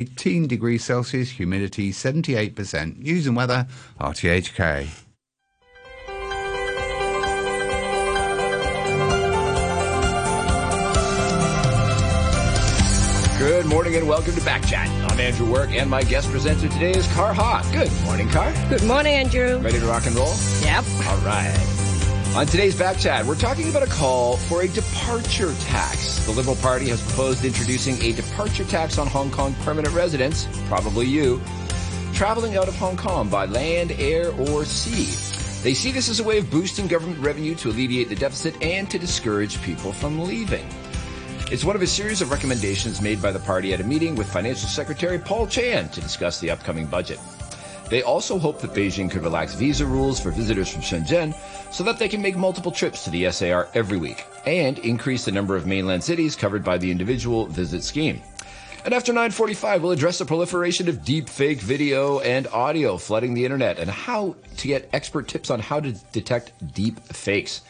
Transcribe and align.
18 0.00 0.46
degrees 0.46 0.82
Celsius, 0.82 1.30
humidity 1.30 1.92
78%. 1.92 2.98
News 2.98 3.26
and 3.26 3.36
weather, 3.36 3.66
RTHK. 4.00 4.88
Good 13.38 13.66
morning 13.66 13.96
and 13.96 14.06
welcome 14.06 14.34
to 14.34 14.40
Backchat. 14.40 14.86
I'm 15.10 15.18
Andrew 15.18 15.50
Work 15.50 15.70
and 15.70 15.88
my 15.88 16.02
guest 16.02 16.30
presenter 16.30 16.68
today 16.68 16.90
is 16.90 17.06
Kara 17.14 17.32
Ha. 17.32 17.70
Good 17.72 17.90
morning, 18.04 18.28
Car. 18.28 18.52
Good 18.68 18.84
morning, 18.84 19.14
Andrew. 19.14 19.58
Ready 19.58 19.80
to 19.80 19.86
rock 19.86 20.06
and 20.06 20.14
roll? 20.14 20.34
Yep. 20.60 20.84
All 21.06 21.18
right. 21.18 21.79
On 22.36 22.46
today's 22.46 22.76
Backchat, 22.76 23.24
we're 23.24 23.34
talking 23.34 23.68
about 23.68 23.82
a 23.82 23.90
call 23.90 24.36
for 24.36 24.62
a 24.62 24.68
departure 24.68 25.52
tax. 25.62 26.24
The 26.26 26.30
Liberal 26.30 26.54
Party 26.54 26.88
has 26.90 27.02
proposed 27.02 27.44
introducing 27.44 28.00
a 28.00 28.12
departure 28.12 28.64
tax 28.64 28.98
on 28.98 29.08
Hong 29.08 29.32
Kong 29.32 29.52
permanent 29.64 29.92
residents, 29.92 30.46
probably 30.68 31.06
you, 31.06 31.42
traveling 32.14 32.56
out 32.56 32.68
of 32.68 32.76
Hong 32.76 32.96
Kong 32.96 33.28
by 33.28 33.46
land, 33.46 33.90
air, 33.98 34.30
or 34.30 34.64
sea. 34.64 35.06
They 35.64 35.74
see 35.74 35.90
this 35.90 36.08
as 36.08 36.20
a 36.20 36.24
way 36.24 36.38
of 36.38 36.48
boosting 36.52 36.86
government 36.86 37.18
revenue 37.18 37.56
to 37.56 37.68
alleviate 37.68 38.08
the 38.08 38.14
deficit 38.14 38.54
and 38.62 38.88
to 38.92 38.98
discourage 39.00 39.60
people 39.62 39.92
from 39.92 40.20
leaving. 40.20 40.68
It's 41.50 41.64
one 41.64 41.74
of 41.74 41.82
a 41.82 41.86
series 41.88 42.22
of 42.22 42.30
recommendations 42.30 43.02
made 43.02 43.20
by 43.20 43.32
the 43.32 43.40
party 43.40 43.74
at 43.74 43.80
a 43.80 43.84
meeting 43.84 44.14
with 44.14 44.32
Financial 44.32 44.68
Secretary 44.68 45.18
Paul 45.18 45.48
Chan 45.48 45.88
to 45.88 46.00
discuss 46.00 46.38
the 46.38 46.52
upcoming 46.52 46.86
budget. 46.86 47.18
They 47.90 48.02
also 48.02 48.38
hope 48.38 48.60
that 48.60 48.72
Beijing 48.72 49.10
could 49.10 49.22
relax 49.22 49.54
visa 49.54 49.84
rules 49.84 50.20
for 50.20 50.30
visitors 50.30 50.68
from 50.68 50.80
Shenzhen 50.80 51.34
so 51.72 51.82
that 51.82 51.98
they 51.98 52.08
can 52.08 52.22
make 52.22 52.36
multiple 52.36 52.70
trips 52.70 53.02
to 53.04 53.10
the 53.10 53.28
SAR 53.32 53.68
every 53.74 53.98
week 53.98 54.24
and 54.46 54.78
increase 54.78 55.24
the 55.24 55.32
number 55.32 55.56
of 55.56 55.66
mainland 55.66 56.04
cities 56.04 56.36
covered 56.36 56.62
by 56.62 56.78
the 56.78 56.88
individual 56.88 57.46
visit 57.46 57.82
scheme. 57.82 58.22
And 58.84 58.94
after 58.94 59.12
9:45, 59.12 59.82
we'll 59.82 59.90
address 59.90 60.18
the 60.18 60.24
proliferation 60.24 60.88
of 60.88 61.04
deep 61.04 61.28
fake 61.28 61.60
video 61.60 62.20
and 62.20 62.46
audio 62.46 62.96
flooding 62.96 63.34
the 63.34 63.44
internet 63.44 63.78
and 63.78 63.90
how 63.90 64.36
to 64.56 64.68
get 64.68 64.88
expert 64.92 65.26
tips 65.26 65.50
on 65.50 65.58
how 65.58 65.80
to 65.80 65.92
detect 66.12 66.52
deep 66.72 66.98
fakes. 67.00 67.60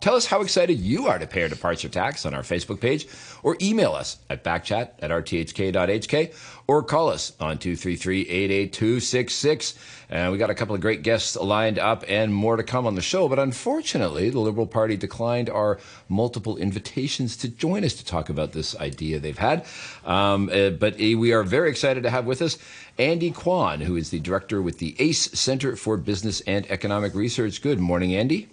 Tell 0.00 0.14
us 0.14 0.24
how 0.24 0.40
excited 0.40 0.78
you 0.78 1.08
are 1.08 1.18
to 1.18 1.26
pay 1.26 1.42
our 1.42 1.50
departure 1.50 1.90
tax 1.90 2.24
on 2.24 2.32
our 2.32 2.40
Facebook 2.40 2.80
page, 2.80 3.06
or 3.42 3.58
email 3.60 3.92
us 3.92 4.16
at 4.30 4.42
backchat 4.42 4.92
at 4.98 5.10
rthk.hk, 5.10 6.34
or 6.66 6.82
call 6.82 7.10
us 7.10 7.34
on 7.38 7.58
233-88266. 7.58 9.76
And 10.08 10.32
we 10.32 10.38
got 10.38 10.48
a 10.48 10.54
couple 10.54 10.74
of 10.74 10.80
great 10.80 11.02
guests 11.02 11.36
lined 11.36 11.78
up 11.78 12.02
and 12.08 12.34
more 12.34 12.56
to 12.56 12.62
come 12.62 12.86
on 12.86 12.94
the 12.94 13.02
show. 13.02 13.28
But 13.28 13.38
unfortunately, 13.38 14.30
the 14.30 14.40
Liberal 14.40 14.66
Party 14.66 14.96
declined 14.96 15.50
our 15.50 15.78
multiple 16.08 16.56
invitations 16.56 17.36
to 17.36 17.48
join 17.48 17.84
us 17.84 17.92
to 17.94 18.04
talk 18.04 18.30
about 18.30 18.52
this 18.52 18.74
idea 18.76 19.20
they've 19.20 19.36
had. 19.36 19.66
Um, 20.06 20.48
uh, 20.48 20.70
but 20.70 20.94
uh, 20.94 21.18
we 21.18 21.34
are 21.34 21.42
very 21.42 21.68
excited 21.68 22.04
to 22.04 22.10
have 22.10 22.24
with 22.24 22.40
us 22.40 22.56
Andy 22.98 23.32
Kwan, 23.32 23.82
who 23.82 23.96
is 23.96 24.08
the 24.08 24.20
director 24.20 24.62
with 24.62 24.78
the 24.78 24.96
ACE 24.98 25.30
Center 25.38 25.76
for 25.76 25.98
Business 25.98 26.40
and 26.42 26.64
Economic 26.70 27.14
Research. 27.14 27.60
Good 27.60 27.78
morning, 27.78 28.14
Andy. 28.14 28.48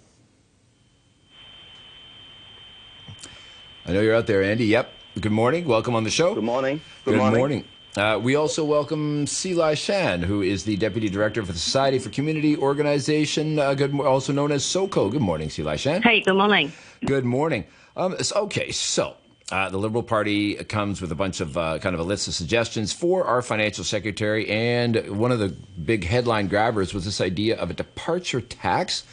I 3.88 3.92
know 3.92 4.02
you're 4.02 4.14
out 4.14 4.26
there, 4.26 4.42
Andy. 4.42 4.66
Yep. 4.66 4.92
Good 5.18 5.32
morning. 5.32 5.64
Welcome 5.64 5.94
on 5.94 6.04
the 6.04 6.10
show. 6.10 6.34
Good 6.34 6.44
morning. 6.44 6.82
Good, 7.06 7.12
Good 7.12 7.16
morning. 7.20 7.38
morning. 7.38 7.64
Uh, 7.96 8.20
we 8.22 8.36
also 8.36 8.62
welcome 8.62 9.26
Sze 9.26 9.54
Lai 9.54 9.72
Shan, 9.72 10.22
who 10.22 10.42
is 10.42 10.64
the 10.64 10.76
Deputy 10.76 11.08
Director 11.08 11.42
for 11.42 11.52
the 11.52 11.58
Society 11.58 11.98
for 11.98 12.10
Community 12.10 12.54
Organization, 12.54 13.58
uh, 13.58 13.72
good, 13.72 13.98
also 13.98 14.34
known 14.34 14.52
as 14.52 14.62
SOCO. 14.62 15.08
Good 15.08 15.22
morning, 15.22 15.48
Sze 15.48 15.62
Lai 15.62 15.76
Shan. 15.76 16.02
Hey, 16.02 16.20
good 16.20 16.36
morning. 16.36 16.70
Good 17.06 17.24
morning. 17.24 17.64
Um, 17.96 18.14
okay, 18.36 18.72
so 18.72 19.16
uh, 19.50 19.70
the 19.70 19.78
Liberal 19.78 20.02
Party 20.02 20.56
comes 20.56 21.00
with 21.00 21.10
a 21.10 21.14
bunch 21.14 21.40
of 21.40 21.56
uh, 21.56 21.78
kind 21.78 21.94
of 21.94 22.00
a 22.00 22.04
list 22.04 22.28
of 22.28 22.34
suggestions 22.34 22.92
for 22.92 23.24
our 23.24 23.40
financial 23.40 23.84
secretary, 23.84 24.46
and 24.50 25.18
one 25.18 25.32
of 25.32 25.38
the 25.38 25.48
big 25.82 26.04
headline 26.04 26.48
grabbers 26.48 26.92
was 26.92 27.06
this 27.06 27.22
idea 27.22 27.56
of 27.56 27.70
a 27.70 27.74
departure 27.74 28.42
tax, 28.42 29.04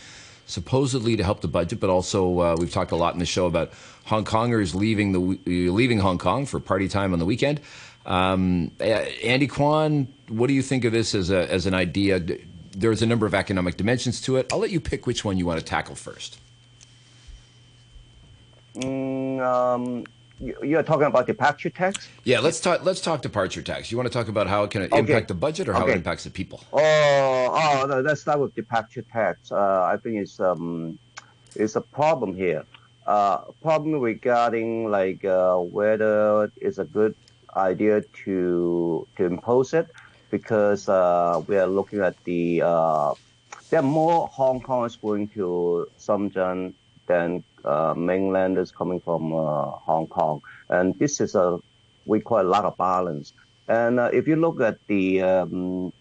supposedly 0.46 1.16
to 1.18 1.24
help 1.24 1.42
the 1.42 1.48
budget, 1.48 1.80
but 1.80 1.90
also 1.90 2.40
uh, 2.40 2.56
we've 2.60 2.72
talked 2.72 2.92
a 2.92 2.96
lot 2.96 3.14
in 3.14 3.20
the 3.20 3.26
show 3.26 3.46
about 3.46 3.72
Hong 4.06 4.26
Kongers 4.26 4.76
leaving 4.76 5.12
the 5.12 5.20
leaving 5.70 6.00
Hong 6.00 6.18
Kong 6.18 6.46
for 6.46 6.60
party 6.60 6.88
time 6.88 7.14
on 7.14 7.20
the 7.20 7.26
weekend. 7.26 7.62
Um, 8.06 8.72
Andy 8.80 9.48
Kwan, 9.48 10.08
what 10.28 10.48
do 10.48 10.54
you 10.54 10.62
think 10.62 10.86
of 10.86 10.92
this 10.94 11.16
as 11.16 11.32
a 11.32 11.52
as 11.52 11.66
an 11.66 11.74
idea? 11.74 12.22
There's 12.72 13.02
a 13.02 13.06
number 13.06 13.26
of 13.26 13.34
economic 13.34 13.78
dimensions 13.78 14.22
to 14.22 14.36
it. 14.38 14.52
I'll 14.52 14.60
let 14.60 14.72
you 14.72 14.80
pick 14.80 15.08
which 15.08 15.26
one 15.26 15.38
you 15.38 15.46
want 15.46 15.60
to 15.60 15.66
tackle 15.66 15.96
first. 15.96 16.40
Mm, 18.76 19.40
um, 19.42 20.04
you, 20.40 20.78
are 20.78 20.84
talking 20.84 21.08
about 21.08 21.28
departure 21.28 21.70
tax. 21.70 22.08
Yeah, 22.24 22.40
let's 22.40 22.60
talk. 22.60 22.84
Let's 22.84 23.02
talk 23.02 23.22
departure 23.22 23.62
tax. 23.62 23.92
You 23.92 23.98
want 23.98 24.08
to 24.08 24.14
talk 24.14 24.28
about 24.28 24.48
how 24.48 24.64
it 24.64 24.72
can 24.72 24.84
okay. 24.84 25.00
impact 25.00 25.28
the 25.28 25.34
budget 25.34 25.68
or 25.70 25.74
how 25.74 25.84
okay. 25.84 25.94
it 25.94 25.98
impacts 25.98 26.24
the 26.24 26.30
people? 26.30 26.62
Oh, 26.74 26.80
oh, 26.82 27.86
no, 27.88 28.02
let's 28.02 28.22
start 28.22 28.40
with 28.40 28.54
departure 28.56 29.04
tax. 29.04 29.52
Uh, 29.52 29.84
I 29.84 29.98
think 29.98 30.18
it's 30.18 30.40
um, 30.40 31.00
it's 31.56 31.76
a 31.76 31.82
problem 31.82 32.36
here 32.36 32.64
uh, 33.06 33.38
problem 33.62 34.00
regarding 34.02 34.90
like 34.90 35.24
uh, 35.26 35.58
whether 35.58 36.52
it's 36.58 36.78
a 36.78 36.86
good 36.86 37.16
idea 37.56 38.02
to 38.26 39.08
to 39.16 39.26
impose 39.26 39.74
it 39.74 39.88
because 40.32 40.90
uh, 40.90 41.42
we 41.48 41.58
are 41.58 41.68
looking 41.68 42.00
at 42.00 42.16
the 42.24 42.62
uh, 42.64 43.14
there 43.70 43.80
are 43.80 43.84
more 43.84 44.28
Hong 44.28 44.62
Kongers 44.62 45.00
going 45.00 45.28
to 45.30 45.88
Shenzhen 46.00 46.74
than 47.08 47.44
mainlanders 47.96 48.72
coming 48.72 49.00
from 49.00 49.34
uh, 49.34 49.72
Hong 49.88 50.08
Kong, 50.08 50.42
and 50.70 50.98
this 51.00 51.20
is 51.20 51.36
a 51.36 51.60
we 52.06 52.20
call 52.20 52.42
a 52.42 52.44
lot 52.44 52.66
of 52.66 52.78
balance. 52.78 53.34
And 53.68 54.00
uh, 54.00 54.10
if 54.14 54.28
you 54.28 54.36
look 54.36 54.62
at 54.62 54.78
the 54.88 55.22
um, 55.22 55.92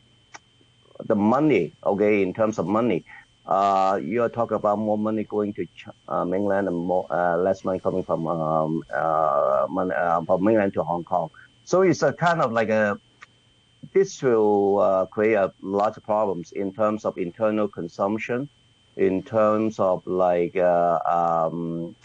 the 1.04 1.14
money, 1.14 1.72
okay, 1.84 2.22
in 2.22 2.34
terms 2.34 2.58
of 2.58 2.66
money, 2.66 3.04
uh, 3.46 4.00
you 4.02 4.22
are 4.22 4.28
talking 4.28 4.56
about 4.56 4.78
more 4.78 4.98
money 4.98 5.24
going 5.24 5.52
to 5.54 5.66
uh, 6.08 6.24
mainland 6.24 6.68
and 6.68 6.76
more 6.76 7.06
uh, 7.10 7.36
less 7.36 7.64
money 7.64 7.78
coming 7.78 8.02
from 8.02 8.26
um, 8.26 8.84
uh, 8.94 9.66
money, 9.68 9.92
uh, 9.94 10.20
from 10.22 10.44
mainland 10.44 10.72
to 10.74 10.82
Hong 10.82 11.04
Kong. 11.04 11.30
So 11.64 11.82
it's 11.82 12.02
a 12.02 12.12
kind 12.12 12.40
of 12.40 12.52
like 12.52 12.68
a 12.68 12.98
this 13.92 14.22
will 14.22 14.78
uh, 14.80 15.06
create 15.06 15.34
a 15.34 15.52
lot 15.60 15.96
of 15.96 16.04
problems 16.04 16.52
in 16.52 16.72
terms 16.72 17.04
of 17.04 17.18
internal 17.18 17.68
consumption, 17.68 18.48
in 18.96 19.22
terms 19.22 19.78
of 19.78 20.06
like 20.06 20.56
uh, 20.56 20.98
um, 21.06 21.96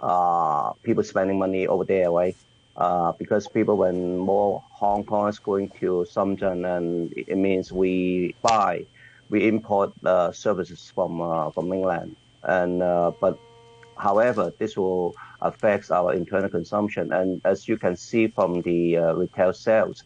uh, 0.00 0.72
people 0.82 1.02
spending 1.04 1.38
money 1.38 1.66
over 1.66 1.84
there, 1.84 2.10
right? 2.10 2.36
Uh, 2.76 3.12
because 3.18 3.48
people, 3.48 3.76
when 3.76 4.16
more 4.16 4.62
Hong 4.70 5.04
Kong 5.04 5.28
is 5.28 5.38
going 5.38 5.70
to 5.80 6.06
Shenzhen, 6.14 6.64
and 6.76 7.12
it 7.16 7.36
means 7.36 7.72
we 7.72 8.34
buy 8.42 8.86
we 9.28 9.48
import 9.48 9.92
uh, 10.04 10.32
services 10.32 10.90
from 10.94 11.20
uh, 11.20 11.50
from 11.50 11.68
mainland, 11.68 12.16
and 12.42 12.82
uh, 12.82 13.12
but 13.20 13.38
however, 13.98 14.52
this 14.58 14.76
will 14.76 15.14
affect 15.40 15.90
our 15.90 16.14
internal 16.14 16.48
consumption. 16.48 17.12
And 17.12 17.40
as 17.44 17.68
you 17.68 17.76
can 17.78 17.96
see 17.96 18.28
from 18.28 18.62
the 18.62 18.96
retail 19.14 19.52
sales, 19.52 20.02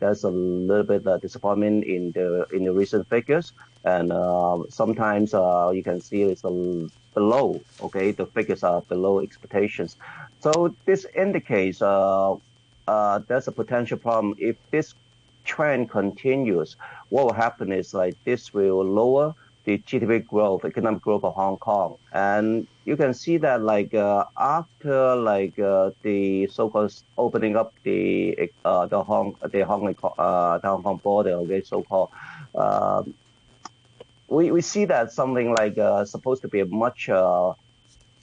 there's 0.00 0.24
a 0.24 0.30
little 0.30 0.84
bit 0.84 1.06
of 1.06 1.20
disappointment 1.20 1.84
in 1.84 2.12
the 2.12 2.46
in 2.52 2.64
the 2.64 2.72
recent 2.72 3.08
figures, 3.08 3.52
and 3.86 4.12
sometimes 4.68 5.32
you 5.32 5.82
can 5.82 6.00
see 6.00 6.22
it's 6.22 6.42
below. 7.16 7.60
Okay, 7.80 8.12
the 8.12 8.26
figures 8.26 8.62
are 8.62 8.82
below 8.82 9.20
expectations. 9.20 9.96
So 10.40 10.74
this 10.84 11.06
indicates 11.14 11.80
uh, 11.82 12.36
uh, 12.86 13.18
there's 13.26 13.48
a 13.48 13.52
potential 13.52 13.98
problem 13.98 14.36
if 14.38 14.56
this 14.70 14.94
trend 15.44 15.90
continues, 15.90 16.76
what 17.08 17.24
will 17.24 17.32
happen 17.32 17.72
is 17.72 17.94
like 17.94 18.14
this 18.24 18.52
will 18.52 18.84
lower 18.84 19.34
the 19.64 19.78
GDP 19.78 20.24
growth, 20.24 20.64
economic 20.64 21.02
growth 21.02 21.24
of 21.24 21.34
Hong 21.34 21.56
Kong. 21.56 21.96
And 22.12 22.68
you 22.84 22.96
can 22.96 23.14
see 23.14 23.36
that 23.38 23.62
like 23.62 23.94
uh, 23.94 24.24
after 24.38 25.16
like 25.16 25.58
uh, 25.58 25.90
the 26.02 26.46
so-called 26.48 26.94
opening 27.18 27.56
up 27.56 27.72
the 27.82 28.50
uh, 28.64 28.86
the 28.86 29.02
Hong 29.02 29.34
the 29.50 29.64
Hong 29.64 29.82
uh, 29.88 30.58
the 30.58 30.68
Hong 30.68 30.82
Kong 30.82 31.00
border, 31.02 31.32
okay, 31.42 31.62
so-called. 31.62 32.10
We, 34.28 34.50
we 34.50 34.60
see 34.62 34.84
that 34.86 35.12
something 35.12 35.54
like 35.54 35.78
uh, 35.78 36.04
supposed 36.04 36.42
to 36.42 36.48
be 36.48 36.60
a 36.60 36.66
much 36.66 37.08
uh, 37.08 37.52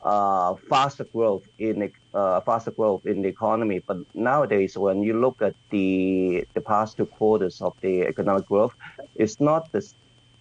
uh, 0.04 0.56
faster 0.70 1.06
growth 1.14 1.44
in 1.58 1.92
uh, 2.14 2.42
faster 2.42 2.72
growth 2.72 3.06
in 3.06 3.22
the 3.22 3.30
economy. 3.30 3.82
But 3.88 3.98
nowadays, 4.14 4.78
when 4.78 5.02
you 5.04 5.20
look 5.20 5.42
at 5.42 5.56
the 5.70 6.46
the 6.54 6.62
past 6.62 6.98
two 6.98 7.06
quarters 7.08 7.62
of 7.62 7.74
the 7.82 8.02
economic 8.04 8.46
growth, 8.48 8.74
it's 9.16 9.40
not 9.40 9.72
this. 9.72 9.96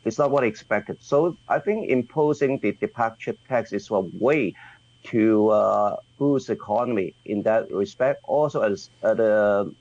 It's 0.04 0.18
not 0.18 0.30
what 0.32 0.44
I 0.44 0.48
expected. 0.48 0.98
So 1.00 1.38
I 1.48 1.60
think 1.60 1.88
imposing 1.90 2.58
the 2.60 2.72
departure 2.80 3.34
tax 3.48 3.72
is 3.72 3.88
a 3.90 4.00
way 4.00 4.54
to 5.04 5.48
uh, 5.50 5.96
boost 6.18 6.48
the 6.48 6.54
economy 6.54 7.14
in 7.24 7.42
that 7.44 7.70
respect. 7.70 8.20
Also, 8.24 8.62
as 8.62 8.90
at 9.02 9.18
the 9.18 9.74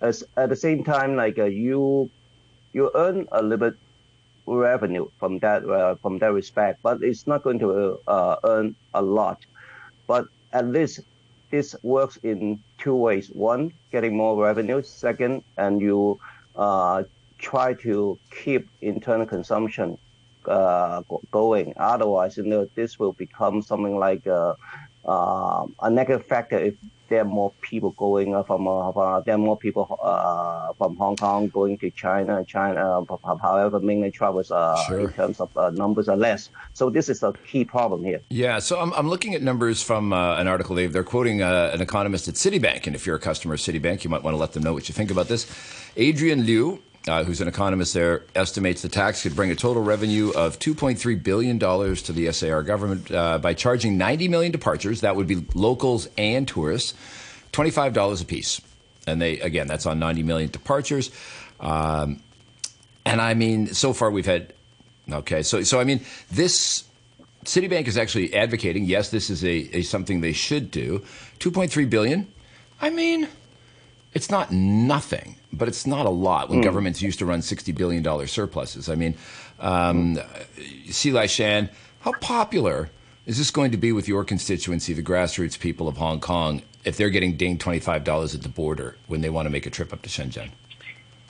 as 0.00 0.24
at 0.36 0.48
the 0.50 0.56
same 0.56 0.84
time, 0.84 1.16
like 1.16 1.38
uh, 1.38 1.44
you 1.44 2.10
you 2.72 2.90
earn 2.94 3.26
a 3.32 3.42
little 3.42 3.70
bit 3.70 3.78
revenue 4.46 5.08
from 5.18 5.38
that 5.40 5.68
uh, 5.68 5.96
from 5.96 6.18
that 6.18 6.32
respect, 6.32 6.80
but 6.82 7.02
it's 7.02 7.26
not 7.26 7.42
going 7.42 7.58
to 7.58 7.98
uh, 8.06 8.36
earn 8.44 8.74
a 8.94 9.02
lot. 9.02 9.44
But 10.06 10.26
at 10.52 10.66
least 10.66 11.00
this 11.50 11.74
works 11.82 12.16
in 12.22 12.62
two 12.78 12.94
ways. 12.94 13.28
One, 13.28 13.72
getting 13.90 14.16
more 14.16 14.40
revenue. 14.42 14.82
Second, 14.82 15.42
and 15.56 15.80
you 15.80 16.20
uh, 16.54 17.04
try 17.38 17.74
to 17.74 18.18
keep 18.30 18.68
internal 18.80 19.26
consumption 19.26 19.98
uh, 20.46 21.02
going. 21.30 21.74
Otherwise, 21.76 22.36
you 22.36 22.44
know, 22.44 22.68
this 22.74 22.98
will 22.98 23.12
become 23.12 23.62
something 23.62 23.98
like 23.98 24.26
a, 24.26 24.56
uh, 25.04 25.66
a 25.82 25.90
negative 25.90 26.26
factor 26.26 26.58
if 26.58 26.74
there 27.08 27.20
are 27.20 27.24
more 27.24 27.52
people 27.60 27.90
going 27.92 28.34
uh, 28.34 28.42
from 28.42 28.66
uh, 28.66 29.20
there 29.20 29.34
are 29.34 29.38
more 29.38 29.56
people 29.56 29.98
uh, 30.02 30.72
from 30.74 30.96
Hong 30.96 31.16
Kong 31.16 31.48
going 31.48 31.78
to 31.78 31.90
China. 31.90 32.44
China, 32.44 33.04
however, 33.42 33.80
mainland 33.80 34.14
travels 34.14 34.50
uh, 34.50 34.76
sure. 34.86 35.00
in 35.00 35.12
terms 35.12 35.40
of 35.40 35.56
uh, 35.56 35.70
numbers 35.70 36.08
are 36.08 36.16
less. 36.16 36.50
So 36.74 36.90
this 36.90 37.08
is 37.08 37.22
a 37.22 37.32
key 37.46 37.64
problem 37.64 38.04
here. 38.04 38.20
Yeah. 38.28 38.58
So 38.58 38.80
I'm, 38.80 38.92
I'm 38.94 39.08
looking 39.08 39.34
at 39.34 39.42
numbers 39.42 39.82
from 39.82 40.12
uh, 40.12 40.36
an 40.36 40.48
article. 40.48 40.76
They're 40.76 41.04
quoting 41.04 41.42
an 41.42 41.80
economist 41.80 42.28
at 42.28 42.34
Citibank, 42.34 42.86
and 42.86 42.96
if 42.96 43.06
you're 43.06 43.16
a 43.16 43.20
customer 43.20 43.54
of 43.54 43.60
Citibank, 43.60 44.04
you 44.04 44.10
might 44.10 44.22
want 44.22 44.34
to 44.34 44.38
let 44.38 44.52
them 44.52 44.62
know 44.62 44.72
what 44.72 44.88
you 44.88 44.94
think 44.94 45.10
about 45.10 45.28
this. 45.28 45.46
Adrian 45.96 46.44
Liu 46.44 46.82
uh, 47.06 47.24
who's 47.24 47.40
an 47.40 47.48
economist 47.48 47.94
there, 47.94 48.24
estimates 48.34 48.82
the 48.82 48.88
tax 48.88 49.22
could 49.22 49.36
bring 49.36 49.50
a 49.50 49.54
total 49.54 49.82
revenue 49.82 50.30
of 50.34 50.58
$2.3 50.58 51.22
billion 51.22 51.58
to 51.58 52.12
the 52.12 52.32
SAR 52.32 52.62
government 52.62 53.10
uh, 53.12 53.38
by 53.38 53.54
charging 53.54 53.96
90 53.96 54.28
million 54.28 54.52
departures. 54.52 55.02
That 55.02 55.16
would 55.16 55.26
be 55.26 55.46
locals 55.54 56.08
and 56.18 56.46
tourists, 56.48 56.94
$25 57.52 58.22
a 58.22 58.24
piece. 58.24 58.60
And 59.06 59.22
they, 59.22 59.38
again, 59.38 59.68
that's 59.68 59.86
on 59.86 59.98
90 60.00 60.24
million 60.24 60.50
departures. 60.50 61.10
Um, 61.60 62.20
and 63.04 63.20
I 63.20 63.34
mean, 63.34 63.68
so 63.68 63.92
far 63.92 64.10
we've 64.10 64.26
had, 64.26 64.52
okay, 65.10 65.42
so, 65.44 65.62
so 65.62 65.78
I 65.78 65.84
mean, 65.84 66.00
this 66.32 66.84
Citibank 67.44 67.86
is 67.86 67.96
actually 67.96 68.34
advocating, 68.34 68.84
yes, 68.84 69.10
this 69.10 69.30
is 69.30 69.44
a, 69.44 69.76
a 69.76 69.82
something 69.82 70.20
they 70.20 70.32
should 70.32 70.72
do. 70.72 71.04
2.3 71.38 71.88
billion. 71.88 72.26
I 72.80 72.90
mean, 72.90 73.28
it's 74.16 74.30
not 74.30 74.50
nothing, 74.50 75.36
but 75.52 75.68
it's 75.68 75.86
not 75.86 76.06
a 76.06 76.10
lot 76.10 76.48
when 76.48 76.60
mm. 76.60 76.64
governments 76.64 77.02
used 77.02 77.18
to 77.18 77.26
run 77.26 77.40
$60 77.40 77.76
billion 77.76 78.26
surpluses. 78.26 78.88
I 78.88 78.94
mean, 78.94 79.14
um. 79.60 80.18
Lai 81.04 81.26
Shan, 81.26 81.68
how 82.00 82.12
popular 82.12 82.88
is 83.26 83.36
this 83.36 83.50
going 83.50 83.72
to 83.72 83.76
be 83.76 83.92
with 83.92 84.08
your 84.08 84.24
constituency, 84.24 84.94
the 84.94 85.02
grassroots 85.02 85.58
people 85.60 85.86
of 85.86 85.98
Hong 85.98 86.18
Kong, 86.20 86.62
if 86.84 86.96
they're 86.96 87.10
getting 87.10 87.36
dinged 87.36 87.60
$25 87.60 88.34
at 88.34 88.42
the 88.42 88.48
border 88.48 88.96
when 89.06 89.20
they 89.20 89.28
want 89.28 89.44
to 89.44 89.50
make 89.50 89.66
a 89.66 89.70
trip 89.70 89.92
up 89.92 90.00
to 90.00 90.08
Shenzhen? 90.08 90.48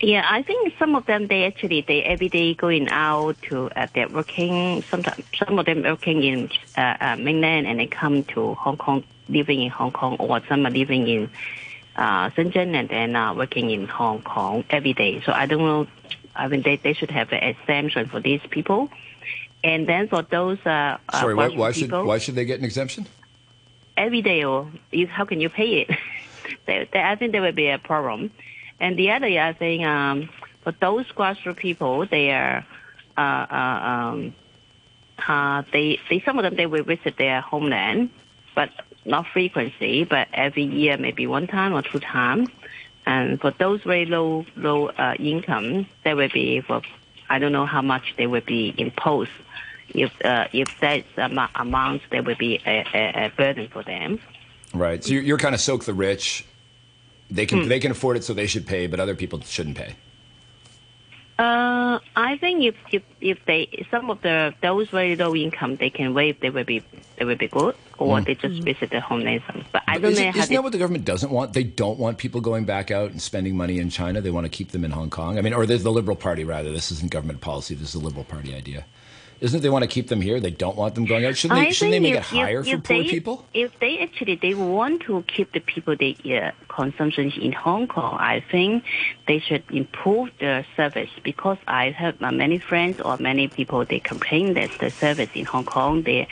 Yeah, 0.01 0.25
I 0.29 0.43
think 0.43 0.75
some 0.79 0.95
of 0.95 1.07
them 1.07 1.27
they 1.27 1.45
actually 1.45 1.81
they 1.81 2.05
every 2.05 2.29
day 2.29 2.55
going 2.55 2.89
out 2.91 3.41
to 3.49 3.69
uh, 3.75 3.89
they're 3.95 4.11
working. 4.11 4.83
Sometimes 4.83 5.25
some 5.45 5.59
of 5.59 5.67
them 5.67 5.83
working 5.83 6.23
in 6.23 6.51
uh, 6.77 6.97
uh, 7.01 7.17
mainland 7.17 7.67
and 7.67 7.81
they 7.81 7.87
come 7.87 8.23
to 8.35 8.55
Hong 8.55 8.77
Kong, 8.77 9.03
living 9.29 9.63
in 9.63 9.71
Hong 9.71 9.91
Kong, 9.91 10.17
or 10.19 10.41
some 10.47 10.67
are 10.67 10.71
living 10.71 11.09
in 11.09 11.31
Shenzhen 11.97 12.75
and 12.75 12.89
then 12.89 13.17
uh, 13.17 13.35
working 13.35 13.71
in 13.71 13.87
Hong 13.87 14.23
Kong 14.23 14.65
every 14.71 14.93
day. 14.93 15.23
So 15.25 15.33
I 15.33 15.47
don't 15.47 15.61
know. 15.61 15.87
I 16.35 16.49
mean, 16.49 16.63
they, 16.63 16.77
they 16.77 16.93
should 16.93 17.11
have 17.11 17.33
an 17.33 17.43
exemption 17.43 18.09
for 18.09 18.21
these 18.21 18.41
people. 18.51 18.91
And 19.65 19.89
then 19.89 20.09
for 20.09 20.23
those 20.23 20.59
uh, 20.67 20.99
uh 21.09 21.21
sorry, 21.21 21.35
why, 21.35 21.49
why 21.49 21.73
should 21.73 21.91
why 21.91 22.19
should 22.19 22.35
they 22.35 22.45
get 22.45 22.59
an 22.59 22.65
exemption? 22.65 23.07
Every 23.97 24.21
day, 24.21 24.45
or 24.45 24.71
you, 24.91 25.07
how 25.07 25.25
can 25.25 25.41
you 25.41 25.49
pay 25.49 25.81
it? 25.81 25.91
they, 26.67 26.89
they, 26.93 27.01
I 27.03 27.17
think 27.17 27.33
there 27.33 27.43
will 27.43 27.53
be 27.53 27.69
a 27.69 27.79
problem. 27.79 28.31
And 28.79 28.99
the 28.99 29.11
other, 29.11 29.27
I 29.27 29.55
think, 29.55 29.85
um, 29.85 30.29
for 30.63 30.73
those 30.73 31.07
grassroots 31.13 31.57
people, 31.57 32.07
they 32.07 32.31
are, 32.31 32.67
uh, 33.17 33.21
uh, 33.21 33.55
um, 33.55 34.35
uh, 35.27 35.63
they, 35.73 35.99
they 36.11 36.21
some 36.21 36.39
of 36.39 36.43
them 36.43 36.57
they 36.57 36.67
will 36.67 36.85
visit 36.85 37.17
their 37.17 37.41
homeland, 37.41 38.11
but 38.57 38.71
not 39.05 39.27
frequency, 39.33 40.03
but 40.03 40.27
every 40.33 40.65
year, 40.65 40.97
maybe 40.97 41.29
one 41.29 41.47
time 41.47 41.73
or 41.73 41.83
two 41.83 42.01
times. 42.01 42.49
And 43.07 43.41
for 43.41 43.53
those 43.53 43.81
very 43.85 44.07
low 44.07 44.45
low 44.57 44.89
uh, 44.89 45.15
income, 45.21 45.87
there 46.03 46.17
will 46.17 46.33
be 46.33 46.61
for 46.63 46.83
I 47.31 47.39
don't 47.39 47.53
know 47.53 47.67
how 47.67 47.83
much 47.83 48.15
they 48.19 48.27
will 48.27 48.41
be 48.41 48.75
imposed. 48.77 49.31
If 49.91 50.13
uh, 50.25 50.49
if 50.53 50.69
that's 50.81 51.07
am- 51.17 51.39
amount, 51.55 52.03
there 52.11 52.25
will 52.25 52.35
be 52.35 52.61
a, 52.67 52.85
a, 52.93 53.27
a, 53.27 53.33
burden 53.37 53.69
for 53.69 53.85
them. 53.85 54.19
Right. 54.75 55.05
So 55.05 55.13
you're, 55.13 55.23
you're 55.23 55.39
kind 55.39 55.55
of 55.55 55.61
soak 55.61 55.85
the 55.85 55.95
rich. 55.95 56.45
They 57.31 57.47
can 57.47 57.61
mm. 57.61 57.69
they 57.69 57.79
can 57.79 57.93
afford 57.93 58.17
it, 58.17 58.25
so 58.25 58.35
they 58.35 58.49
should 58.49 58.67
pay, 58.67 58.89
but 58.89 58.99
other 58.99 59.15
people 59.15 59.41
shouldn't 59.41 59.77
pay. 59.77 59.95
Uh, 61.39 61.99
I 62.17 62.39
think 62.39 62.65
if, 62.65 62.75
if 62.91 63.03
if 63.21 63.45
they 63.45 63.87
some 63.91 64.09
of 64.09 64.23
the 64.23 64.55
those 64.63 64.89
very 64.89 65.17
low 65.17 65.37
income 65.37 65.77
they 65.77 65.91
can 65.91 66.15
waive 66.15 66.41
they 66.41 66.49
will 66.49 66.65
be 66.65 66.83
they 67.19 67.27
will 67.27 67.37
be 67.37 67.47
good 67.47 67.75
or 67.99 68.17
mm. 68.17 68.25
they 68.25 68.35
just 68.35 68.63
visit 68.63 68.91
their 68.91 69.01
homeland. 69.01 69.43
But 69.71 69.83
I 69.87 69.99
don't 69.99 70.13
is 70.13 70.19
know. 70.19 70.29
It, 70.29 70.37
isn't 70.37 70.55
that 70.55 70.63
what 70.63 70.73
the 70.73 70.79
government 70.79 71.05
doesn't 71.05 71.31
want? 71.31 71.53
They 71.53 71.63
don't 71.63 71.99
want 71.99 72.17
people 72.17 72.41
going 72.41 72.65
back 72.65 72.91
out 72.91 73.11
and 73.11 73.21
spending 73.21 73.55
money 73.55 73.79
in 73.79 73.91
China. 73.91 74.23
They 74.23 74.31
want 74.31 74.47
to 74.47 74.51
keep 74.51 74.71
them 74.71 74.83
in 74.83 74.93
Hong 74.93 75.11
Kong. 75.11 75.39
I 75.39 75.43
mean, 75.43 75.53
or 75.53 75.67
the, 75.67 75.77
the 75.77 75.93
Liberal 75.93 76.17
Party 76.17 76.45
rather. 76.45 76.73
This 76.73 76.91
isn't 76.91 77.11
government 77.11 77.43
policy. 77.43 77.75
This 77.75 77.91
is 77.91 77.95
a 77.95 78.05
Liberal 78.05 78.25
Party 78.25 78.55
idea. 78.55 78.87
Isn't 79.41 79.59
it 79.59 79.63
they 79.63 79.69
want 79.69 79.83
to 79.83 79.89
keep 79.89 80.09
them 80.09 80.21
here? 80.21 80.41
They 80.41 80.51
don't 80.51 80.77
want 80.77 80.95
them 80.95 81.05
going 81.05 81.25
out. 81.27 81.37
Shouldn't 81.37 81.61
they, 81.61 81.73
shouldn't 81.73 81.93
they 81.93 82.01
make 82.01 82.15
if, 82.15 82.33
it 82.33 82.37
higher 82.37 82.61
if, 82.61 82.69
for 82.69 82.79
poor 82.79 83.03
they, 83.03 83.09
people? 83.09 83.47
If 83.53 83.79
they 83.81 83.99
actually 83.99 84.37
they 84.37 84.55
want 84.55 85.03
to 85.03 85.23
keep 85.27 85.53
the 85.53 85.61
people 85.61 85.95
they 85.97 86.17
uh, 86.25 86.53
consumption 86.69 87.31
in 87.33 87.53
Hong 87.53 87.87
Kong, 87.87 88.17
I 88.19 88.41
think 88.41 88.85
they 89.27 89.39
should 89.39 89.65
improve 89.71 90.31
the 90.39 90.65
service 90.77 91.11
because 91.23 91.59
I 91.69 91.91
have 91.91 92.23
uh, 92.23 92.33
many 92.33 92.59
friends 92.59 93.01
or 93.01 93.19
many 93.19 93.49
people 93.49 93.85
they 93.85 94.01
complain 94.01 94.55
that 94.55 94.71
the 94.79 94.91
service 94.91 95.31
in 95.35 95.45
Hong 95.45 95.65
Kong 95.65 96.03
the 96.03 96.27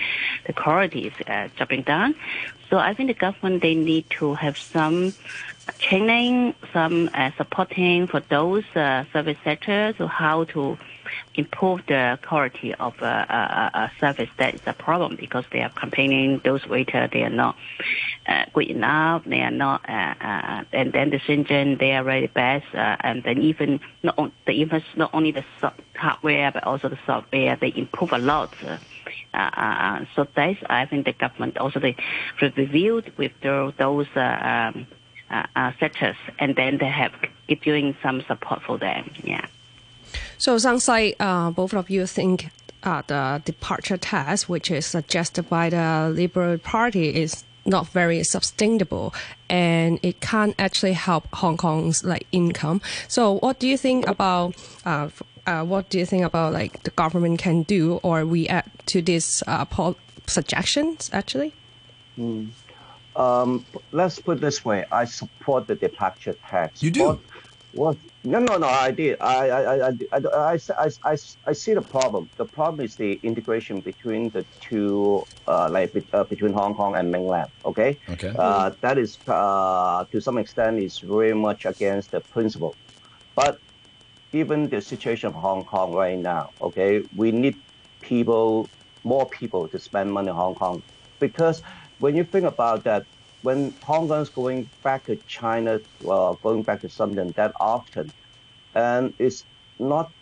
the 0.47 0.53
quality 0.53 1.09
is 1.09 1.15
uh, 1.27 1.49
dropping 1.56 1.83
down. 1.83 2.15
So 2.71 2.79
I 2.79 2.95
think 2.95 3.09
the 3.09 3.15
government 3.15 3.62
they 3.62 3.75
need 3.75 4.09
to 4.19 4.35
have 4.35 4.56
some 4.56 5.12
training, 5.78 6.55
some 6.72 7.11
uh, 7.14 7.31
supporting 7.37 8.06
for 8.06 8.20
those 8.31 8.64
uh, 8.75 9.05
service 9.12 9.38
sectors, 9.44 9.94
so 9.99 10.06
how 10.06 10.44
to 10.44 10.78
improve 11.34 11.81
the 11.87 12.19
quality 12.26 12.75
of 12.75 12.94
a, 13.00 13.05
a, 13.05 13.78
a 13.78 13.93
service 14.00 14.28
that 14.38 14.55
is 14.55 14.61
a 14.66 14.72
problem 14.72 15.16
because 15.16 15.44
they 15.52 15.61
are 15.61 15.70
complaining 15.70 16.40
those 16.44 16.66
waiters 16.66 17.11
they 17.12 17.22
are 17.22 17.31
not 17.31 17.56
uh, 18.26 18.44
good 18.52 18.69
enough 18.70 19.22
they 19.26 19.40
are 19.40 19.50
not 19.50 19.88
uh, 19.88 20.14
uh, 20.20 20.64
and 20.72 20.93
then 20.93 21.11
the 21.11 21.19
Shenzhen 21.19 21.78
they 21.78 21.93
are 21.93 22.05
bad 22.28 22.62
uh, 22.72 22.96
and 23.00 23.22
then 23.25 23.38
even 23.43 23.81
not 24.02 24.19
on, 24.19 24.32
the 24.46 24.52
even 24.52 24.82
not 24.96 25.10
only 25.12 25.32
the 25.32 25.44
hardware 25.96 26.50
but 26.52 26.64
also 26.64 26.88
the 26.88 26.99
software 27.06 27.56
they 27.60 27.72
improve 27.76 28.12
a 28.12 28.19
lot 28.19 28.55
uh, 28.64 28.78
uh, 29.34 29.37
uh, 29.37 30.05
so 30.14 30.26
that's 30.34 30.58
I 30.69 30.87
think 30.87 31.06
the 31.06 31.12
government 31.12 31.58
also 31.58 31.81
they 31.81 31.96
reviewed 32.40 33.12
with 33.19 33.32
the, 33.43 33.75
those 33.78 34.06
uh, 34.17 34.20
um, 34.20 34.87
uh, 35.34 35.46
uh, 35.56 35.72
sectors 35.78 36.16
and 36.38 36.56
then 36.56 36.78
they 36.78 36.92
have 37.02 37.12
giving 37.62 37.94
some 38.02 38.22
support 38.22 38.62
for 38.62 38.78
them 38.78 39.10
yeah 39.22 39.46
so 40.38 40.56
sounds 40.58 40.88
like 40.88 41.17
uh, 41.20 41.50
both 41.50 41.74
of 41.74 41.91
you 41.91 42.06
think 42.06 42.50
uh, 42.84 43.03
the 43.06 43.43
departure 43.44 43.96
tax, 43.96 44.48
which 44.48 44.70
is 44.70 44.86
suggested 44.86 45.48
by 45.48 45.70
the 45.70 46.12
Liberal 46.14 46.58
Party, 46.58 47.14
is 47.14 47.44
not 47.67 47.88
very 47.88 48.22
sustainable 48.22 49.14
and 49.48 49.98
it 50.03 50.20
can't 50.20 50.55
actually 50.58 50.93
help 50.93 51.26
Hong 51.32 51.56
Kong's 51.56 52.05
like 52.05 52.26
income. 52.31 52.82
So 53.08 53.38
what 53.38 53.58
do 53.58 53.67
you 53.67 53.79
think 53.79 54.06
about 54.06 54.55
uh, 54.84 55.08
uh, 55.46 55.64
what 55.64 55.88
do 55.88 55.98
you 55.98 56.06
think 56.06 56.24
about 56.24 56.53
like 56.53 56.82
the 56.82 56.91
government 56.91 57.38
can 57.38 57.62
do 57.62 58.00
or 58.03 58.24
react 58.24 58.86
to 58.88 59.00
these 59.00 59.43
uh, 59.46 59.64
suggestions 60.26 61.08
actually? 61.12 61.55
Mm. 62.19 62.50
Um, 63.17 63.65
let's 63.93 64.19
put 64.19 64.41
this 64.41 64.65
way. 64.65 64.85
I 64.91 65.05
support 65.05 65.67
the 65.67 65.75
departure 65.75 66.35
tax. 66.49 66.83
You 66.83 66.91
do? 66.91 67.05
What, 67.05 67.19
what 67.73 67.97
no, 68.25 68.39
no, 68.39 68.56
no. 68.56 68.67
I 68.67 68.91
did. 68.91 69.21
I, 69.21 69.49
I, 69.49 69.89
I, 69.89 69.93
I, 70.13 70.59
I, 70.79 70.89
I, 71.05 71.17
I 71.47 71.53
see 71.53 71.75
the 71.75 71.83
problem. 71.83 72.31
The 72.37 72.44
problem 72.44 72.85
is 72.85 72.97
the 72.97 73.21
integration 73.23 73.81
between 73.81 74.31
the 74.31 74.44
two, 74.61 75.27
uh, 75.47 75.69
like 75.71 75.94
uh, 76.13 76.25
between 76.25 76.53
Hong 76.53 76.75
Kong 76.75 76.97
and 76.97 77.11
mainland. 77.11 77.51
Okay. 77.65 77.99
Okay. 78.09 78.35
Uh, 78.39 78.71
that 78.81 78.99
is 78.99 79.19
uh, 79.29 80.05
to 80.11 80.21
some 80.21 80.39
extent 80.39 80.79
is 80.79 80.99
very 80.99 81.35
much 81.35 81.67
against 81.67 82.13
the 82.13 82.21
principle, 82.21 82.75
but 83.35 83.59
given 84.33 84.69
the 84.69 84.81
situation 84.81 85.29
of 85.29 85.35
Hong 85.35 85.65
Kong 85.65 85.93
right 85.93 86.19
now, 86.19 86.51
okay, 86.61 87.05
we 87.15 87.31
need 87.31 87.56
people, 88.01 88.69
more 89.05 89.27
people 89.27 89.69
to 89.69 89.79
spend 89.79 90.13
money 90.13 90.29
in 90.29 90.35
Hong 90.35 90.56
Kong, 90.56 90.83
because 91.21 91.63
when 91.98 92.17
you 92.17 92.24
think 92.24 92.44
about 92.46 92.84
that, 92.84 93.06
when 93.43 93.77
Hong 93.82 94.08
Kong's 94.08 94.31
going 94.31 94.70
back 94.82 95.06
to 95.06 95.17
China, 95.27 95.81
uh, 96.08 96.34
going 96.43 96.63
back 96.65 96.81
to 96.82 96.89
something 96.89 97.32
that 97.36 97.53
often, 97.60 98.13
and 98.74 99.15
it's 99.19 99.44
not 99.79 100.13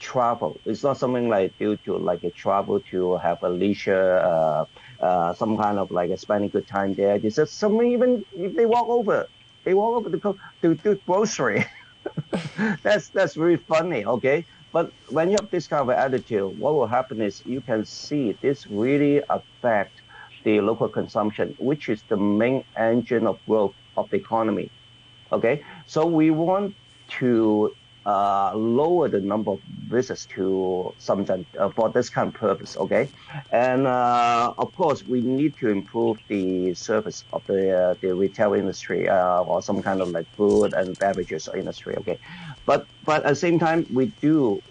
travel. 0.00 0.60
It's 0.64 0.82
not 0.82 0.98
something 0.98 1.28
like 1.28 1.56
due 1.58 1.76
to 1.84 1.96
like 1.98 2.22
a 2.24 2.30
travel 2.30 2.80
to 2.90 3.16
have 3.18 3.38
a 3.42 3.48
leisure, 3.50 4.18
uh, 4.18 4.64
uh, 5.00 5.34
some 5.34 5.56
kind 5.56 5.78
of 5.78 5.90
like 5.90 6.10
a 6.10 6.18
spending 6.18 6.50
good 6.50 6.66
time 6.68 6.94
there. 6.94 7.16
It's 7.16 7.36
just 7.36 7.58
something 7.58 7.92
even 7.92 8.24
if 8.32 8.54
they 8.56 8.66
walk 8.66 8.88
over, 8.88 9.26
they 9.64 9.74
walk 9.74 9.96
over 9.98 10.10
to 10.10 10.18
go 10.18 10.36
to 10.62 10.74
do 10.76 10.98
grocery. 11.06 11.64
that's 12.82 13.10
that's 13.10 13.36
really 13.36 13.56
funny. 13.68 14.04
Okay, 14.04 14.46
but 14.72 14.92
when 15.08 15.30
you 15.30 15.36
have 15.40 15.50
this 15.50 15.66
kind 15.68 15.82
of 15.82 15.90
attitude, 15.90 16.52
what 16.58 16.74
will 16.74 16.86
happen 16.86 17.20
is 17.20 17.42
you 17.44 17.62
can 17.62 17.84
see 17.84 18.36
this 18.42 18.66
really 18.66 19.22
affect 19.30 20.02
the 20.44 20.60
local 20.60 20.88
consumption, 20.88 21.56
which 21.58 21.88
is 21.88 22.02
the 22.08 22.16
main 22.16 22.64
engine 22.76 23.26
of 23.26 23.38
growth 23.46 23.74
of 23.96 24.08
the 24.10 24.16
economy. 24.16 24.70
Okay, 25.32 25.64
so 25.86 26.06
we 26.06 26.30
want 26.30 26.74
to 27.20 27.74
uh, 28.06 28.52
lower 28.54 29.08
the 29.08 29.20
number 29.20 29.52
of 29.52 29.60
visits 29.88 30.26
to 30.26 30.92
Shenzhen 31.00 31.46
uh, 31.58 31.70
for 31.70 31.88
this 31.88 32.10
kind 32.10 32.28
of 32.28 32.34
purpose. 32.34 32.76
Okay, 32.76 33.08
and 33.50 33.86
uh, 33.86 34.52
of 34.58 34.74
course 34.76 35.02
we 35.06 35.20
need 35.22 35.56
to 35.56 35.68
improve 35.70 36.18
the 36.28 36.74
service 36.74 37.24
of 37.32 37.44
the 37.46 37.72
uh, 37.72 37.94
the 38.00 38.14
retail 38.14 38.52
industry 38.52 39.08
uh, 39.08 39.42
or 39.42 39.62
some 39.62 39.82
kind 39.82 40.02
of 40.02 40.10
like 40.10 40.26
food 40.36 40.74
and 40.74 40.98
beverages 40.98 41.48
industry. 41.54 41.96
Okay, 41.96 42.18
but 42.66 42.86
but 43.04 43.24
at 43.24 43.30
the 43.30 43.36
same 43.36 43.58
time 43.58 43.86
we 43.92 44.06
do. 44.20 44.62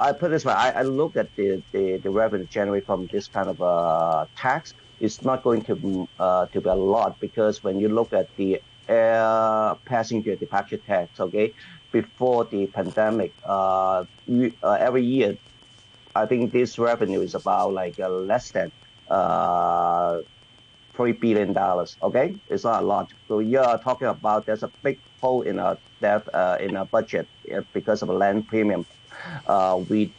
Uh, 0.00 0.04
I 0.04 0.12
put 0.12 0.30
this 0.30 0.44
way. 0.44 0.52
I, 0.52 0.70
I 0.70 0.82
look 0.82 1.16
at 1.16 1.34
the, 1.36 1.62
the, 1.72 1.98
the 1.98 2.10
revenue 2.10 2.46
generated 2.46 2.86
from 2.86 3.06
this 3.06 3.28
kind 3.28 3.48
of 3.48 4.28
tax. 4.36 4.74
It's 4.98 5.22
not 5.22 5.42
going 5.42 5.62
to 5.62 5.74
to 5.74 6.60
be 6.60 6.68
a 6.68 6.74
lot 6.74 7.20
because 7.20 7.62
when 7.62 7.80
you 7.80 7.88
look 7.88 8.12
at 8.12 8.34
the 8.36 8.60
air 8.88 9.76
passenger 9.84 10.36
departure 10.36 10.76
tax, 10.76 11.20
okay, 11.20 11.54
before 11.92 12.44
the 12.44 12.66
pandemic, 12.66 13.32
uh, 13.44 14.04
uh, 14.62 14.70
every 14.72 15.04
year, 15.04 15.36
I 16.14 16.26
think 16.26 16.52
this 16.52 16.78
revenue 16.78 17.20
is 17.20 17.34
about 17.34 17.72
like 17.72 17.98
uh, 18.00 18.08
less 18.08 18.50
than 18.50 18.72
uh, 19.08 20.20
three 20.94 21.12
billion 21.12 21.52
dollars. 21.52 21.96
Okay, 22.02 22.36
it's 22.48 22.64
not 22.64 22.82
a 22.82 22.86
lot. 22.86 23.12
So 23.28 23.38
you're 23.38 23.78
talking 23.78 24.08
about 24.08 24.46
there's 24.46 24.62
a 24.62 24.70
big 24.82 24.98
hole 25.20 25.42
in 25.42 25.58
our 25.58 25.78
debt 26.00 26.28
uh, 26.34 26.58
in 26.60 26.76
our 26.76 26.86
budget 26.86 27.28
uh, 27.54 27.62
because 27.72 28.02
of 28.02 28.08
a 28.08 28.12
land 28.12 28.48
premium. 28.48 28.86
Uh, 29.46 29.82
we 29.88 30.12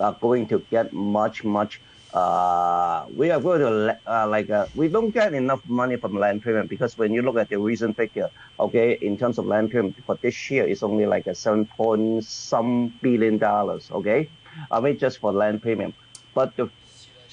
are 0.00 0.16
going 0.20 0.46
to 0.46 0.58
get 0.70 0.92
much 0.92 1.44
much 1.44 1.80
uh, 2.14 3.04
we 3.14 3.30
are 3.30 3.40
going 3.40 3.60
to 3.60 3.98
uh, 4.06 4.26
like 4.26 4.48
uh, 4.48 4.66
we 4.74 4.88
don't 4.88 5.10
get 5.10 5.34
enough 5.34 5.60
money 5.68 5.96
from 5.96 6.18
land 6.18 6.40
premium 6.42 6.66
because 6.66 6.96
when 6.96 7.12
you 7.12 7.20
look 7.20 7.36
at 7.36 7.48
the 7.50 7.58
recent 7.58 7.96
figure, 7.96 8.30
okay, 8.58 8.98
in 9.02 9.18
terms 9.18 9.36
of 9.36 9.44
land 9.46 9.70
premium 9.70 9.94
for 10.06 10.16
this 10.16 10.50
year, 10.50 10.66
it's 10.66 10.82
only 10.82 11.04
like 11.04 11.26
a 11.26 11.34
seven 11.34 11.66
point 11.66 12.24
some 12.24 12.88
billion 13.02 13.36
dollars, 13.36 13.90
okay, 13.90 14.28
I 14.70 14.80
mean 14.80 14.98
just 14.98 15.18
for 15.18 15.32
land 15.32 15.60
premium, 15.60 15.92
but 16.34 16.56
the 16.56 16.70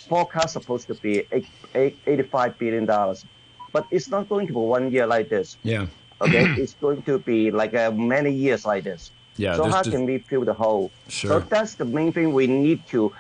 forecast 0.10 0.54
supposed 0.54 0.88
to 0.88 0.96
be 0.96 1.26
eight, 1.32 1.48
eight, 1.74 1.98
85 2.06 2.60
billion 2.60 2.86
dollars, 2.86 3.26
but 3.72 3.88
it's 3.92 4.10
not 4.10 4.28
going 4.28 4.48
to 4.48 4.54
be 4.54 4.60
one 4.60 4.92
year 4.92 5.08
like 5.08 5.30
this. 5.30 5.56
Yeah. 5.64 5.88
Okay, 6.22 6.54
it's 6.58 6.74
going 6.74 7.02
to 7.04 7.20
be 7.20 7.50
like 7.52 7.74
uh, 7.74 7.92
many 7.92 8.32
years 8.32 8.66
like 8.66 8.84
this. 8.84 9.12
Yeah. 9.38 9.56
So 9.56 9.66
how 9.66 9.84
can 9.84 10.06
we 10.06 10.20
fill 10.20 10.46
the 10.46 10.54
hole? 10.54 10.92
Sure. 11.10 11.30
So 11.30 11.40
that's 11.40 11.76
the 11.76 11.86
main 11.86 12.12
thing 12.14 12.34
we 12.34 12.48
need 12.48 12.88
to 12.88 13.14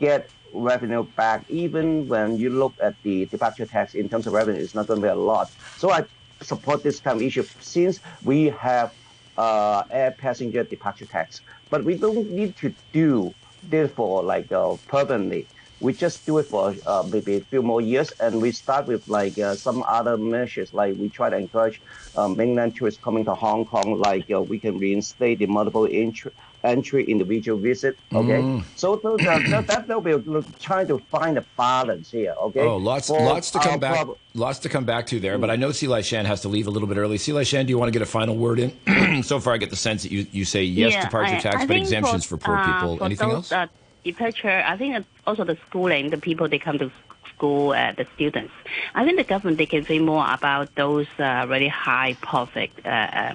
get 0.00 0.30
revenue 0.52 1.04
back, 1.16 1.44
even 1.48 2.08
when 2.08 2.36
you 2.36 2.50
look 2.50 2.74
at 2.82 2.94
the 3.02 3.26
departure 3.26 3.66
tax 3.66 3.94
in 3.94 4.08
terms 4.08 4.26
of 4.26 4.32
revenue, 4.32 4.60
it's 4.60 4.74
not 4.74 4.86
going 4.86 5.00
to 5.00 5.06
be 5.06 5.10
a 5.10 5.14
lot. 5.14 5.50
So 5.76 5.90
I 5.90 6.04
support 6.40 6.82
this 6.82 7.00
kind 7.00 7.16
of 7.16 7.22
issue 7.22 7.44
since 7.60 8.00
we 8.24 8.46
have 8.46 8.92
uh, 9.36 9.84
air 9.90 10.10
passenger 10.10 10.64
departure 10.64 11.06
tax, 11.06 11.40
but 11.70 11.84
we 11.84 11.94
don't 11.94 12.30
need 12.30 12.56
to 12.56 12.74
do 12.92 13.34
this 13.62 13.90
for 13.92 14.22
like 14.22 14.50
uh, 14.52 14.76
permanently. 14.88 15.46
We 15.80 15.92
just 15.92 16.26
do 16.26 16.38
it 16.38 16.46
for 16.46 16.74
uh, 16.86 17.04
maybe 17.10 17.36
a 17.36 17.40
few 17.40 17.62
more 17.62 17.80
years, 17.80 18.10
and 18.18 18.42
we 18.42 18.50
start 18.52 18.86
with 18.88 19.06
like 19.08 19.38
uh, 19.38 19.54
some 19.54 19.84
other 19.86 20.16
measures, 20.16 20.74
like 20.74 20.96
we 20.98 21.08
try 21.08 21.30
to 21.30 21.36
encourage 21.36 21.80
um, 22.16 22.36
mainland 22.36 22.74
tourists 22.76 23.00
coming 23.02 23.24
to 23.26 23.34
Hong 23.34 23.64
Kong, 23.64 23.98
like 24.00 24.28
uh, 24.30 24.42
we 24.42 24.58
can 24.58 24.78
reinstate 24.78 25.38
the 25.38 25.46
multiple 25.46 25.86
entry 25.90 26.32
entry 26.64 27.04
individual 27.04 27.56
visit. 27.56 27.96
Okay, 28.12 28.40
Mm. 28.42 28.64
so, 28.74 28.98
so 29.00 29.16
that, 29.18 29.46
that 29.48 29.86
that 29.86 29.86
will 30.02 30.18
be 30.18 30.48
trying 30.58 30.88
to 30.88 30.98
find 30.98 31.38
a 31.38 31.44
balance 31.56 32.10
here. 32.10 32.34
Okay. 32.46 32.62
Oh, 32.62 32.76
lots, 32.78 33.06
For 33.06 33.20
lots 33.22 33.52
to 33.52 33.60
come 33.60 33.78
back, 33.78 33.94
prob- 34.04 34.16
lots 34.34 34.58
to 34.60 34.68
come 34.68 34.84
back 34.84 35.06
to 35.06 35.20
there. 35.20 35.38
But 35.38 35.50
I 35.50 35.54
know 35.56 35.70
Sze 35.70 35.86
Lai 35.86 36.00
Shan 36.00 36.24
has 36.24 36.40
to 36.40 36.48
leave 36.48 36.66
a 36.66 36.70
little 36.70 36.88
bit 36.88 36.96
early. 36.96 37.16
Sze 37.18 37.28
Lai 37.32 37.44
Shan, 37.44 37.66
do 37.66 37.70
you 37.70 37.78
want 37.78 37.86
to 37.92 37.96
get 37.96 38.02
a 38.02 38.10
final 38.10 38.36
word 38.36 38.58
in? 38.58 39.22
so 39.22 39.38
far, 39.38 39.54
I 39.54 39.58
get 39.58 39.70
the 39.70 39.76
sense 39.76 40.02
that 40.02 40.10
you, 40.10 40.26
you 40.32 40.44
say 40.44 40.64
yes 40.64 40.92
Yeah, 40.94 41.04
departure 41.04 41.36
I- 41.36 41.40
tax, 41.40 41.56
I 41.62 41.66
but 41.66 41.76
exemptions 41.76 42.24
for, 42.24 42.36
poor 42.36 42.56
uh, 42.56 42.66
people. 42.74 42.96
for 42.98 43.04
Anything 43.04 43.30
else? 43.30 43.52
Uh, 44.00 44.04
departure, 44.04 44.62
I 44.66 44.76
think 44.76 45.04
also 45.26 45.44
the 45.44 45.56
schooling, 45.68 46.10
the 46.10 46.18
people 46.18 46.48
they 46.48 46.58
come 46.58 46.78
to 46.78 46.90
school, 47.34 47.72
uh, 47.72 47.92
the 47.92 48.06
students. 48.14 48.52
I 48.94 49.04
think 49.04 49.16
the 49.16 49.24
government 49.24 49.58
they 49.58 49.66
can 49.66 49.84
think 49.84 50.02
more 50.02 50.26
about 50.32 50.74
those 50.74 51.06
uh, 51.18 51.46
really 51.48 51.68
high 51.68 52.16
profit. 52.20 52.70
Uh, 52.84 52.88
uh, 52.88 53.34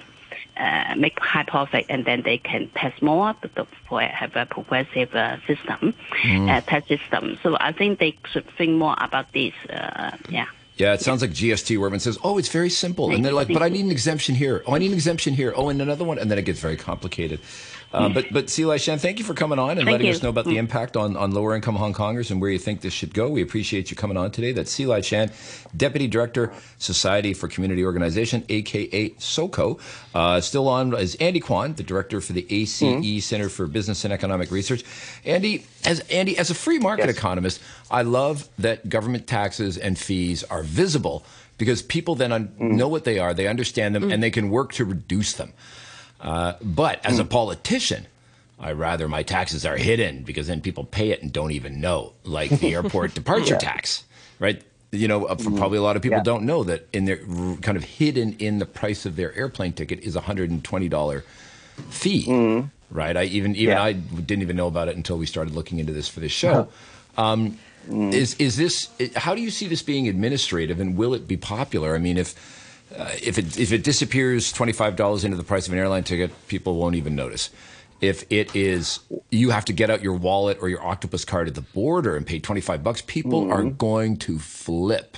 uh, 0.56 0.94
make 0.96 1.18
high 1.18 1.42
profit 1.42 1.84
and 1.88 2.04
then 2.04 2.22
they 2.22 2.38
can 2.38 2.68
tax 2.76 3.02
more 3.02 3.34
but 3.42 3.52
the- 3.56 3.66
for 3.88 4.00
have 4.00 4.36
a 4.36 4.46
progressive 4.46 5.12
uh, 5.14 5.36
system, 5.48 5.92
Mm. 6.22 6.48
uh, 6.48 6.60
tax 6.60 6.86
system. 6.86 7.36
So 7.42 7.56
I 7.58 7.72
think 7.72 7.98
they 7.98 8.16
should 8.32 8.48
think 8.56 8.72
more 8.78 8.94
about 9.00 9.32
this. 9.32 9.52
Uh, 9.68 10.12
yeah. 10.28 10.46
Yeah, 10.76 10.92
it 10.94 11.00
sounds 11.00 11.22
like 11.22 11.30
GST 11.32 11.76
where 11.78 11.86
everyone 11.86 12.00
says, 12.00 12.18
"Oh, 12.24 12.36
it's 12.38 12.48
very 12.48 12.70
simple," 12.70 13.10
and 13.12 13.24
they're 13.24 13.32
like, 13.32 13.46
"But 13.48 13.62
I 13.62 13.68
need 13.68 13.84
an 13.84 13.92
exemption 13.92 14.34
here. 14.34 14.62
Oh, 14.66 14.74
I 14.74 14.78
need 14.78 14.88
an 14.88 14.94
exemption 14.94 15.34
here. 15.34 15.52
Oh, 15.56 15.68
and 15.68 15.80
another 15.80 16.04
one," 16.04 16.18
and 16.18 16.28
then 16.30 16.38
it 16.38 16.44
gets 16.44 16.58
very 16.60 16.76
complicated. 16.76 17.38
Uh, 17.94 18.08
but 18.08 18.26
but 18.32 18.50
Sze 18.50 18.64
Lai 18.64 18.76
Shan, 18.76 18.98
thank 18.98 19.20
you 19.20 19.24
for 19.24 19.34
coming 19.34 19.58
on 19.58 19.70
and 19.70 19.78
Thank 19.80 19.90
letting 19.90 20.06
you. 20.08 20.12
us 20.12 20.22
know 20.22 20.28
about 20.28 20.46
the 20.46 20.54
Mm. 20.56 20.64
impact 20.66 20.96
on, 20.96 21.16
on 21.16 21.30
lower 21.30 21.54
income 21.54 21.76
Hong 21.76 21.94
Kongers 21.94 22.30
and 22.32 22.40
where 22.40 22.50
you 22.50 22.58
think 22.58 22.80
this 22.80 22.92
should 22.92 23.14
go. 23.14 23.28
We 23.28 23.40
appreciate 23.40 23.90
you 23.90 23.96
coming 23.96 24.16
on 24.16 24.32
today. 24.32 24.50
That's 24.52 24.72
Sze 24.72 24.86
Lai 24.86 25.00
Shan, 25.00 25.30
Deputy 25.76 26.08
Director, 26.08 26.52
Society 26.78 27.34
for 27.34 27.46
Community 27.46 27.84
Organization, 27.84 28.44
aka 28.48 29.14
SOCO. 29.18 29.78
Uh, 30.14 30.40
still 30.40 30.66
on 30.68 30.92
is 30.94 31.14
Andy 31.16 31.38
Kwan, 31.40 31.74
the 31.74 31.84
Director 31.84 32.20
for 32.20 32.32
the 32.32 32.46
ACE 32.50 32.80
Mm-hmm. 32.80 33.18
Center 33.20 33.48
for 33.48 33.66
Business 33.68 34.04
and 34.04 34.12
Economic 34.12 34.50
Research. 34.50 34.82
Andy, 35.24 35.64
as 35.84 36.00
Andy, 36.10 36.36
as 36.36 36.50
a 36.50 36.54
free 36.54 36.78
market 36.80 37.06
Yes. 37.06 37.16
economist, 37.16 37.60
I 37.90 38.02
love 38.02 38.48
that 38.58 38.88
government 38.88 39.26
taxes 39.28 39.78
and 39.78 39.96
fees 39.96 40.42
are 40.44 40.62
visible 40.64 41.24
because 41.58 41.80
people 41.82 42.16
then 42.16 42.32
un- 42.32 42.52
know 42.58 42.88
what 42.88 43.04
they 43.04 43.20
are, 43.20 43.32
they 43.32 43.46
understand 43.46 43.94
them, 43.94 44.10
and 44.10 44.20
they 44.20 44.30
can 44.30 44.50
work 44.50 44.72
to 44.72 44.84
reduce 44.84 45.34
them. 45.34 45.52
Uh, 46.24 46.54
but 46.62 47.04
as 47.04 47.18
a 47.18 47.24
politician, 47.24 48.06
I 48.58 48.72
rather 48.72 49.08
my 49.08 49.22
taxes 49.22 49.66
are 49.66 49.76
hidden 49.76 50.22
because 50.24 50.46
then 50.46 50.60
people 50.62 50.84
pay 50.84 51.10
it 51.10 51.22
and 51.22 51.30
don't 51.30 51.50
even 51.52 51.80
know, 51.80 52.14
like 52.24 52.50
the 52.50 52.72
airport 52.78 53.14
departure 53.14 53.56
tax, 53.56 54.04
right? 54.38 54.62
You 54.90 55.06
know, 55.06 55.26
uh, 55.26 55.34
for 55.34 55.50
probably 55.50 55.76
a 55.78 55.82
lot 55.82 55.96
of 55.96 56.02
people 56.02 56.18
Yeah. 56.18 56.22
don't 56.24 56.44
know 56.46 56.64
that 56.64 56.88
in 56.92 57.04
their 57.04 57.18
kind 57.60 57.76
of 57.76 57.84
hidden 57.84 58.36
in 58.38 58.58
the 58.58 58.64
price 58.66 59.04
of 59.04 59.16
their 59.16 59.36
airplane 59.36 59.72
ticket 59.74 60.00
is 60.00 60.16
a 60.16 60.20
hundred 60.22 60.50
and 60.50 60.64
twenty 60.64 60.88
dollar 60.88 61.24
fee, 61.90 62.24
right? 62.90 63.16
I 63.16 63.24
even 63.24 63.54
even 63.56 63.74
Yeah. 63.74 63.82
I 63.82 63.92
didn't 63.92 64.42
even 64.42 64.56
know 64.56 64.68
about 64.68 64.88
it 64.88 64.96
until 64.96 65.18
we 65.18 65.26
started 65.26 65.54
looking 65.54 65.78
into 65.78 65.92
this 65.92 66.08
for 66.08 66.20
this 66.20 66.32
show. 66.32 66.68
Um, 67.18 67.58
Is 67.90 68.34
is 68.36 68.56
this? 68.56 68.88
How 69.14 69.34
do 69.34 69.42
you 69.42 69.50
see 69.50 69.66
this 69.68 69.82
being 69.82 70.08
administrative, 70.08 70.80
and 70.80 70.96
will 70.96 71.12
it 71.12 71.28
be 71.28 71.36
popular? 71.36 71.94
I 71.94 71.98
mean, 71.98 72.16
if 72.16 72.34
uh, 72.96 73.10
if 73.22 73.38
it 73.38 73.58
if 73.58 73.72
it 73.72 73.82
disappears 73.82 74.52
twenty 74.52 74.72
five 74.72 74.96
dollars 74.96 75.24
into 75.24 75.36
the 75.36 75.44
price 75.44 75.66
of 75.66 75.72
an 75.72 75.78
airline 75.78 76.04
ticket, 76.04 76.30
people 76.48 76.76
won't 76.76 76.94
even 76.94 77.14
notice. 77.14 77.50
If 78.00 78.24
it 78.30 78.54
is, 78.54 79.00
you 79.30 79.50
have 79.50 79.64
to 79.66 79.72
get 79.72 79.88
out 79.88 80.02
your 80.02 80.14
wallet 80.14 80.58
or 80.60 80.68
your 80.68 80.84
octopus 80.84 81.24
card 81.24 81.48
at 81.48 81.54
the 81.54 81.62
border 81.62 82.16
and 82.16 82.26
pay 82.26 82.38
twenty 82.38 82.60
five 82.60 82.82
bucks. 82.82 83.02
People 83.02 83.50
are 83.50 83.64
going 83.64 84.16
to 84.18 84.38
flip. 84.38 85.16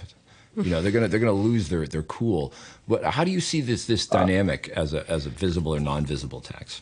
You 0.57 0.71
know, 0.71 0.81
they're 0.81 0.93
gonna 0.93 1.09
they're 1.09 1.21
gonna 1.21 1.33
lose 1.33 1.69
their 1.69 1.87
their 1.87 2.03
cool. 2.05 2.53
But 2.89 3.05
how 3.05 3.25
do 3.25 3.31
you 3.31 3.41
see 3.41 3.61
this 3.61 3.87
this 3.87 4.07
dynamic 4.07 4.69
as 4.71 4.95
a 4.95 5.09
as 5.11 5.27
a 5.27 5.31
visible 5.31 5.75
or 5.75 5.81
non 5.81 6.07
visible 6.07 6.41
tax? 6.41 6.81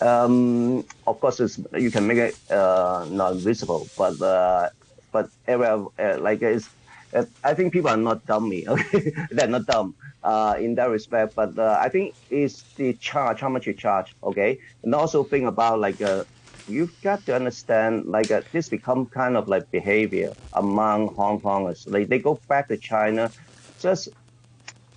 Um, 0.00 0.84
of 1.06 1.20
course, 1.20 1.40
it's, 1.40 1.60
you 1.76 1.90
can 1.90 2.06
make 2.06 2.16
it 2.16 2.38
uh, 2.50 3.06
not 3.10 3.36
visible, 3.36 3.86
but 3.98 4.20
uh, 4.22 4.70
but 5.12 5.28
area 5.46 5.84
uh, 5.98 6.18
like 6.20 6.40
it's. 6.40 6.68
Uh, 7.14 7.24
I 7.42 7.54
think 7.54 7.72
people 7.72 7.90
are 7.90 7.96
not 7.96 8.24
dummy. 8.26 8.66
Okay, 8.68 9.12
they're 9.30 9.48
not 9.48 9.66
dumb 9.66 9.96
uh, 10.22 10.54
in 10.58 10.74
that 10.76 10.90
respect. 10.90 11.34
But 11.34 11.58
uh, 11.58 11.78
I 11.80 11.88
think 11.88 12.14
it's 12.28 12.66
the 12.76 12.94
charge, 12.94 13.40
how 13.40 13.48
much 13.48 13.66
you 13.66 13.74
charge. 13.74 14.14
Okay, 14.22 14.58
and 14.82 14.94
also 14.94 15.24
think 15.24 15.46
about 15.46 15.80
like 15.80 16.00
uh, 16.00 16.24
you've 16.66 16.94
got 17.02 17.26
to 17.26 17.34
understand 17.34 18.06
like 18.06 18.30
uh, 18.30 18.42
this 18.52 18.68
become 18.68 19.06
kind 19.06 19.36
of 19.36 19.48
like 19.48 19.64
behavior 19.72 20.34
among 20.52 21.14
Hong 21.16 21.40
Kongers. 21.40 21.82
Like 21.86 22.08
they 22.08 22.18
go 22.18 22.42
back 22.48 22.68
to 22.68 22.76
China, 22.78 23.32
just 23.80 24.08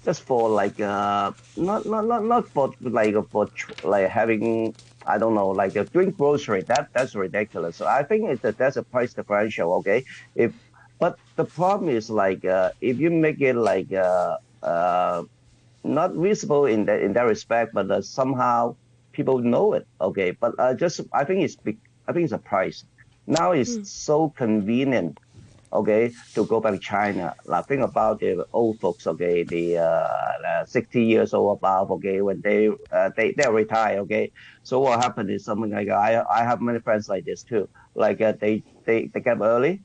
just 0.04 0.24
for 0.24 0.50
like 0.50 0.80
uh 0.80 1.32
not 1.56 1.86
not 1.86 2.06
not 2.06 2.24
not 2.26 2.46
for 2.54 2.76
like 2.82 3.16
for 3.32 3.50
like 3.84 4.10
having 4.10 4.76
I 5.06 5.18
don't 5.18 5.36
know 5.36 5.50
like 5.50 5.76
a 5.76 5.86
drink 5.86 6.18
grocery 6.18 6.64
that 6.68 6.90
that's 6.94 7.16
ridiculous. 7.16 7.78
So 7.78 7.86
I 7.88 8.04
think 8.04 8.30
it's 8.30 8.44
a, 8.44 8.54
that's 8.58 8.78
a 8.78 8.84
price 8.84 9.14
differential. 9.14 9.74
Okay, 9.76 10.04
if 10.36 10.54
but 11.00 11.18
the 11.36 11.46
problem 11.46 11.90
is 11.90 12.10
like 12.10 12.46
uh, 12.46 12.72
if 12.82 13.00
you 13.00 13.10
make 13.12 13.42
it 13.42 13.56
like 13.56 13.92
uh, 13.94 14.38
uh, 14.62 15.24
not 15.84 16.14
visible 16.16 16.66
in 16.66 16.86
that 16.86 17.02
in 17.02 17.14
that 17.14 17.24
respect, 17.28 17.72
but 17.74 17.90
uh, 17.92 18.02
somehow 18.02 18.76
people 19.14 19.40
know 19.40 19.74
it. 19.74 19.86
Okay, 20.02 20.32
but 20.40 20.54
uh, 20.60 20.74
just 20.74 21.02
I 21.14 21.24
think 21.26 21.44
it's 21.44 21.58
big, 21.58 21.80
I 22.08 22.14
think 22.14 22.26
it's 22.26 22.34
a 22.34 22.40
price. 22.40 22.84
Now 23.28 23.52
it's 23.52 23.80
so 23.84 24.32
convenient 24.38 25.18
okay, 25.74 26.12
to 26.36 26.46
go 26.46 26.60
back 26.62 26.74
to 26.74 26.80
China. 26.80 27.34
Now 27.48 27.62
think 27.64 27.82
about 27.82 28.20
the 28.20 28.46
old 28.54 28.80
folks, 28.80 29.08
okay, 29.08 29.44
the 29.44 29.78
uh, 29.80 30.66
60 30.66 31.04
years 31.04 31.34
old 31.34 31.58
above, 31.58 31.92
okay, 31.92 32.22
when 32.22 32.42
they 32.44 32.70
uh, 32.92 33.10
they 33.18 33.34
they 33.38 33.50
retire, 33.50 34.00
okay. 34.02 34.32
So 34.64 34.80
what 34.80 35.00
happened 35.02 35.30
is 35.32 35.46
something 35.46 35.72
like 35.72 35.90
I 35.90 36.24
I 36.32 36.44
have 36.44 36.62
many 36.62 36.80
friends 36.80 37.10
like 37.10 37.26
this 37.26 37.44
too. 37.44 37.68
Like 37.96 38.22
uh, 38.22 38.34
they 38.40 38.64
they 38.86 39.10
they 39.14 39.22
get 39.22 39.38
up 39.38 39.42
early, 39.42 39.84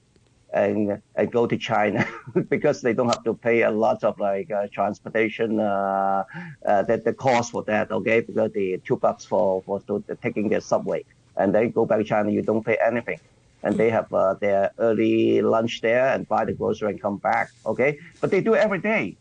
and 0.52 1.02
and 1.14 1.30
go 1.30 1.46
to 1.46 1.56
China 1.56 2.06
because 2.48 2.80
they 2.80 2.92
don't 2.92 3.08
have 3.08 3.24
to 3.24 3.34
pay 3.34 3.62
a 3.62 3.70
lot 3.70 4.02
of 4.04 4.18
like 4.18 4.50
uh, 4.50 4.66
transportation 4.72 5.60
uh, 5.60 6.24
uh, 6.66 6.82
the, 6.82 6.96
the 6.98 7.12
cost 7.12 7.52
for 7.52 7.62
that. 7.64 7.90
Okay, 7.90 8.20
because 8.20 8.52
the 8.52 8.78
two 8.84 8.96
bucks 8.96 9.24
for 9.24 9.62
for 9.62 9.82
taking 10.22 10.48
the 10.48 10.60
subway 10.60 11.04
and 11.36 11.54
then 11.54 11.70
go 11.70 11.86
back 11.86 11.98
to 11.98 12.04
China, 12.04 12.30
you 12.30 12.42
don't 12.42 12.64
pay 12.64 12.76
anything. 12.84 13.20
And 13.62 13.76
they 13.76 13.90
have 13.90 14.12
uh, 14.12 14.34
their 14.34 14.70
early 14.78 15.42
lunch 15.42 15.80
there 15.80 16.08
and 16.14 16.28
buy 16.28 16.44
the 16.44 16.52
grocery 16.52 16.90
and 16.90 17.00
come 17.00 17.16
back. 17.16 17.50
Okay, 17.66 17.98
but 18.20 18.30
they 18.30 18.40
do 18.40 18.54
every 18.54 18.78
day. 18.78 19.16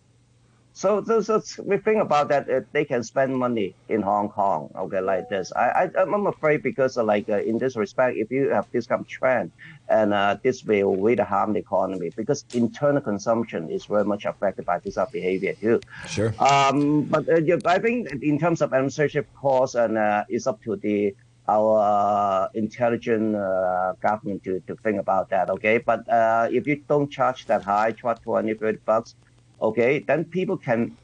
So, 0.78 1.04
so, 1.04 1.22
so 1.22 1.64
we 1.64 1.78
think 1.78 2.00
about 2.00 2.30
that. 2.30 2.48
Uh, 2.48 2.62
they 2.72 2.86
can 2.86 3.02
spend 3.02 3.36
money 3.36 3.74
in 3.90 4.04
Hong 4.04 4.30
Kong, 4.30 4.70
okay, 4.76 5.02
like 5.02 5.28
this. 5.28 5.52
I, 5.56 5.90
I, 5.96 6.02
I'm 6.04 6.28
afraid 6.28 6.62
because, 6.62 7.00
uh, 7.00 7.04
like, 7.04 7.28
uh, 7.30 7.40
in 7.40 7.58
this 7.58 7.76
respect, 7.76 8.16
if 8.16 8.30
you 8.30 8.50
have 8.50 8.68
this 8.72 8.86
kind 8.86 9.02
of 9.02 9.08
trend, 9.08 9.52
and 9.90 10.14
uh, 10.14 10.38
this 10.44 10.64
will 10.64 10.96
really 10.96 11.24
harm 11.24 11.54
the 11.54 11.60
economy 11.60 12.12
because 12.16 12.46
internal 12.54 13.02
consumption 13.02 13.72
is 13.72 13.86
very 13.86 14.06
much 14.06 14.26
affected 14.26 14.68
by 14.68 14.78
this 14.78 15.00
behavior 15.12 15.56
too. 15.56 15.82
Sure. 16.08 16.32
Um, 16.38 17.06
but 17.06 17.28
uh, 17.28 17.58
I 17.66 17.80
think 17.80 18.12
in 18.22 18.38
terms 18.38 18.62
of 18.62 18.72
administrative 18.72 19.26
costs, 19.34 19.74
and 19.74 19.98
uh, 19.98 20.26
it's 20.30 20.46
up 20.46 20.62
to 20.66 20.76
the 20.76 21.16
our 21.50 21.80
uh, 21.80 22.50
intelligent 22.54 23.36
uh, 23.36 23.94
government 24.00 24.44
to, 24.44 24.60
to 24.68 24.76
think 24.76 25.00
about 25.00 25.30
that, 25.30 25.50
okay? 25.50 25.80
But 25.80 26.08
uh, 26.08 26.50
if 26.52 26.68
you 26.68 26.84
don't 26.88 27.10
charge 27.10 27.46
that 27.48 27.64
high, 27.64 27.94
charge 27.94 28.22
20, 28.22 28.54
30 28.54 28.80
bucks, 28.86 29.16
okay, 29.62 30.00
then 30.00 30.26
people 30.26 30.58
can 30.58 30.96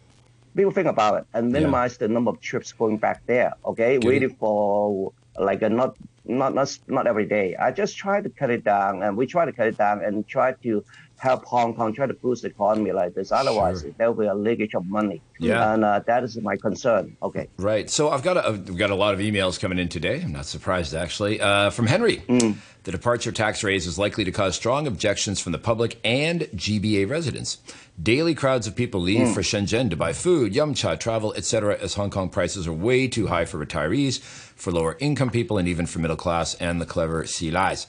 people 0.55 0.71
think 0.71 0.87
about 0.87 1.17
it 1.19 1.25
and 1.33 1.51
minimize 1.51 1.93
yeah. 1.93 2.07
the 2.07 2.13
number 2.13 2.29
of 2.29 2.39
trips 2.39 2.71
going 2.71 2.97
back 2.97 3.25
there. 3.25 3.53
Okay, 3.65 3.97
Good. 3.97 4.07
really 4.07 4.29
for 4.29 5.11
like 5.37 5.61
a 5.61 5.69
not 5.69 5.97
not 6.25 6.53
not 6.53 6.77
not 6.87 7.07
every 7.07 7.25
day. 7.25 7.55
I 7.55 7.71
just 7.71 7.97
try 7.97 8.21
to 8.21 8.29
cut 8.29 8.49
it 8.49 8.63
down, 8.63 9.03
and 9.03 9.17
we 9.17 9.25
try 9.25 9.45
to 9.45 9.51
cut 9.51 9.67
it 9.67 9.77
down 9.77 10.03
and 10.03 10.27
try 10.27 10.53
to 10.63 10.83
help 11.17 11.45
Hong 11.45 11.73
Kong 11.73 11.93
try 11.93 12.05
to 12.05 12.13
boost 12.13 12.41
the 12.43 12.49
economy 12.49 12.91
like 12.91 13.13
this. 13.13 13.31
Otherwise, 13.31 13.81
sure. 13.81 13.91
there 13.97 14.11
will 14.11 14.23
be 14.23 14.27
a 14.27 14.35
leakage 14.35 14.75
of 14.75 14.85
money. 14.85 15.21
Yeah, 15.39 15.73
and 15.73 15.83
uh, 15.83 15.99
that 16.05 16.23
is 16.23 16.37
my 16.37 16.57
concern. 16.57 17.17
Okay, 17.21 17.47
right. 17.57 17.89
So 17.89 18.09
I've 18.09 18.23
got 18.23 18.37
a, 18.37 18.47
I've 18.47 18.77
got 18.77 18.89
a 18.89 18.95
lot 18.95 19.13
of 19.13 19.19
emails 19.19 19.59
coming 19.59 19.79
in 19.79 19.89
today. 19.89 20.21
I'm 20.21 20.31
not 20.31 20.45
surprised 20.45 20.93
actually 20.93 21.39
uh, 21.39 21.69
from 21.69 21.87
Henry. 21.87 22.17
Mm. 22.17 22.57
The 22.83 22.91
departure 22.91 23.31
tax 23.31 23.63
raise 23.63 23.87
is 23.87 23.97
likely 23.97 24.25
to 24.25 24.31
cause 24.31 24.55
strong 24.55 24.87
objections 24.87 25.39
from 25.39 25.53
the 25.53 25.57
public 25.57 25.97
and 26.03 26.41
GBA 26.41 27.09
residents. 27.09 27.59
Daily 28.01 28.35
crowds 28.35 28.67
of 28.67 28.75
people 28.75 28.99
leave 28.99 29.27
mm. 29.27 29.33
for 29.33 29.41
Shenzhen 29.41 29.89
to 29.89 29.95
buy 29.95 30.11
food, 30.11 30.53
yum 30.53 30.73
cha, 30.73 30.95
travel, 30.95 31.33
etc., 31.35 31.77
as 31.79 31.93
Hong 31.93 32.09
Kong 32.09 32.27
prices 32.27 32.67
are 32.67 32.73
way 32.73 33.07
too 33.07 33.27
high 33.27 33.45
for 33.45 33.63
retirees, 33.63 34.19
for 34.19 34.71
lower 34.71 34.97
income 34.99 35.29
people, 35.29 35.57
and 35.57 35.67
even 35.67 35.85
for 35.85 35.99
middle 35.99 36.17
class 36.17 36.55
and 36.55 36.81
the 36.81 36.85
clever 36.85 37.23
CLAs. 37.23 37.87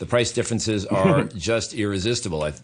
The 0.00 0.06
price 0.06 0.32
differences 0.32 0.86
are 0.86 1.24
just 1.36 1.74
irresistible. 1.74 2.42
I, 2.42 2.54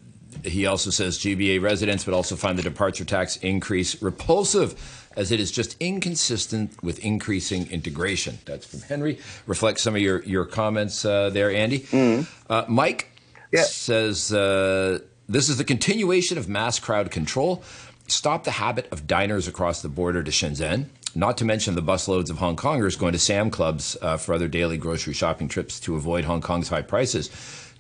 he 0.42 0.64
also 0.64 0.88
says 0.88 1.18
GBA 1.18 1.60
residents 1.60 2.06
would 2.06 2.14
also 2.14 2.34
find 2.34 2.58
the 2.58 2.62
departure 2.62 3.04
tax 3.04 3.36
increase 3.36 4.00
repulsive 4.00 4.74
as 5.16 5.30
it 5.30 5.38
is 5.38 5.50
just 5.52 5.76
inconsistent 5.78 6.82
with 6.82 6.98
increasing 7.04 7.70
integration. 7.70 8.38
That's 8.46 8.64
from 8.64 8.80
Henry. 8.80 9.18
Reflects 9.46 9.82
some 9.82 9.94
of 9.94 10.00
your, 10.00 10.22
your 10.24 10.46
comments 10.46 11.04
uh, 11.04 11.28
there, 11.28 11.50
Andy. 11.50 11.80
Mm. 11.80 12.26
Uh, 12.48 12.64
Mike 12.68 13.10
yeah. 13.52 13.64
says 13.64 14.32
uh, 14.32 15.00
this 15.28 15.50
is 15.50 15.58
the 15.58 15.64
continuation 15.64 16.38
of 16.38 16.48
mass 16.48 16.78
crowd 16.78 17.10
control. 17.10 17.62
Stop 18.08 18.44
the 18.44 18.52
habit 18.52 18.88
of 18.90 19.06
diners 19.06 19.46
across 19.46 19.82
the 19.82 19.90
border 19.90 20.22
to 20.22 20.30
Shenzhen. 20.30 20.86
Not 21.16 21.38
to 21.38 21.46
mention 21.46 21.74
the 21.74 21.82
busloads 21.82 22.28
of 22.28 22.36
Hong 22.36 22.56
Kongers 22.56 22.98
going 22.98 23.14
to 23.14 23.18
Sam 23.18 23.50
Clubs 23.50 23.96
uh, 24.02 24.18
for 24.18 24.34
other 24.34 24.48
daily 24.48 24.76
grocery 24.76 25.14
shopping 25.14 25.48
trips 25.48 25.80
to 25.80 25.96
avoid 25.96 26.26
Hong 26.26 26.42
Kong's 26.42 26.68
high 26.68 26.82
prices. 26.82 27.30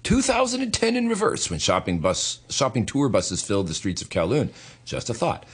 2010 0.04 0.96
in 0.96 1.06
reverse 1.06 1.50
when 1.50 1.58
shopping 1.58 1.98
bus 1.98 2.38
shopping 2.48 2.86
tour 2.86 3.10
buses 3.10 3.42
filled 3.42 3.68
the 3.68 3.74
streets 3.74 4.00
of 4.00 4.08
Kowloon. 4.08 4.48
Just 4.86 5.10
a 5.10 5.14
thought. 5.14 5.44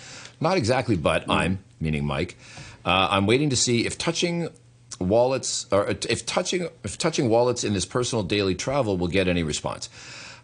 Not 0.40 0.56
exactly, 0.58 0.94
but 0.94 1.28
I'm 1.28 1.58
meaning 1.80 2.04
Mike. 2.04 2.36
Uh, 2.84 3.08
I'm 3.10 3.26
waiting 3.26 3.50
to 3.50 3.56
see 3.56 3.84
if 3.84 3.98
touching 3.98 4.48
wallets 5.00 5.66
or 5.72 5.88
if 6.08 6.24
touching 6.24 6.68
if 6.84 6.98
touching 6.98 7.28
wallets 7.28 7.64
in 7.64 7.72
this 7.72 7.86
personal 7.86 8.22
daily 8.22 8.54
travel 8.54 8.96
will 8.96 9.08
get 9.08 9.26
any 9.26 9.42
response. 9.42 9.88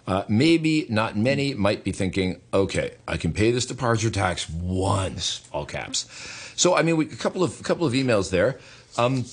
Uh, 0.09 0.25
maybe 0.27 0.87
not 0.88 1.18
many 1.18 1.53
might 1.53 1.85
be 1.85 1.92
thinking, 1.92 2.40
okay, 2.55 2.94
I 3.07 3.18
can 3.18 3.31
pay 3.35 3.51
this 3.51 3.66
departure 3.66 4.09
tax 4.09 4.49
once, 4.49 5.47
all 5.53 5.66
caps. 5.66 6.07
So 6.57 6.75
I 6.75 6.81
mean, 6.81 6.97
we, 6.97 7.05
a 7.05 7.09
couple 7.16 7.44
of 7.44 7.61
a 7.61 7.62
couple 7.62 7.87
of 7.87 7.92
emails 7.92 8.31
there. 8.31 8.59
Um, 8.97 9.27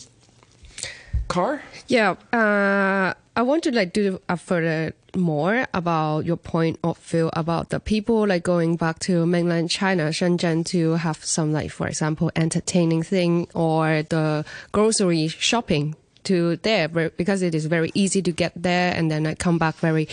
Kara? 1.30 1.62
Yeah. 1.88 2.16
Uh, 2.34 3.14
I 3.38 3.42
want 3.42 3.64
to 3.64 3.72
like 3.72 3.94
do 3.94 4.20
a 4.28 4.36
further 4.36 4.94
more 5.16 5.66
about 5.74 6.26
your 6.26 6.36
point 6.36 6.78
of 6.84 6.98
view 6.98 7.30
about 7.32 7.70
the 7.70 7.80
people 7.80 8.28
like 8.28 8.44
going 8.44 8.76
back 8.76 9.00
to 9.00 9.26
mainland 9.26 9.70
China, 9.70 10.10
Shenzhen 10.10 10.66
to 10.66 10.96
have 10.96 11.24
some 11.24 11.54
like, 11.54 11.72
for 11.72 11.88
example, 11.88 12.32
entertaining 12.36 13.02
thing 13.02 13.48
or 13.54 14.04
the 14.04 14.44
grocery 14.74 15.30
shopping 15.30 15.96
to 16.26 16.58
there 16.58 16.88
because 16.88 17.42
it 17.42 17.56
is 17.56 17.66
very 17.66 17.92
easy 17.94 18.22
to 18.22 18.32
get 18.32 18.52
there 18.56 18.94
and 18.94 19.10
then 19.10 19.26
I 19.26 19.36
come 19.36 19.58
back 19.58 19.76
very 19.76 20.08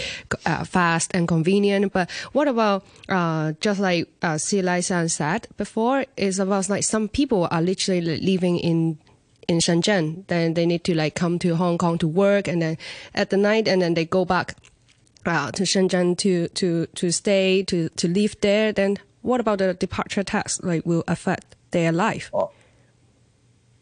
uh, 0.47 0.65
fast 0.65 1.11
and 1.15 1.27
convenient. 1.27 1.93
But 1.93 2.11
what 2.33 2.49
about 2.49 2.85
uh, 3.09 3.53
just 3.61 3.81
like 3.81 4.09
uh, 4.23 4.39
Lai-shan 4.53 5.09
said 5.09 5.49
before, 5.57 6.05
is 6.17 6.39
about 6.39 6.69
like 6.69 6.85
some 6.85 7.09
people 7.09 7.49
are 7.51 7.63
literally 7.63 8.19
living 8.21 8.59
in 8.59 8.99
in 9.49 9.59
Shenzhen. 9.59 10.27
Then 10.29 10.55
they 10.55 10.67
need 10.67 10.85
to 10.85 10.95
like 10.95 11.15
come 11.15 11.39
to 11.41 11.57
Hong 11.57 11.79
Kong 11.79 11.99
to 11.99 12.09
work, 12.09 12.49
and 12.49 12.63
then 12.63 12.79
at 13.15 13.31
the 13.31 13.37
night, 13.37 13.69
and 13.69 13.83
then 13.83 13.95
they 13.95 14.05
go 14.05 14.25
back 14.25 14.57
uh, 15.27 15.51
to 15.53 15.63
Shenzhen 15.65 16.17
to 16.19 16.49
to 16.49 16.87
to 16.87 17.11
stay 17.11 17.63
to 17.65 17.89
to 17.91 18.09
live 18.09 18.37
there. 18.41 18.73
Then 18.73 18.99
what 19.23 19.41
about 19.41 19.59
the 19.59 19.75
departure 19.75 20.23
tax? 20.23 20.63
Like 20.63 20.87
will 20.87 21.05
affect 21.09 21.57
their 21.71 21.93
life? 21.93 22.31
Oh. 22.33 22.51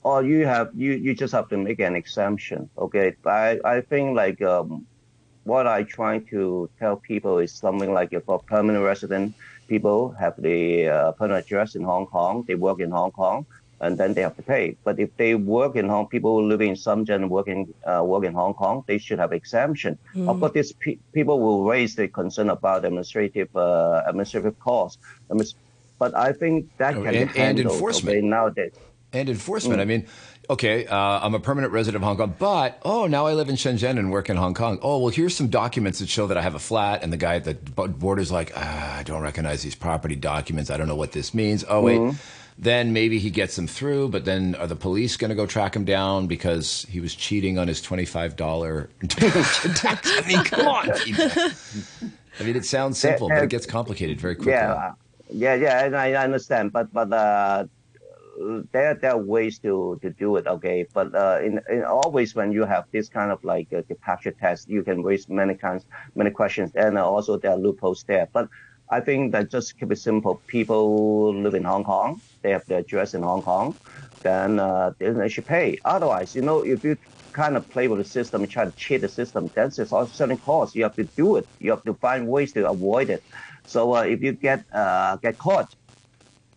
Or 0.02 0.22
you 0.22 0.46
have 0.46 0.70
you, 0.74 0.92
you 0.92 1.14
just 1.14 1.32
have 1.34 1.48
to 1.50 1.58
make 1.58 1.78
an 1.80 1.94
exemption, 1.94 2.70
okay? 2.78 3.16
I 3.26 3.60
I 3.64 3.80
think 3.82 4.16
like 4.16 4.40
um, 4.40 4.86
what 5.44 5.66
I 5.66 5.82
try 5.82 6.18
to 6.30 6.70
tell 6.78 6.96
people 6.96 7.38
is 7.38 7.52
something 7.52 7.92
like 7.92 8.12
if 8.12 8.26
a 8.28 8.38
permanent 8.38 8.84
resident 8.84 9.34
people 9.68 10.10
have 10.18 10.34
the 10.40 10.88
uh, 10.88 11.12
permanent 11.12 11.44
address 11.44 11.74
in 11.74 11.82
Hong 11.84 12.06
Kong, 12.06 12.44
they 12.46 12.54
work 12.54 12.80
in 12.80 12.90
Hong 12.90 13.12
Kong, 13.12 13.46
and 13.80 13.96
then 13.96 14.14
they 14.14 14.22
have 14.22 14.36
to 14.36 14.42
pay. 14.42 14.76
But 14.84 14.98
if 14.98 15.16
they 15.16 15.34
work 15.34 15.76
in 15.76 15.88
Hong, 15.88 16.06
people 16.06 16.44
living 16.44 16.70
in 16.70 16.76
Shenzhen 16.76 17.28
working 17.28 17.72
uh, 17.84 18.02
work 18.04 18.24
in 18.24 18.34
Hong 18.34 18.54
Kong, 18.54 18.84
they 18.86 18.98
should 18.98 19.18
have 19.18 19.32
exemption. 19.32 19.98
Mm. 20.14 20.28
Of 20.28 20.40
course, 20.40 20.52
these 20.52 20.72
pe- 20.72 20.98
people 21.12 21.40
will 21.40 21.64
raise 21.64 21.94
the 21.94 22.08
concern 22.08 22.50
about 22.50 22.84
administrative 22.84 23.54
uh, 23.56 24.02
administrative 24.06 24.58
costs. 24.58 24.98
But 25.98 26.16
I 26.16 26.32
think 26.32 26.70
that 26.78 26.96
oh, 26.96 27.02
can 27.04 27.14
and, 27.14 27.32
be 27.32 27.38
handled 27.38 27.66
and 27.66 27.74
enforcement 27.74 28.18
okay, 28.18 28.26
nowadays. 28.26 28.72
And 29.12 29.28
enforcement. 29.28 29.78
Mm. 29.78 29.82
I 29.82 29.84
mean, 29.86 30.06
okay, 30.48 30.86
uh, 30.86 30.96
I'm 30.96 31.34
a 31.34 31.40
permanent 31.40 31.72
resident 31.72 32.02
of 32.02 32.06
Hong 32.06 32.16
Kong, 32.16 32.34
but 32.38 32.80
oh, 32.84 33.06
now 33.06 33.26
I 33.26 33.34
live 33.34 33.48
in 33.48 33.56
Shenzhen 33.56 33.98
and 33.98 34.12
work 34.12 34.30
in 34.30 34.36
Hong 34.36 34.54
Kong. 34.54 34.78
Oh, 34.82 34.98
well, 34.98 35.08
here's 35.08 35.34
some 35.34 35.48
documents 35.48 35.98
that 35.98 36.08
show 36.08 36.26
that 36.28 36.36
I 36.36 36.42
have 36.42 36.54
a 36.54 36.60
flat, 36.60 37.02
and 37.02 37.12
the 37.12 37.16
guy 37.16 37.36
at 37.36 37.44
the 37.44 37.54
border's 37.54 38.30
like, 38.30 38.52
ah, 38.56 38.98
I 38.98 39.02
don't 39.02 39.22
recognize 39.22 39.62
these 39.62 39.74
property 39.74 40.16
documents. 40.16 40.70
I 40.70 40.76
don't 40.76 40.88
know 40.88 40.96
what 40.96 41.12
this 41.12 41.34
means. 41.34 41.64
Oh, 41.68 41.82
wait. 41.82 41.98
Mm 41.98 42.16
then 42.60 42.92
maybe 42.92 43.18
he 43.18 43.30
gets 43.30 43.56
them 43.56 43.66
through, 43.66 44.08
but 44.08 44.26
then 44.26 44.54
are 44.56 44.66
the 44.66 44.76
police 44.76 45.16
going 45.16 45.30
to 45.30 45.34
go 45.34 45.46
track 45.46 45.74
him 45.74 45.86
down 45.86 46.26
because 46.26 46.84
he 46.90 47.00
was 47.00 47.14
cheating 47.14 47.58
on 47.58 47.66
his 47.66 47.80
$25 47.80 48.36
tax? 49.74 50.10
I 50.14 50.28
mean, 50.28 50.44
come 50.44 50.68
on, 50.68 50.90
I 50.90 52.42
mean, 52.42 52.56
it 52.56 52.66
sounds 52.66 52.98
simple, 52.98 53.30
but 53.30 53.42
it 53.42 53.48
gets 53.48 53.64
complicated 53.64 54.20
very 54.20 54.34
quickly. 54.34 54.52
Yeah, 54.52 54.92
yeah, 55.30 55.54
yeah, 55.54 55.84
and 55.86 55.96
I 55.96 56.12
understand, 56.12 56.72
but 56.72 56.92
but 56.92 57.10
uh, 57.12 57.64
there 58.72 58.94
there 58.94 59.12
are 59.12 59.18
ways 59.18 59.58
to, 59.60 59.98
to 60.02 60.10
do 60.10 60.36
it, 60.36 60.46
okay. 60.46 60.86
But 60.92 61.14
uh, 61.14 61.40
in, 61.42 61.60
in 61.70 61.84
always 61.84 62.34
when 62.34 62.52
you 62.52 62.64
have 62.64 62.84
this 62.90 63.08
kind 63.08 63.30
of 63.30 63.42
like 63.44 63.72
a 63.72 63.82
departure 63.82 64.32
test, 64.32 64.68
you 64.68 64.82
can 64.82 65.02
raise 65.02 65.28
many 65.28 65.54
kinds, 65.54 65.84
many 66.14 66.30
questions, 66.30 66.72
and 66.74 66.98
also 66.98 67.36
there 67.36 67.52
are 67.52 67.58
loopholes 67.58 68.04
there. 68.04 68.28
But 68.32 68.48
I 68.88 69.00
think 69.00 69.32
that 69.32 69.50
just 69.50 69.78
keep 69.78 69.92
it 69.92 69.96
simple. 69.96 70.42
People 70.46 71.34
live 71.34 71.54
in 71.54 71.64
Hong 71.64 71.84
Kong 71.84 72.20
they 72.42 72.50
have 72.50 72.64
their 72.66 72.78
address 72.78 73.14
in 73.14 73.22
Hong 73.22 73.42
Kong, 73.42 73.76
then 74.22 74.58
uh, 74.58 74.92
they 74.98 75.28
should 75.28 75.46
pay. 75.46 75.78
Otherwise, 75.84 76.34
you 76.34 76.42
know, 76.42 76.64
if 76.64 76.84
you 76.84 76.96
kind 77.32 77.56
of 77.56 77.68
play 77.70 77.86
with 77.86 77.98
the 77.98 78.04
system 78.04 78.42
and 78.42 78.50
try 78.50 78.64
to 78.64 78.72
cheat 78.72 79.02
the 79.02 79.08
system, 79.08 79.50
then 79.54 79.68
it's 79.68 79.92
also 79.92 80.12
certain 80.12 80.38
costs. 80.38 80.74
You 80.74 80.82
have 80.84 80.96
to 80.96 81.04
do 81.04 81.36
it. 81.36 81.46
You 81.58 81.70
have 81.70 81.84
to 81.84 81.94
find 81.94 82.28
ways 82.28 82.52
to 82.54 82.68
avoid 82.68 83.10
it. 83.10 83.22
So 83.66 83.94
uh, 83.94 84.02
if 84.02 84.22
you 84.22 84.32
get 84.32 84.64
uh, 84.72 85.16
get 85.16 85.38
caught, 85.38 85.74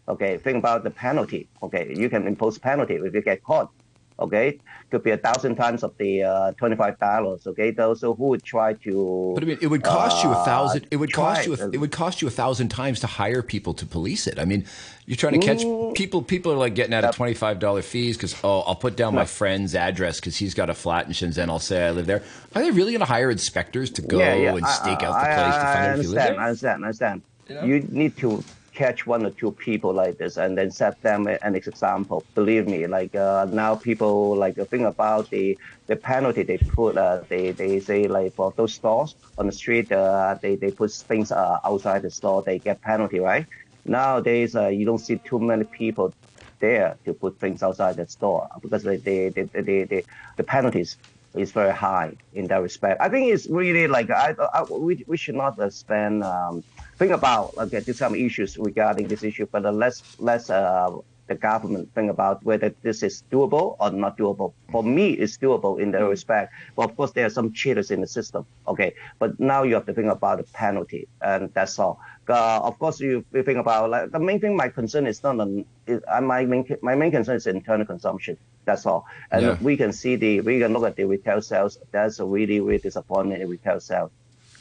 okay, 0.08 0.38
think 0.38 0.58
about 0.58 0.84
the 0.84 0.92
penalty. 0.92 1.48
Okay, 1.62 1.94
you 1.96 2.10
can 2.10 2.28
impose 2.28 2.58
penalty 2.58 2.96
if 2.96 3.14
you 3.14 3.22
get 3.22 3.44
caught. 3.44 3.72
Okay, 4.20 4.60
could 4.92 5.04
be 5.04 5.10
a 5.10 5.18
thousand 5.18 5.56
times 5.56 5.82
of 5.84 5.98
the 5.98 6.22
uh, 6.22 6.52
twenty-five 6.54 7.00
dollars. 7.00 7.48
Okay, 7.48 7.72
those 7.72 8.02
who 8.02 8.12
would 8.12 8.44
try 8.44 8.74
to. 8.74 9.32
But 9.34 9.44
I 9.44 9.48
mean, 9.48 9.58
it 9.60 9.68
would 9.68 9.82
cost 9.84 10.24
you 10.24 10.30
a 10.30 10.34
uh, 10.34 10.46
thousand. 10.46 10.86
It 10.92 10.98
would 10.98 11.12
cost 11.12 11.48
you. 11.48 11.56
A, 11.56 11.68
it. 11.68 11.74
it 11.74 11.78
would 11.80 11.92
cost 11.92 12.22
you 12.22 12.28
a 12.28 12.32
thousand 12.32 12.70
times 12.70 13.00
to 13.00 13.08
hire 13.08 13.42
people 13.42 13.74
to 13.74 13.88
police 13.88 14.28
it. 14.28 14.38
I 14.38 14.46
mean, 14.46 14.68
you're 15.08 15.18
trying 15.18 15.40
to 15.40 15.46
catch 15.46 15.64
Mm. 15.64 15.96
people. 15.96 16.22
People 16.22 16.52
are 16.54 16.58
like 16.58 16.76
getting 16.76 16.94
out 16.94 17.04
of 17.04 17.16
twenty 17.16 17.34
five 17.34 17.58
dollar 17.58 17.82
fees 17.82 18.16
because 18.16 18.36
oh, 18.44 18.60
I'll 18.62 18.76
put 18.76 18.96
down 18.96 19.16
my 19.16 19.26
friend's 19.26 19.74
address 19.74 20.20
because 20.20 20.38
he's 20.38 20.54
got 20.54 20.70
a 20.70 20.76
flat 20.76 21.08
in 21.08 21.14
Shenzhen. 21.14 21.50
I'll 21.50 21.58
say 21.58 21.88
I 21.88 21.90
live 21.90 22.06
there. 22.06 22.22
Are 22.54 22.62
they 22.62 22.70
really 22.70 22.92
going 22.92 23.00
to 23.00 23.06
hire 23.06 23.32
inspectors 23.32 23.90
to 23.92 24.04
go 24.04 24.20
and 24.20 24.66
stake 24.68 25.02
out 25.02 25.20
the 25.22 25.28
I- 25.28 25.36
place 25.36 25.56
to 25.56 25.60
I 25.60 25.74
find 25.74 25.86
out 25.88 26.00
if 26.00 26.06
you 26.06 26.12
live 26.12 26.38
understand, 26.38 26.40
I 26.40 26.46
understand, 26.46 26.84
I 26.84 26.86
understand. 26.86 27.22
You 27.50 27.56
know? 27.56 27.64
You 27.64 27.88
need 27.90 28.16
to 28.18 28.44
catch 28.74 29.06
one 29.06 29.26
or 29.26 29.32
two 29.32 29.52
people 29.54 29.94
like 29.94 30.18
this 30.18 30.38
and 30.38 30.58
then 30.58 30.72
set 30.72 31.02
them 31.02 31.28
an 31.28 31.56
example. 31.56 32.26
Believe 32.36 32.68
me, 32.68 32.88
like 32.88 33.16
uh, 33.16 33.46
now 33.52 33.76
people 33.76 34.38
like 34.38 34.56
the 34.56 34.66
thing 34.66 34.86
about 34.86 35.30
the 35.30 35.58
the 35.88 35.96
penalty 35.96 36.44
they 36.44 36.60
put. 36.76 36.98
Uh, 36.98 37.24
they 37.30 37.52
they 37.52 37.80
say 37.80 38.08
like 38.08 38.34
for 38.36 38.54
those 38.58 38.74
stores 38.74 39.16
on 39.38 39.46
the 39.48 39.52
street, 39.54 39.92
uh, 39.92 40.36
they 40.42 40.56
they 40.56 40.72
put 40.72 40.92
things 41.08 41.32
uh, 41.32 41.58
outside 41.66 42.02
the 42.04 42.12
store, 42.12 42.44
they 42.46 42.60
get 42.60 42.82
penalty, 42.82 43.20
right? 43.20 43.48
Nowadays, 43.86 44.56
uh, 44.56 44.68
you 44.68 44.86
don't 44.86 45.00
see 45.00 45.20
too 45.26 45.40
many 45.40 45.66
people 45.66 46.14
there 46.60 46.98
to 47.06 47.14
put 47.14 47.40
things 47.40 47.62
outside 47.64 47.98
the 47.98 48.08
store 48.08 48.48
because 48.62 48.84
they, 48.84 48.98
they, 48.98 49.30
they, 49.30 49.44
they, 49.54 49.84
they, 49.84 50.04
the 50.38 50.44
penalties 50.44 50.98
is 51.36 51.52
very 51.52 51.74
high 51.74 52.14
in 52.34 52.48
that 52.48 52.62
respect. 52.62 53.02
I 53.02 53.10
think 53.10 53.34
it's 53.34 53.50
really 53.50 53.88
like 53.88 54.10
I, 54.10 54.36
I 54.54 54.64
we, 54.64 55.04
we 55.08 55.18
should 55.18 55.36
not 55.36 55.60
uh, 55.60 55.70
spend 55.70 56.24
um, 56.24 56.64
think 56.98 57.12
about 57.12 57.54
okay 57.58 57.80
there's 57.80 57.98
some 57.98 58.16
issues 58.16 58.58
regarding 58.58 59.08
this 59.08 59.24
issue, 59.24 59.48
but 59.52 59.64
let's 59.74 60.04
let's 60.18 60.50
uh, 60.50 60.92
the 61.28 61.36
government 61.36 61.90
think 61.96 62.12
about 62.12 62.44
whether 62.44 62.76
this 62.82 63.02
is 63.02 63.24
doable 63.32 63.78
or 63.80 63.92
not 63.92 64.18
doable. 64.18 64.54
For 64.72 64.84
me, 64.84 65.12
it's 65.12 65.38
doable 65.38 65.80
in 65.80 65.92
that 65.92 66.04
respect. 66.04 66.54
But 66.76 66.90
of 66.90 66.98
course, 66.98 67.12
there 67.12 67.26
are 67.26 67.30
some 67.30 67.54
cheaters 67.54 67.92
in 67.92 68.02
the 68.02 68.08
system. 68.08 68.46
Okay, 68.68 68.94
but 69.20 69.40
now 69.40 69.64
you 69.64 69.74
have 69.76 69.86
to 69.86 69.94
think 69.94 70.12
about 70.12 70.40
the 70.40 70.44
penalty, 70.44 71.08
and 71.22 71.54
that's 71.54 71.80
all. 71.80 72.00
Uh, 72.28 72.60
of 72.64 72.78
course, 72.80 73.00
you, 73.00 73.26
you 73.34 73.44
think 73.44 73.58
about 73.58 73.90
like 73.90 74.12
the 74.12 74.20
main 74.20 74.40
thing. 74.40 74.56
My 74.56 74.70
concern 74.70 75.08
is 75.08 75.24
not 75.24 75.40
on. 75.40 75.66
Is, 75.88 76.02
uh, 76.08 76.22
my 76.22 76.46
main 76.46 76.66
my 76.82 76.96
main 76.96 77.12
concern 77.12 77.36
is 77.38 77.48
internal 77.48 77.86
consumption. 77.86 78.38
That's 78.66 78.86
all. 78.86 79.06
And 79.32 79.42
Yeah. 79.44 79.58
we 79.62 79.78
can 79.78 79.92
see 79.94 80.16
the 80.16 80.42
we 80.42 80.60
can 80.60 80.74
look 80.74 80.86
at 80.86 80.96
the 80.96 81.06
retail 81.06 81.42
sales. 81.42 81.78
That's 81.92 82.20
a 82.20 82.26
really 82.26 82.60
really 82.60 82.80
disappointing 82.80 83.46
retail 83.48 83.80
sales. 83.80 84.12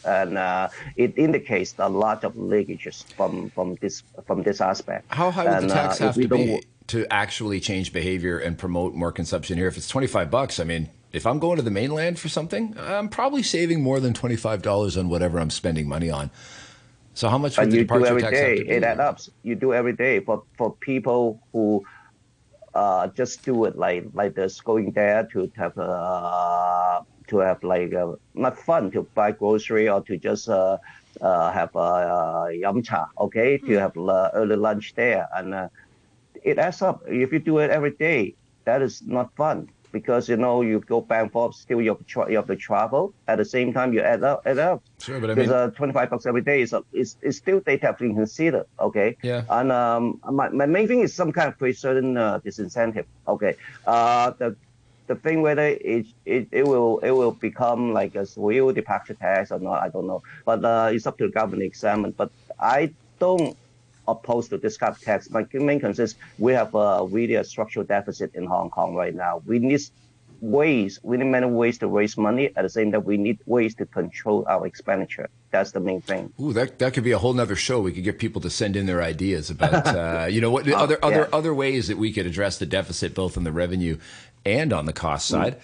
And 0.04 0.38
uh, 0.38 0.68
it 0.96 1.16
indicates 1.16 1.74
a 1.78 1.88
lot 1.88 2.24
of 2.24 2.34
leakages 2.34 3.04
from, 3.14 3.50
from 3.50 3.76
this 3.80 4.02
from 4.26 4.42
this 4.42 4.60
aspect. 4.60 5.06
How 5.08 5.30
high 5.30 5.44
would 5.44 5.52
And, 5.52 5.70
the 5.70 5.74
tax 5.74 6.00
uh, 6.00 6.06
have 6.06 6.14
to 6.16 6.28
be 6.28 6.62
to 6.88 7.06
actually 7.12 7.60
change 7.60 7.92
behavior 7.92 8.38
and 8.38 8.58
promote 8.58 8.94
more 8.94 9.12
consumption 9.12 9.58
here? 9.58 9.68
If 9.68 9.76
it's 9.76 9.88
twenty 9.88 10.06
five 10.08 10.30
bucks, 10.30 10.58
I 10.58 10.64
mean, 10.64 10.88
if 11.12 11.26
I'm 11.26 11.38
going 11.38 11.56
to 11.56 11.62
the 11.62 11.70
mainland 11.70 12.18
for 12.18 12.28
something, 12.28 12.76
I'm 12.78 13.08
probably 13.08 13.42
saving 13.42 13.82
more 13.82 14.00
than 14.00 14.14
twenty 14.14 14.36
five 14.36 14.62
dollars 14.62 14.96
on 14.96 15.08
whatever 15.08 15.38
I'm 15.38 15.50
spending 15.50 15.88
money 15.88 16.10
on. 16.10 16.30
So 17.14 17.28
how 17.28 17.38
much 17.38 17.56
would 17.56 17.64
and 17.64 17.72
the 17.72 17.76
you 17.76 17.82
do 17.82 17.84
departure 17.84 18.06
every 18.06 18.22
tax 18.22 18.32
day. 18.32 18.48
have 18.48 18.58
to 18.58 18.64
be? 18.64 18.70
It 18.70 18.84
adds 18.84 19.00
up. 19.00 19.20
You 19.42 19.54
do 19.54 19.72
every 19.74 19.92
day 19.92 20.20
for 20.20 20.42
for 20.56 20.74
people 20.74 21.40
who 21.52 21.84
uh, 22.74 23.08
just 23.08 23.44
do 23.44 23.66
it 23.66 23.76
like 23.76 24.06
like 24.14 24.34
this, 24.34 24.60
going 24.60 24.92
there 24.92 25.28
to 25.32 25.50
have 25.56 25.76
uh, 25.78 27.02
to 27.28 27.38
have 27.38 27.62
like 27.62 27.92
uh, 27.94 28.12
not 28.34 28.58
fun 28.58 28.90
to 28.92 29.02
buy 29.14 29.32
grocery 29.32 29.88
or 29.88 30.00
to 30.02 30.16
just 30.16 30.48
uh, 30.48 30.78
uh, 31.20 31.52
have 31.52 31.74
uh, 31.76 32.46
yum 32.52 32.82
cha, 32.82 33.06
okay, 33.18 33.58
to 33.58 33.78
have 33.78 33.96
uh, 33.96 34.30
early 34.34 34.56
lunch 34.56 34.94
there, 34.94 35.28
and 35.36 35.54
uh, 35.54 35.68
it 36.42 36.58
adds 36.58 36.82
up. 36.82 37.02
If 37.06 37.32
you 37.32 37.38
do 37.38 37.58
it 37.58 37.70
every 37.70 37.92
day, 37.92 38.34
that 38.64 38.82
is 38.82 39.02
not 39.02 39.34
fun 39.36 39.68
because 39.92 40.28
you 40.28 40.36
know 40.36 40.62
you 40.62 40.80
go 40.80 41.00
back 41.00 41.22
and 41.22 41.32
forth. 41.32 41.54
Still, 41.54 41.80
you 41.80 41.90
have 41.90 41.98
to, 41.98 42.04
tra- 42.04 42.30
you 42.30 42.36
have 42.36 42.46
to 42.46 42.56
travel. 42.56 43.14
At 43.28 43.36
the 43.38 43.44
same 43.44 43.72
time, 43.72 43.92
you 43.92 44.00
add 44.00 44.24
up, 44.24 44.42
add 44.46 44.58
up. 44.58 44.82
Sure, 45.00 45.20
but 45.20 45.30
I 45.30 45.34
mean- 45.34 45.50
uh, 45.50 45.70
25 45.70 46.10
bucks 46.10 46.26
every 46.26 46.42
day 46.42 46.62
is, 46.62 46.72
a, 46.72 46.82
is 46.92 47.16
is 47.22 47.36
still 47.36 47.60
data 47.60 47.86
have 47.86 47.98
to 47.98 48.08
consider. 48.14 48.66
Okay. 48.80 49.16
Yeah. 49.22 49.42
And 49.48 49.70
um, 49.70 50.20
my, 50.30 50.48
my 50.48 50.66
main 50.66 50.88
thing 50.88 51.00
is 51.00 51.14
some 51.14 51.32
kind 51.32 51.48
of 51.48 51.58
create 51.58 51.78
certain 51.78 52.16
uh, 52.16 52.40
disincentive. 52.40 53.04
Okay. 53.28 53.56
Uh, 53.86 54.32
the 54.38 54.56
the 55.12 55.20
thing 55.20 55.42
whether 55.42 55.66
it, 55.66 56.06
it 56.24 56.48
it 56.50 56.66
will 56.66 56.98
it 57.00 57.10
will 57.10 57.32
become 57.32 57.92
like 57.92 58.14
a 58.14 58.26
real 58.36 58.72
departure 58.72 59.14
tax 59.14 59.52
or 59.52 59.58
not, 59.58 59.82
I 59.82 59.88
don't 59.88 60.06
know. 60.06 60.22
But 60.44 60.64
uh, 60.64 60.90
it's 60.92 61.06
up 61.06 61.18
to 61.18 61.26
the 61.26 61.32
government 61.32 61.60
to 61.60 61.66
examine. 61.66 62.12
But 62.12 62.30
I 62.58 62.92
don't 63.18 63.56
opposed 64.08 64.50
to 64.50 64.58
this 64.58 64.76
kind 64.76 64.94
of 64.94 65.00
tax. 65.00 65.30
My 65.30 65.46
main 65.52 65.80
concern 65.80 66.04
is 66.04 66.14
we 66.38 66.52
have 66.52 66.74
a 66.74 67.06
really 67.06 67.34
a 67.34 67.44
structural 67.44 67.84
deficit 67.84 68.34
in 68.34 68.46
Hong 68.46 68.70
Kong 68.70 68.94
right 68.94 69.14
now. 69.14 69.42
We 69.46 69.58
need 69.58 69.82
ways, 70.40 70.98
we 71.02 71.16
need 71.16 71.26
many 71.26 71.46
ways 71.46 71.78
to 71.78 71.86
raise 71.86 72.16
money. 72.18 72.50
At 72.56 72.62
the 72.62 72.68
same 72.68 72.90
time, 72.90 73.04
we 73.04 73.16
need 73.16 73.38
ways 73.46 73.74
to 73.76 73.86
control 73.86 74.44
our 74.48 74.66
expenditure. 74.66 75.28
That's 75.50 75.70
the 75.70 75.80
main 75.80 76.00
thing. 76.00 76.32
Ooh, 76.40 76.52
that 76.52 76.78
that 76.80 76.94
could 76.94 77.04
be 77.04 77.12
a 77.12 77.18
whole 77.18 77.32
nother 77.32 77.56
show. 77.56 77.80
We 77.80 77.92
could 77.92 78.04
get 78.04 78.18
people 78.18 78.40
to 78.40 78.50
send 78.50 78.74
in 78.74 78.86
their 78.86 79.02
ideas 79.02 79.50
about, 79.50 79.86
uh, 79.86 80.26
you 80.28 80.40
know, 80.40 80.50
what 80.50 80.64
the 80.64 80.76
other 80.84 80.98
other 81.02 81.28
yeah. 81.30 81.38
other 81.38 81.54
ways 81.54 81.88
that 81.88 81.98
we 81.98 82.12
could 82.12 82.26
address 82.26 82.58
the 82.58 82.66
deficit, 82.66 83.14
both 83.14 83.36
on 83.36 83.44
the 83.44 83.52
revenue 83.52 83.98
and 84.44 84.72
on 84.72 84.86
the 84.86 84.92
cost 84.92 85.26
side. 85.28 85.56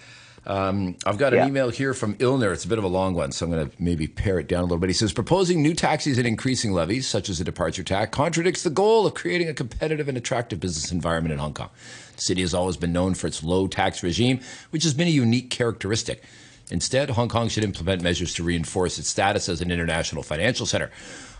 Um, 0.47 0.95
I've 1.05 1.17
got 1.17 1.33
an 1.33 1.39
Yeah. 1.39 1.47
email 1.47 1.69
here 1.69 1.93
from 1.93 2.15
Ilner. 2.15 2.53
It's 2.53 2.65
a 2.65 2.67
bit 2.67 2.77
of 2.79 2.83
a 2.83 2.87
long 2.87 3.13
one, 3.13 3.31
so 3.31 3.45
I'm 3.45 3.51
going 3.51 3.69
to 3.69 3.75
maybe 3.77 4.07
pare 4.07 4.39
it 4.39 4.47
down 4.47 4.61
a 4.61 4.63
little 4.63 4.77
bit. 4.77 4.89
He 4.89 4.93
says 4.93 5.11
proposing 5.11 5.61
new 5.61 5.75
taxes 5.75 6.17
and 6.17 6.25
increasing 6.25 6.71
levies, 6.71 7.07
such 7.07 7.29
as 7.29 7.39
a 7.39 7.43
departure 7.43 7.83
tax, 7.83 8.09
contradicts 8.15 8.63
the 8.63 8.69
goal 8.71 9.05
of 9.05 9.13
creating 9.13 9.47
a 9.49 9.53
competitive 9.53 10.07
and 10.07 10.17
attractive 10.17 10.59
business 10.59 10.91
environment 10.91 11.33
in 11.33 11.39
Hong 11.39 11.53
Kong. 11.53 11.69
The 12.15 12.21
city 12.21 12.41
has 12.41 12.53
always 12.53 12.77
been 12.77 12.93
known 12.93 13.13
for 13.13 13.27
its 13.27 13.43
low 13.43 13.67
tax 13.67 14.01
regime, 14.01 14.39
which 14.71 14.83
has 14.83 14.93
been 14.93 15.07
a 15.07 15.11
unique 15.11 15.49
characteristic. 15.51 16.23
Instead, 16.71 17.11
Hong 17.11 17.29
Kong 17.29 17.49
should 17.49 17.63
implement 17.63 18.01
measures 18.01 18.33
to 18.35 18.43
reinforce 18.43 18.97
its 18.97 19.09
status 19.09 19.49
as 19.49 19.61
an 19.61 19.69
international 19.71 20.23
financial 20.23 20.65
center. 20.65 20.89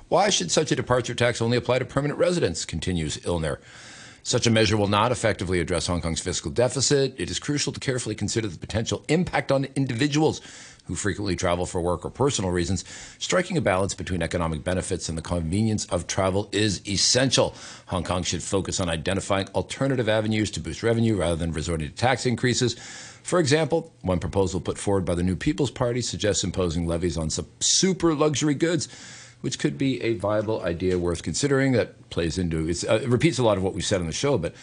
Why 0.09 0.29
should 0.29 0.51
such 0.51 0.71
a 0.71 0.75
departure 0.75 1.15
tax 1.15 1.41
only 1.41 1.55
apply 1.57 1.79
to 1.79 1.85
permanent 1.85 2.19
residents? 2.19 2.65
continues 2.65 3.17
Ilner. 3.17 3.57
Such 4.23 4.47
a 4.47 4.51
measure 4.51 4.77
will 4.77 4.87
not 4.87 5.11
effectively 5.11 5.59
address 5.59 5.87
Hong 5.87 6.01
Kong's 6.01 6.19
fiscal 6.19 6.51
deficit. 6.51 7.15
It 7.17 7.29
is 7.29 7.39
crucial 7.39 7.73
to 7.73 7.79
carefully 7.79 8.15
consider 8.15 8.47
the 8.47 8.57
potential 8.57 9.03
impact 9.07 9.51
on 9.51 9.67
individuals 9.75 10.41
who 10.85 10.95
frequently 10.95 11.35
travel 11.35 11.67
for 11.67 11.81
work 11.81 12.03
or 12.03 12.09
personal 12.09 12.49
reasons. 12.49 12.83
Striking 13.19 13.57
a 13.57 13.61
balance 13.61 13.93
between 13.93 14.23
economic 14.23 14.63
benefits 14.63 15.07
and 15.07 15.17
the 15.17 15.21
convenience 15.21 15.85
of 15.85 16.07
travel 16.07 16.49
is 16.51 16.81
essential. 16.87 17.53
Hong 17.87 18.03
Kong 18.03 18.23
should 18.23 18.41
focus 18.41 18.79
on 18.79 18.89
identifying 18.89 19.47
alternative 19.49 20.09
avenues 20.09 20.49
to 20.51 20.59
boost 20.59 20.81
revenue 20.81 21.15
rather 21.15 21.35
than 21.35 21.51
resorting 21.51 21.89
to 21.89 21.95
tax 21.95 22.25
increases. 22.25 22.73
For 23.21 23.39
example, 23.39 23.93
one 24.01 24.19
proposal 24.19 24.59
put 24.59 24.79
forward 24.79 25.05
by 25.05 25.13
the 25.13 25.21
New 25.21 25.35
People's 25.35 25.69
Party 25.69 26.01
suggests 26.01 26.43
imposing 26.43 26.87
levies 26.87 27.17
on 27.17 27.29
super 27.59 28.15
luxury 28.15 28.55
goods 28.55 28.87
which 29.41 29.59
could 29.59 29.77
be 29.77 30.01
a 30.01 30.13
viable 30.15 30.61
idea 30.63 30.97
worth 30.97 31.23
considering 31.23 31.71
that 31.73 32.09
plays 32.09 32.37
into 32.37 32.67
it's, 32.67 32.83
uh, 32.83 32.99
it 33.01 33.07
repeats 33.09 33.39
a 33.39 33.43
lot 33.43 33.57
of 33.57 33.63
what 33.63 33.73
we 33.73 33.81
said 33.81 33.99
on 34.01 34.07
the 34.07 34.13
show 34.13 34.37
but 34.37 34.53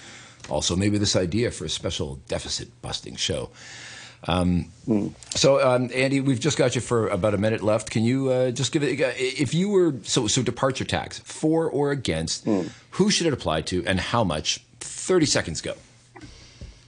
also 0.49 0.77
maybe 0.77 0.99
this 0.99 1.17
idea 1.17 1.51
for 1.51 1.65
a 1.65 1.69
special 1.69 2.21
deficit 2.29 2.69
busting 2.83 3.17
show. 3.17 3.51
Um, 4.29 4.71
so 5.31 5.61
um, 5.67 5.91
andy 5.95 6.21
we've 6.21 6.41
just 6.41 6.57
got 6.57 6.75
you 6.75 6.81
for 6.81 7.09
about 7.09 7.35
a 7.35 7.39
minute 7.39 7.63
left. 7.63 7.91
Can 7.91 8.03
you 8.03 8.31
uh, 8.31 8.51
just 8.51 8.73
give 8.73 8.83
it 8.83 8.99
if 9.17 9.55
you 9.55 9.69
were 9.69 9.95
so 10.03 10.27
so 10.27 10.43
departure 10.43 10.85
tax 10.85 11.19
for 11.21 11.69
or 11.69 11.91
against 11.91 12.47
who 12.93 13.11
should 13.11 13.27
it 13.27 13.33
apply 13.33 13.63
to 13.63 13.85
and 13.87 14.01
how 14.01 14.25
much? 14.25 14.63
30 14.81 15.27
seconds 15.27 15.61
go. 15.61 15.75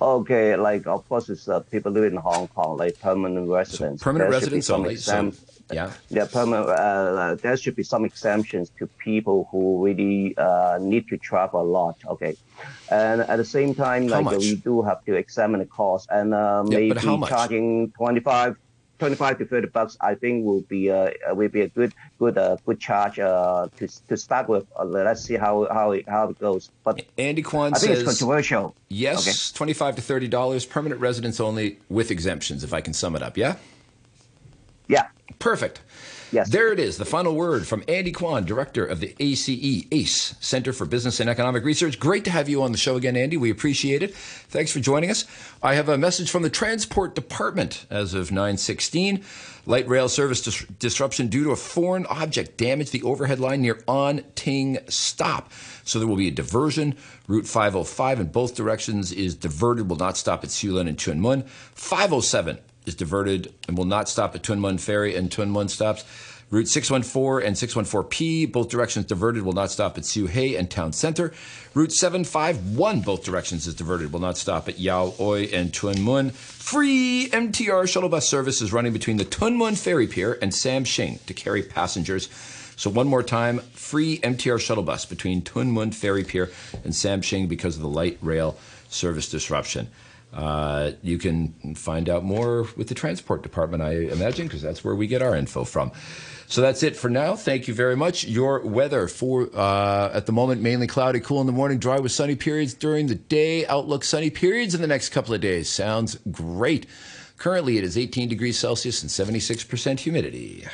Okay, 0.00 0.54
like 0.56 0.86
of 0.86 1.08
course, 1.08 1.28
it's 1.28 1.48
uh, 1.48 1.60
people 1.60 1.90
living 1.92 2.12
in 2.12 2.16
Hong 2.18 2.48
Kong, 2.48 2.76
like 2.76 3.00
permanent 3.00 3.48
residents. 3.48 4.02
permanent 4.02 4.32
should 4.32 4.50
be 4.50 4.56
residents 4.58 4.70
only, 4.70 4.96
so- 4.96 5.32
yeah. 5.72 5.92
Yeah, 6.10 6.26
permanent. 6.26 6.68
Uh, 6.68 7.34
there 7.42 7.56
should 7.56 7.76
be 7.76 7.82
some 7.82 8.04
exemptions 8.04 8.70
to 8.78 8.86
people 8.86 9.48
who 9.50 9.84
really 9.84 10.36
uh, 10.36 10.78
need 10.80 11.08
to 11.08 11.16
travel 11.18 11.60
a 11.60 11.68
lot. 11.78 11.96
Okay, 12.06 12.36
and 12.90 13.20
at 13.22 13.36
the 13.36 13.44
same 13.44 13.74
time, 13.74 14.08
How 14.08 14.16
like 14.16 14.24
much? 14.24 14.38
we 14.38 14.54
do 14.56 14.82
have 14.82 15.04
to 15.04 15.14
examine 15.14 15.60
the 15.60 15.66
cost, 15.66 16.08
and 16.10 16.34
uh, 16.34 16.64
Yeah, 16.68 16.78
maybe 16.78 17.00
charging 17.26 17.90
25, 17.92 18.56
25 18.98 19.38
to 19.38 19.44
thirty 19.46 19.68
bucks. 19.68 19.96
I 20.00 20.14
think 20.16 20.44
will 20.44 20.62
be 20.62 20.90
uh, 20.90 21.10
will 21.34 21.48
be 21.48 21.60
a 21.60 21.68
good 21.68 21.92
good 22.18 22.36
uh, 22.36 22.56
good 22.66 22.80
charge 22.80 23.18
uh, 23.20 23.68
to 23.76 23.86
to 24.08 24.16
start 24.16 24.48
with. 24.48 24.66
Uh, 24.78 24.84
let's 24.84 25.22
see 25.22 25.36
how 25.36 25.68
how 25.70 25.92
it, 25.92 26.08
how 26.08 26.30
it 26.30 26.38
goes. 26.40 26.70
But 26.82 27.04
andy 27.16 27.42
kwan 27.42 27.74
I 27.74 27.78
think 27.78 27.90
says 27.92 28.00
it's 28.02 28.08
controversial. 28.08 28.74
yes 28.88 29.28
Okay. 29.28 29.56
25 29.56 29.96
to 29.96 30.02
30 30.02 30.28
dollars 30.28 30.66
permanent 30.66 31.00
residents 31.00 31.38
only 31.40 31.78
with 31.88 32.10
exemptions 32.10 32.64
if 32.64 32.72
i 32.72 32.80
can 32.80 32.92
sum 32.94 33.14
it 33.14 33.22
up 33.22 33.36
Yeah. 33.36 33.54
Perfect. 35.38 35.80
Yes. 36.30 36.50
There 36.50 36.72
it 36.72 36.78
is, 36.78 36.98
the 36.98 37.06
final 37.06 37.34
word 37.34 37.66
from 37.66 37.82
Andy 37.88 38.12
Kwan, 38.12 38.44
director 38.44 38.84
of 38.84 39.00
the 39.00 39.14
ACE, 39.18 39.48
ACE, 39.48 40.34
Center 40.40 40.74
for 40.74 40.84
Business 40.84 41.20
and 41.20 41.30
Economic 41.30 41.64
Research. 41.64 41.98
Great 41.98 42.24
to 42.24 42.30
have 42.30 42.50
you 42.50 42.62
on 42.62 42.72
the 42.72 42.78
show 42.78 42.96
again, 42.96 43.16
Andy. 43.16 43.38
We 43.38 43.50
appreciate 43.50 44.02
it. 44.02 44.14
Thanks 44.14 44.70
for 44.70 44.80
joining 44.80 45.10
us. 45.10 45.24
I 45.62 45.74
have 45.74 45.88
a 45.88 45.96
message 45.96 46.30
from 46.30 46.42
the 46.42 46.50
Transport 46.50 47.14
Department 47.14 47.86
as 47.88 48.12
of 48.12 48.30
916. 48.30 49.24
Light 49.64 49.88
rail 49.88 50.08
service 50.08 50.42
dis- 50.42 50.66
disruption 50.78 51.28
due 51.28 51.44
to 51.44 51.50
a 51.50 51.56
foreign 51.56 52.04
object 52.06 52.58
damaged 52.58 52.92
the 52.92 53.02
overhead 53.02 53.40
line 53.40 53.62
near 53.62 53.80
On 53.88 54.22
Ting 54.34 54.78
Stop. 54.88 55.50
So 55.84 55.98
there 55.98 56.08
will 56.08 56.16
be 56.16 56.28
a 56.28 56.32
diversion. 56.32 56.94
Route 57.26 57.46
505 57.46 58.20
in 58.20 58.26
both 58.26 58.54
directions 58.54 59.12
is 59.12 59.34
diverted, 59.34 59.88
will 59.88 59.96
not 59.96 60.18
stop 60.18 60.44
at 60.44 60.50
Siu 60.50 60.72
Lun 60.72 60.88
and 60.88 60.98
Tuen 60.98 61.20
Mun. 61.20 61.44
507 61.74 62.58
is 62.88 62.94
diverted 62.96 63.54
and 63.68 63.78
will 63.78 63.84
not 63.84 64.08
stop 64.08 64.34
at 64.34 64.42
Tuen 64.42 64.58
Mun 64.58 64.78
Ferry 64.78 65.14
and 65.14 65.30
Tuen 65.30 65.50
Mun 65.50 65.68
stops. 65.68 66.04
Route 66.50 66.66
614 66.66 67.46
and 67.46 67.54
614P, 67.54 68.50
both 68.50 68.70
directions 68.70 69.04
diverted, 69.04 69.42
will 69.42 69.52
not 69.52 69.70
stop 69.70 69.98
at 69.98 70.06
Siu 70.06 70.26
Hei 70.26 70.56
and 70.56 70.70
Town 70.70 70.94
Center. 70.94 71.30
Route 71.74 71.92
751, 71.92 73.02
both 73.02 73.22
directions 73.22 73.66
is 73.66 73.74
diverted, 73.74 74.14
will 74.14 74.20
not 74.20 74.38
stop 74.38 74.66
at 74.66 74.80
Yau 74.80 75.12
Oi 75.20 75.42
and 75.52 75.74
Tuen 75.74 76.00
Mun. 76.00 76.30
Free 76.30 77.28
MTR 77.30 77.86
shuttle 77.86 78.08
bus 78.08 78.26
service 78.26 78.62
is 78.62 78.72
running 78.72 78.94
between 78.94 79.18
the 79.18 79.26
Tuen 79.26 79.56
Mun 79.58 79.74
Ferry 79.74 80.06
Pier 80.06 80.38
and 80.40 80.54
Sam 80.54 80.84
Shing 80.84 81.18
to 81.26 81.34
carry 81.34 81.62
passengers. 81.62 82.30
So 82.76 82.88
one 82.88 83.08
more 83.08 83.22
time, 83.22 83.58
free 83.74 84.18
MTR 84.20 84.58
shuttle 84.58 84.84
bus 84.84 85.04
between 85.04 85.42
Tuen 85.42 85.70
Mun 85.70 85.90
Ferry 85.90 86.24
Pier 86.24 86.50
and 86.82 86.94
Sam 86.94 87.20
Shing 87.20 87.46
because 87.46 87.76
of 87.76 87.82
the 87.82 87.88
light 87.88 88.16
rail 88.22 88.56
service 88.88 89.28
disruption. 89.28 89.88
Uh, 90.38 90.92
you 91.02 91.18
can 91.18 91.74
find 91.74 92.08
out 92.08 92.22
more 92.22 92.68
with 92.76 92.86
the 92.86 92.94
transport 92.94 93.42
department, 93.42 93.82
I 93.82 93.94
imagine, 93.94 94.46
because 94.46 94.62
that's 94.62 94.84
where 94.84 94.94
we 94.94 95.08
get 95.08 95.20
our 95.20 95.34
info 95.34 95.64
from. 95.64 95.90
So 96.46 96.60
that's 96.60 96.84
it 96.84 96.94
for 96.96 97.10
now. 97.10 97.34
Thank 97.34 97.66
you 97.66 97.74
very 97.74 97.96
much. 97.96 98.22
Your 98.22 98.60
weather 98.60 99.08
for 99.08 99.50
uh, 99.52 100.12
at 100.14 100.26
the 100.26 100.32
moment 100.32 100.62
mainly 100.62 100.86
cloudy, 100.86 101.18
cool 101.18 101.40
in 101.40 101.48
the 101.48 101.52
morning, 101.52 101.78
dry 101.78 101.98
with 101.98 102.12
sunny 102.12 102.36
periods 102.36 102.72
during 102.72 103.08
the 103.08 103.16
day. 103.16 103.66
Outlook 103.66 104.04
sunny 104.04 104.30
periods 104.30 104.76
in 104.76 104.80
the 104.80 104.86
next 104.86 105.08
couple 105.08 105.34
of 105.34 105.40
days. 105.40 105.68
Sounds 105.68 106.16
great. 106.30 106.86
Currently, 107.38 107.76
it 107.76 107.82
is 107.82 107.98
18 107.98 108.28
degrees 108.28 108.56
Celsius 108.56 109.02
and 109.02 109.10
76% 109.10 109.98
humidity. 109.98 110.66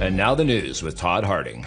And 0.00 0.16
now 0.16 0.34
the 0.34 0.44
news 0.44 0.82
with 0.82 0.96
Todd 0.96 1.22
Harding. 1.22 1.64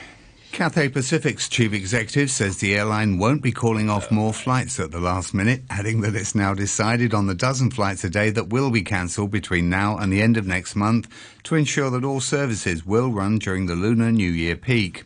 Cathay 0.52 0.90
Pacific's 0.90 1.48
chief 1.48 1.72
executive 1.74 2.30
says 2.30 2.58
the 2.58 2.76
airline 2.76 3.18
won't 3.18 3.42
be 3.42 3.52
calling 3.52 3.90
off 3.90 4.12
more 4.12 4.34
flights 4.34 4.80
at 4.80 4.92
the 4.92 5.00
last 5.00 5.34
minute, 5.34 5.62
adding 5.70 6.02
that 6.02 6.16
it's 6.16 6.36
now 6.36 6.54
decided 6.54 7.14
on 7.14 7.28
the 7.28 7.36
dozen 7.36 7.72
flights 7.72 8.04
a 8.04 8.10
day 8.10 8.30
that 8.32 8.50
will 8.50 8.70
be 8.70 8.82
cancelled 8.82 9.32
between 9.32 9.70
now 9.70 9.98
and 9.98 10.12
the 10.12 10.22
end 10.22 10.36
of 10.36 10.46
next 10.46 10.76
month 10.76 11.08
to 11.44 11.56
ensure 11.56 11.90
that 11.90 12.04
all 12.04 12.20
services 12.20 12.86
will 12.86 13.10
run 13.10 13.40
during 13.40 13.68
the 13.68 13.76
Lunar 13.76 14.12
New 14.12 14.32
Year 14.32 14.58
peak. 14.58 15.04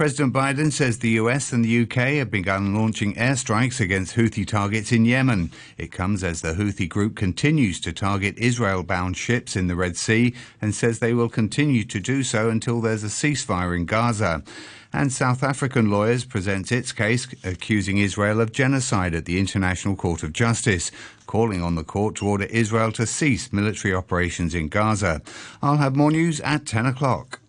President 0.00 0.32
Biden 0.32 0.72
says 0.72 1.00
the 1.00 1.18
US 1.20 1.52
and 1.52 1.62
the 1.62 1.82
UK 1.82 2.14
have 2.16 2.30
begun 2.30 2.74
launching 2.74 3.12
airstrikes 3.16 3.80
against 3.80 4.16
Houthi 4.16 4.46
targets 4.46 4.92
in 4.92 5.04
Yemen. 5.04 5.50
It 5.76 5.92
comes 5.92 6.24
as 6.24 6.40
the 6.40 6.54
Houthi 6.54 6.88
group 6.88 7.16
continues 7.16 7.78
to 7.80 7.92
target 7.92 8.38
Israel 8.38 8.82
bound 8.82 9.18
ships 9.18 9.56
in 9.56 9.66
the 9.66 9.76
Red 9.76 9.98
Sea 9.98 10.32
and 10.58 10.74
says 10.74 11.00
they 11.00 11.12
will 11.12 11.28
continue 11.28 11.84
to 11.84 12.00
do 12.00 12.22
so 12.22 12.48
until 12.48 12.80
there's 12.80 13.04
a 13.04 13.08
ceasefire 13.08 13.76
in 13.76 13.84
Gaza. 13.84 14.42
And 14.90 15.12
South 15.12 15.42
African 15.42 15.90
lawyers 15.90 16.24
present 16.24 16.72
its 16.72 16.92
case 16.92 17.28
accusing 17.44 17.98
Israel 17.98 18.40
of 18.40 18.52
genocide 18.52 19.14
at 19.14 19.26
the 19.26 19.38
International 19.38 19.96
Court 19.96 20.22
of 20.22 20.32
Justice, 20.32 20.90
calling 21.26 21.62
on 21.62 21.74
the 21.74 21.84
court 21.84 22.14
to 22.16 22.26
order 22.26 22.44
Israel 22.44 22.90
to 22.92 23.06
cease 23.06 23.52
military 23.52 23.94
operations 23.94 24.54
in 24.54 24.68
Gaza. 24.68 25.20
I'll 25.60 25.76
have 25.76 25.94
more 25.94 26.10
news 26.10 26.40
at 26.40 26.64
10 26.64 26.86
o'clock. 26.86 27.39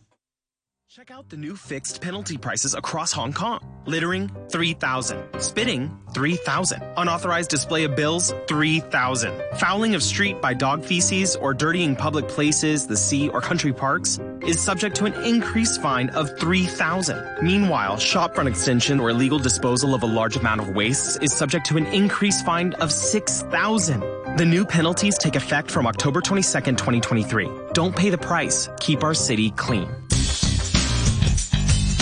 Check 0.93 1.09
out 1.09 1.29
the 1.29 1.37
new 1.37 1.55
fixed 1.55 2.01
penalty 2.01 2.37
prices 2.37 2.73
across 2.73 3.13
Hong 3.13 3.31
Kong. 3.31 3.61
Littering, 3.85 4.29
3,000. 4.49 5.23
Spitting, 5.39 5.97
3,000. 6.13 6.81
Unauthorized 6.97 7.49
display 7.49 7.85
of 7.85 7.95
bills, 7.95 8.33
3,000. 8.49 9.41
Fouling 9.55 9.95
of 9.95 10.03
street 10.03 10.41
by 10.41 10.53
dog 10.53 10.83
feces 10.83 11.37
or 11.37 11.53
dirtying 11.53 11.95
public 11.95 12.27
places, 12.27 12.87
the 12.87 12.97
sea, 12.97 13.29
or 13.29 13.39
country 13.39 13.71
parks 13.71 14.19
is 14.45 14.59
subject 14.59 14.97
to 14.97 15.05
an 15.05 15.13
increased 15.23 15.81
fine 15.81 16.09
of 16.09 16.37
3,000. 16.37 17.37
Meanwhile, 17.41 17.95
shopfront 17.95 18.47
extension 18.49 18.99
or 18.99 19.11
illegal 19.11 19.39
disposal 19.39 19.95
of 19.95 20.03
a 20.03 20.07
large 20.07 20.35
amount 20.35 20.59
of 20.59 20.75
wastes 20.75 21.15
is 21.21 21.31
subject 21.31 21.67
to 21.67 21.77
an 21.77 21.85
increased 21.85 22.43
fine 22.43 22.73
of 22.81 22.91
6,000. 22.91 24.01
The 24.35 24.45
new 24.45 24.65
penalties 24.65 25.17
take 25.17 25.37
effect 25.37 25.71
from 25.71 25.87
October 25.87 26.19
22nd, 26.19 26.77
2023. 26.77 27.49
Don't 27.71 27.95
pay 27.95 28.09
the 28.09 28.17
price. 28.17 28.67
Keep 28.81 29.05
our 29.05 29.13
city 29.13 29.51
clean. 29.51 29.87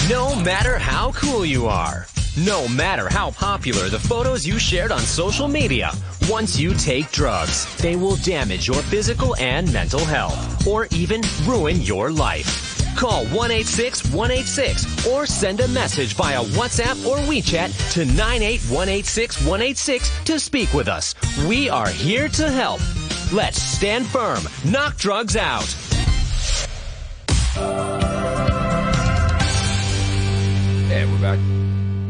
No 0.09 0.33
matter 0.33 0.79
how 0.79 1.11
cool 1.11 1.45
you 1.45 1.67
are, 1.67 2.07
no 2.35 2.67
matter 2.67 3.07
how 3.09 3.29
popular 3.29 3.89
the 3.89 3.99
photos 3.99 4.43
you 4.43 4.57
shared 4.57 4.91
on 4.91 5.01
social 5.01 5.47
media, 5.47 5.91
once 6.27 6.57
you 6.57 6.73
take 6.73 7.11
drugs, 7.11 7.67
they 7.77 7.95
will 7.95 8.15
damage 8.15 8.67
your 8.67 8.81
physical 8.81 9.35
and 9.35 9.71
mental 9.71 10.03
health, 10.03 10.65
or 10.65 10.87
even 10.89 11.21
ruin 11.45 11.79
your 11.81 12.09
life. 12.09 12.95
Call 12.95 13.23
186 13.25 14.11
186 14.11 15.05
or 15.05 15.27
send 15.27 15.59
a 15.59 15.67
message 15.67 16.13
via 16.13 16.43
WhatsApp 16.57 17.05
or 17.05 17.17
WeChat 17.31 17.69
to 17.93 18.03
98186 18.05 19.37
186 19.41 20.23
to 20.25 20.39
speak 20.39 20.73
with 20.73 20.87
us. 20.87 21.13
We 21.47 21.69
are 21.69 21.89
here 21.89 22.29
to 22.29 22.49
help. 22.49 22.81
Let's 23.31 23.61
stand 23.61 24.07
firm, 24.07 24.41
knock 24.65 24.97
drugs 24.97 25.35
out. 25.35 25.67
And 30.91 31.11
we're 31.11 31.21
back. 31.21 31.39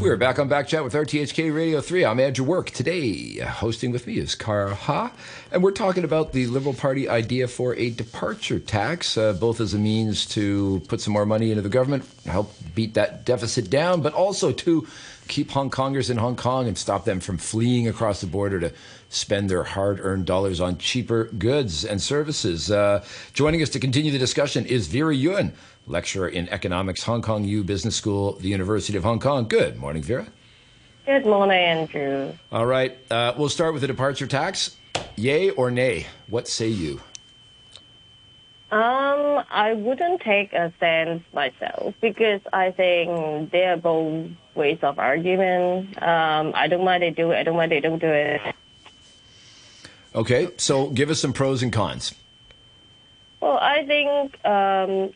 We're 0.00 0.16
back 0.16 0.38
on 0.38 0.48
Backchat 0.48 0.82
with 0.82 0.94
RTHK 0.94 1.54
Radio 1.54 1.82
3. 1.82 2.06
I'm 2.06 2.18
Andrew 2.18 2.46
Work. 2.46 2.70
Today, 2.70 3.36
hosting 3.36 3.90
with 3.90 4.06
me 4.06 4.16
is 4.16 4.34
Kara 4.34 4.74
Ha, 4.74 5.12
and 5.52 5.62
we're 5.62 5.72
talking 5.72 6.02
about 6.02 6.32
the 6.32 6.46
Liberal 6.46 6.72
Party 6.72 7.06
idea 7.06 7.46
for 7.46 7.74
a 7.76 7.90
departure 7.90 8.58
tax, 8.58 9.18
uh, 9.18 9.34
both 9.34 9.60
as 9.60 9.74
a 9.74 9.78
means 9.78 10.24
to 10.28 10.80
put 10.88 11.02
some 11.02 11.12
more 11.12 11.26
money 11.26 11.50
into 11.50 11.60
the 11.60 11.68
government, 11.68 12.06
help 12.24 12.54
beat 12.74 12.94
that 12.94 13.26
deficit 13.26 13.68
down, 13.68 14.00
but 14.00 14.14
also 14.14 14.50
to 14.50 14.86
keep 15.30 15.52
Hong 15.52 15.70
Kongers 15.70 16.10
in 16.10 16.18
Hong 16.18 16.36
Kong 16.36 16.66
and 16.68 16.76
stop 16.76 17.04
them 17.06 17.20
from 17.20 17.38
fleeing 17.38 17.88
across 17.88 18.20
the 18.20 18.26
border 18.26 18.60
to 18.60 18.72
spend 19.08 19.48
their 19.48 19.62
hard 19.62 20.00
earned 20.00 20.26
dollars 20.26 20.60
on 20.60 20.76
cheaper 20.76 21.24
goods 21.24 21.84
and 21.84 22.02
services. 22.02 22.70
Uh, 22.70 23.02
joining 23.32 23.62
us 23.62 23.70
to 23.70 23.80
continue 23.80 24.10
the 24.10 24.18
discussion 24.18 24.66
is 24.66 24.88
Vera 24.88 25.14
Yuen, 25.14 25.54
lecturer 25.86 26.28
in 26.28 26.48
economics, 26.50 27.04
Hong 27.04 27.22
Kong 27.22 27.44
U 27.44 27.64
Business 27.64 27.96
School, 27.96 28.32
the 28.32 28.48
University 28.48 28.98
of 28.98 29.04
Hong 29.04 29.20
Kong. 29.20 29.48
Good 29.48 29.76
morning, 29.78 30.02
Vera. 30.02 30.26
Good 31.06 31.24
morning, 31.24 31.58
Andrew. 31.58 32.32
All 32.52 32.66
right, 32.66 32.98
uh, 33.10 33.32
we'll 33.38 33.48
start 33.48 33.72
with 33.72 33.80
the 33.80 33.88
departure 33.88 34.26
tax. 34.26 34.76
Yay 35.16 35.50
or 35.50 35.70
nay? 35.70 36.06
What 36.28 36.48
say 36.48 36.68
you? 36.68 37.00
Um, 38.72 39.44
I 39.50 39.72
wouldn't 39.72 40.20
take 40.20 40.52
a 40.52 40.72
stance 40.76 41.24
myself 41.32 41.94
because 42.00 42.40
I 42.52 42.70
think 42.70 43.50
they 43.50 43.66
are 43.66 43.76
both 43.76 44.30
ways 44.54 44.78
of 44.82 44.98
argument. 44.98 46.02
Um, 46.02 46.52
I 46.54 46.68
don't 46.68 46.84
mind 46.84 47.02
they 47.02 47.10
do 47.10 47.30
it. 47.30 47.38
I 47.38 47.42
don't 47.42 47.56
mind 47.56 47.72
they 47.72 47.80
don't 47.80 47.98
do 47.98 48.08
it. 48.08 48.40
Okay, 50.14 50.48
so 50.56 50.88
give 50.88 51.10
us 51.10 51.20
some 51.20 51.32
pros 51.32 51.62
and 51.62 51.72
cons. 51.72 52.14
Well, 53.40 53.58
I 53.58 53.84
think 53.86 54.44
um, 54.44 55.10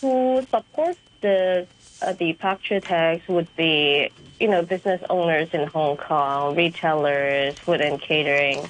who 0.00 0.44
supports 0.50 0.98
the 1.20 1.66
uh, 2.02 2.12
departure 2.12 2.80
tax 2.80 3.26
would 3.28 3.54
be, 3.56 4.10
you 4.40 4.48
know, 4.48 4.62
business 4.62 5.00
owners 5.08 5.48
in 5.52 5.68
Hong 5.68 5.96
Kong, 5.96 6.56
retailers, 6.56 7.58
food 7.60 7.80
and 7.80 8.00
catering, 8.00 8.68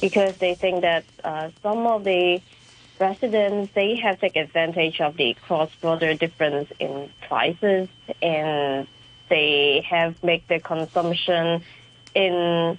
because 0.00 0.36
they 0.36 0.54
think 0.54 0.82
that 0.82 1.04
uh, 1.24 1.48
some 1.62 1.86
of 1.86 2.04
the 2.04 2.40
residents 3.00 3.72
they 3.74 3.96
have 3.96 4.20
taken 4.20 4.42
advantage 4.44 5.00
of 5.00 5.16
the 5.16 5.34
cross-border 5.46 6.14
difference 6.14 6.70
in 6.78 7.10
prices, 7.26 7.88
and 8.20 8.86
they 9.28 9.84
have 9.88 10.22
made 10.22 10.46
their 10.48 10.60
consumption 10.60 11.62
in 12.14 12.78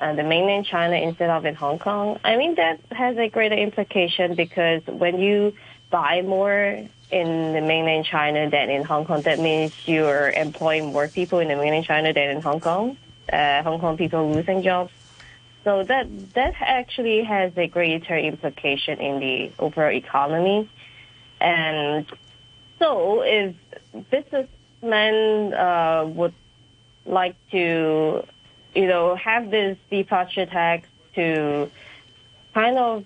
uh, 0.00 0.14
the 0.14 0.22
mainland 0.22 0.66
China 0.66 0.96
instead 0.96 1.30
of 1.30 1.44
in 1.44 1.54
Hong 1.54 1.78
Kong. 1.78 2.18
I 2.24 2.36
mean 2.36 2.54
that 2.56 2.80
has 2.90 3.16
a 3.16 3.28
greater 3.28 3.56
implication 3.56 4.34
because 4.34 4.82
when 4.86 5.18
you 5.18 5.54
buy 5.90 6.22
more 6.22 6.86
in 7.10 7.52
the 7.52 7.60
mainland 7.60 8.04
China 8.04 8.48
than 8.50 8.70
in 8.70 8.84
Hong 8.84 9.04
Kong, 9.06 9.22
that 9.22 9.38
means 9.38 9.72
you're 9.86 10.30
employing 10.30 10.92
more 10.92 11.08
people 11.08 11.38
in 11.38 11.48
the 11.48 11.56
mainland 11.56 11.86
China 11.86 12.12
than 12.12 12.30
in 12.30 12.42
Hong 12.42 12.60
Kong. 12.60 12.96
Uh, 13.32 13.62
Hong 13.62 13.80
Kong 13.80 13.96
people 13.96 14.30
losing 14.30 14.62
jobs. 14.62 14.92
So 15.64 15.82
that 15.84 16.06
that 16.34 16.54
actually 16.60 17.24
has 17.24 17.52
a 17.56 17.66
greater 17.66 18.16
implication 18.16 19.00
in 19.00 19.20
the 19.20 19.52
overall 19.58 19.92
economy. 19.92 20.68
And 21.40 22.06
so 22.78 23.22
if 23.22 23.54
businessmen 24.80 25.54
uh, 25.54 26.04
would 26.06 26.34
like 27.04 27.36
to, 27.50 28.24
you 28.74 28.86
know, 28.86 29.14
have 29.16 29.50
this 29.50 29.76
departure 29.90 30.46
tax 30.46 30.88
to 31.14 31.70
kind 32.54 32.78
of 32.78 33.04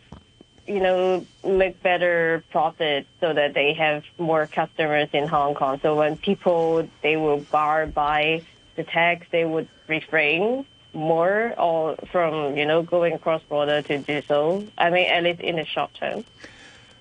you 0.67 0.79
know, 0.79 1.27
make 1.45 1.83
better 1.83 2.45
profit 2.53 3.07
so 3.21 3.33
that 3.33 3.53
they 3.53 3.73
have 3.75 4.05
more 4.17 4.47
customers 4.47 5.09
in 5.13 5.27
Hong 5.27 5.55
Kong. 5.55 5.81
So 5.83 5.97
when 5.97 6.17
people 6.17 6.89
they 7.03 7.17
will 7.17 7.41
bar 7.41 7.87
by 7.87 8.43
the 8.77 8.85
tax, 8.85 9.27
they 9.33 9.45
would 9.45 9.69
refrain 9.89 10.65
more 10.95 11.55
or 11.59 11.97
from 12.13 12.57
you 12.57 12.67
know 12.67 12.83
going 12.83 13.19
cross 13.19 13.43
border 13.49 13.83
to 13.83 13.99
do 13.99 14.23
so. 14.29 14.65
I 14.79 14.91
mean, 14.91 15.07
at 15.07 15.25
least 15.25 15.41
in 15.41 15.57
the 15.57 15.65
short 15.65 15.93
term. 15.95 16.25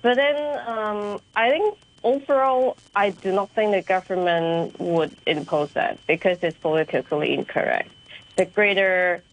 But 0.02 0.16
then 0.16 0.68
um, 0.68 1.22
I 1.36 1.52
think 1.52 1.78
overall, 2.04 2.78
I 2.96 3.12
do 3.12 3.32
not 3.32 3.50
think 3.52 3.72
the 3.72 3.82
government 3.82 4.80
would 4.80 5.16
impose 5.26 5.72
that 5.74 6.00
because 6.08 6.38
it's 6.42 6.58
politically 6.58 7.34
incorrect. 7.34 7.90
The 8.38 8.46
greater 8.46 9.24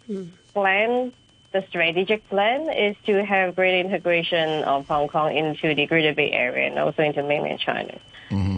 plan, 0.55 1.13
the 1.53 1.65
strategic 1.69 2.29
plan, 2.29 2.71
is 2.71 2.97
to 3.07 3.25
have 3.25 3.57
greater 3.57 3.87
integration 3.87 4.65
of 4.65 4.87
Hong 4.89 5.09
Kong 5.09 5.37
into 5.37 5.75
the 5.75 5.87
Greater 5.87 6.15
Bay 6.15 6.31
Area 6.33 6.69
and 6.69 6.79
also 6.79 7.03
into 7.03 7.23
mainland 7.23 7.61
China. 7.61 7.99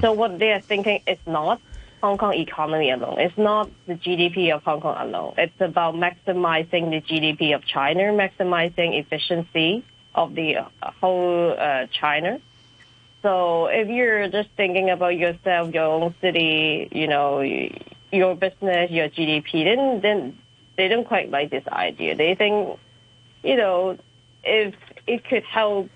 So 0.01 0.12
what 0.12 0.38
they 0.38 0.53
are 0.53 0.61
thinking 0.61 1.03
is 1.07 1.18
not 1.27 1.61
Hong 2.03 2.18
Kong 2.18 2.35
economy 2.35 2.90
alone. 2.90 3.20
It's 3.20 3.37
not 3.37 3.70
the 3.87 3.94
GDP 3.94 4.53
of 4.53 4.62
Hong 4.64 4.81
Kong 4.81 4.96
alone. 4.99 5.35
It's 5.38 5.61
about 5.61 5.94
maximizing 5.94 6.90
the 6.90 7.01
GDP 7.01 7.55
of 7.55 7.64
China, 7.64 8.05
maximizing 8.05 8.99
efficiency 8.99 9.85
of 10.14 10.35
the 10.35 10.57
uh, 10.57 10.64
whole 11.01 11.55
uh, 11.57 11.87
China. 11.92 12.40
So 13.23 13.67
if 13.67 13.89
you're 13.89 14.29
just 14.29 14.49
thinking 14.57 14.91
about 14.91 15.17
yourself, 15.17 15.75
your 15.75 15.85
own 15.85 16.15
city, 16.21 16.89
you 16.91 17.07
know, 17.07 17.41
your 18.13 18.35
business, 18.35 18.91
your 18.91 19.09
GDP, 19.09 19.65
then 19.65 20.01
then 20.01 20.39
they 20.77 20.89
don't 20.89 21.07
quite 21.07 21.31
like 21.31 21.51
this 21.51 21.67
idea. 21.69 22.17
They 22.17 22.35
think, 22.35 22.79
you 23.43 23.57
know, 23.57 23.99
if 24.43 24.75
it 25.07 25.25
could 25.25 25.45
help 25.45 25.91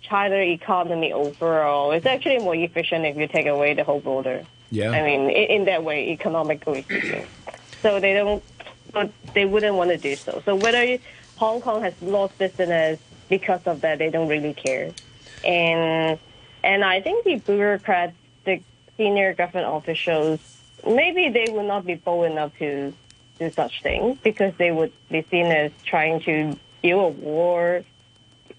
China 0.00 0.36
economy 0.36 1.12
overall, 1.12 1.92
it's 1.92 2.06
actually 2.06 2.38
more 2.38 2.54
efficient 2.54 3.04
if 3.04 3.16
you 3.16 3.28
take 3.28 3.46
away 3.46 3.74
the 3.74 3.84
whole 3.84 4.00
border. 4.00 4.44
Yeah. 4.70 4.90
I 4.90 5.02
mean, 5.02 5.28
in, 5.30 5.50
in 5.50 5.64
that 5.66 5.84
way, 5.84 6.10
economically 6.10 6.82
speaking. 6.82 7.26
So 7.82 8.00
they 8.00 8.14
don't, 8.14 8.42
but 8.92 9.10
they 9.34 9.44
wouldn't 9.44 9.74
want 9.74 9.90
to 9.90 9.98
do 9.98 10.16
so. 10.16 10.42
So 10.44 10.54
whether 10.54 10.98
Hong 11.36 11.60
Kong 11.60 11.82
has 11.82 11.94
lost 12.00 12.38
business 12.38 12.98
because 13.28 13.60
of 13.66 13.82
that, 13.82 13.98
they 13.98 14.10
don't 14.10 14.28
really 14.28 14.54
care. 14.54 14.92
And 15.44 16.18
and 16.62 16.84
I 16.84 17.00
think 17.00 17.24
the 17.24 17.36
bureaucrats, 17.36 18.14
the 18.44 18.60
senior 18.96 19.34
government 19.34 19.74
officials, 19.74 20.40
maybe 20.86 21.28
they 21.28 21.50
would 21.52 21.66
not 21.66 21.86
be 21.86 21.94
bold 21.94 22.30
enough 22.30 22.56
to 22.58 22.92
do 23.38 23.50
such 23.50 23.82
things 23.82 24.18
because 24.22 24.52
they 24.58 24.70
would 24.70 24.92
be 25.10 25.24
seen 25.30 25.46
as 25.46 25.72
trying 25.84 26.20
to 26.20 26.56
build 26.82 27.16
a 27.16 27.20
war, 27.20 27.82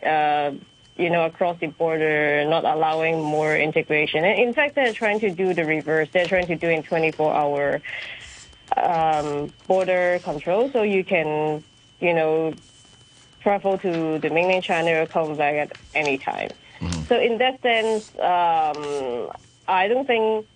uh, 0.06 0.52
you 0.98 1.10
know, 1.10 1.26
across 1.26 1.60
the 1.60 1.68
border, 1.68 2.44
not 2.46 2.66
allowing 2.66 3.22
more 3.22 3.56
integration. 3.56 4.24
And 4.24 4.40
in 4.40 4.54
fact, 4.54 4.76
they're 4.76 4.94
trying 4.94 5.20
to 5.22 5.30
do 5.32 5.54
the 5.54 5.66
reverse. 5.66 6.10
They're 6.12 6.28
trying 6.28 6.48
to 6.48 6.56
do 6.56 6.68
in 6.70 6.84
24-hour 6.84 7.82
um, 8.78 9.54
border 9.68 10.20
control, 10.24 10.72
so 10.72 10.82
you 10.82 11.04
can, 11.04 11.64
you 12.00 12.14
know, 12.14 12.54
travel 13.42 13.78
to 13.80 14.20
the 14.20 14.30
mainland 14.30 14.64
China 14.64 15.02
or 15.02 15.08
come 15.08 15.36
back 15.36 15.56
at 15.56 15.78
any 15.94 16.18
time. 16.18 16.50
So 17.08 17.20
in 17.20 17.38
that 17.40 17.62
sense, 17.62 18.10
um, 18.20 19.30
I 19.68 19.88
don't 19.88 20.08
think 20.08 20.48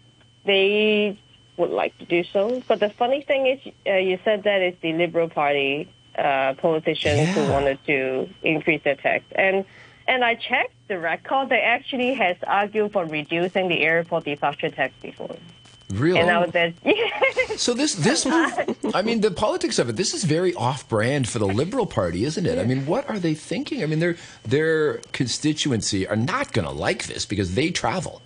they 0.45 1.19
would 1.57 1.69
like 1.69 1.97
to 1.99 2.05
do 2.05 2.23
so. 2.23 2.61
But 2.67 2.79
the 2.79 2.89
funny 2.89 3.21
thing 3.21 3.47
is, 3.47 3.73
uh, 3.88 3.97
you 3.97 4.19
said 4.23 4.43
that 4.43 4.61
it's 4.61 4.81
the 4.81 4.93
Liberal 4.93 5.29
Party 5.29 5.89
uh, 6.17 6.53
politicians 6.55 7.35
who 7.35 7.51
wanted 7.51 7.83
to 7.85 8.29
increase 8.41 8.81
their 8.83 8.95
tax, 8.95 9.25
and 9.35 9.65
and 10.07 10.23
I 10.23 10.35
checked 10.35 10.73
the 10.88 10.99
record. 10.99 11.49
They 11.49 11.61
actually 11.61 12.13
has 12.13 12.38
argued 12.45 12.93
for 12.93 13.05
reducing 13.05 13.67
the 13.67 13.81
airport 13.81 14.25
departure 14.25 14.69
tax 14.69 14.93
before, 15.01 15.35
Really? 15.93 16.19
and 16.19 16.51
that 16.53 16.73
So 17.57 17.73
this 17.73 17.93
this 17.95 18.25
I 18.93 19.01
mean 19.03 19.21
the 19.21 19.31
politics 19.31 19.77
of 19.77 19.87
it 19.89 19.95
this 19.95 20.13
is 20.13 20.23
very 20.23 20.53
off 20.55 20.87
brand 20.89 21.29
for 21.29 21.39
the 21.39 21.47
Liberal 21.47 21.85
Party, 21.85 22.25
isn't 22.25 22.45
it? 22.45 22.57
I 22.57 22.63
mean, 22.63 22.85
what 22.85 23.07
are 23.09 23.19
they 23.19 23.35
thinking? 23.35 23.83
I 23.83 23.85
mean, 23.85 23.99
their 23.99 24.15
their 24.43 24.97
constituency 25.11 26.07
are 26.07 26.15
not 26.15 26.53
going 26.53 26.67
to 26.67 26.73
like 26.73 27.05
this 27.05 27.25
because 27.25 27.55
they 27.55 27.69
travel. 27.71 28.21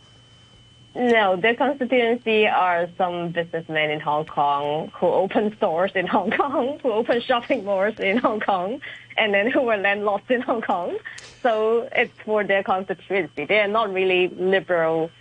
No, 0.95 1.35
their 1.35 1.55
constituency 1.55 2.47
are 2.47 2.89
some 2.97 3.29
businessmen 3.29 3.91
in 3.91 3.99
Hong 3.99 4.25
Kong 4.25 4.91
who 4.95 5.07
open 5.07 5.55
stores 5.55 5.91
in 5.95 6.07
Hong 6.07 6.31
Kong, 6.31 6.79
who 6.81 6.91
open 6.91 7.21
shopping 7.21 7.63
malls 7.63 7.99
in 7.99 8.17
Hong 8.17 8.39
Kong, 8.39 8.81
and 9.15 9.33
then 9.33 9.51
who 9.51 9.61
were 9.61 9.77
landlords 9.77 10.25
in 10.29 10.41
Hong 10.41 10.61
Kong. 10.61 10.97
So 11.43 11.87
it's 11.91 12.11
for 12.25 12.43
their 12.43 12.63
constituency. 12.63 13.45
They 13.45 13.59
are 13.59 13.67
not 13.67 13.93
really 13.93 14.29
liberal, 14.29 15.11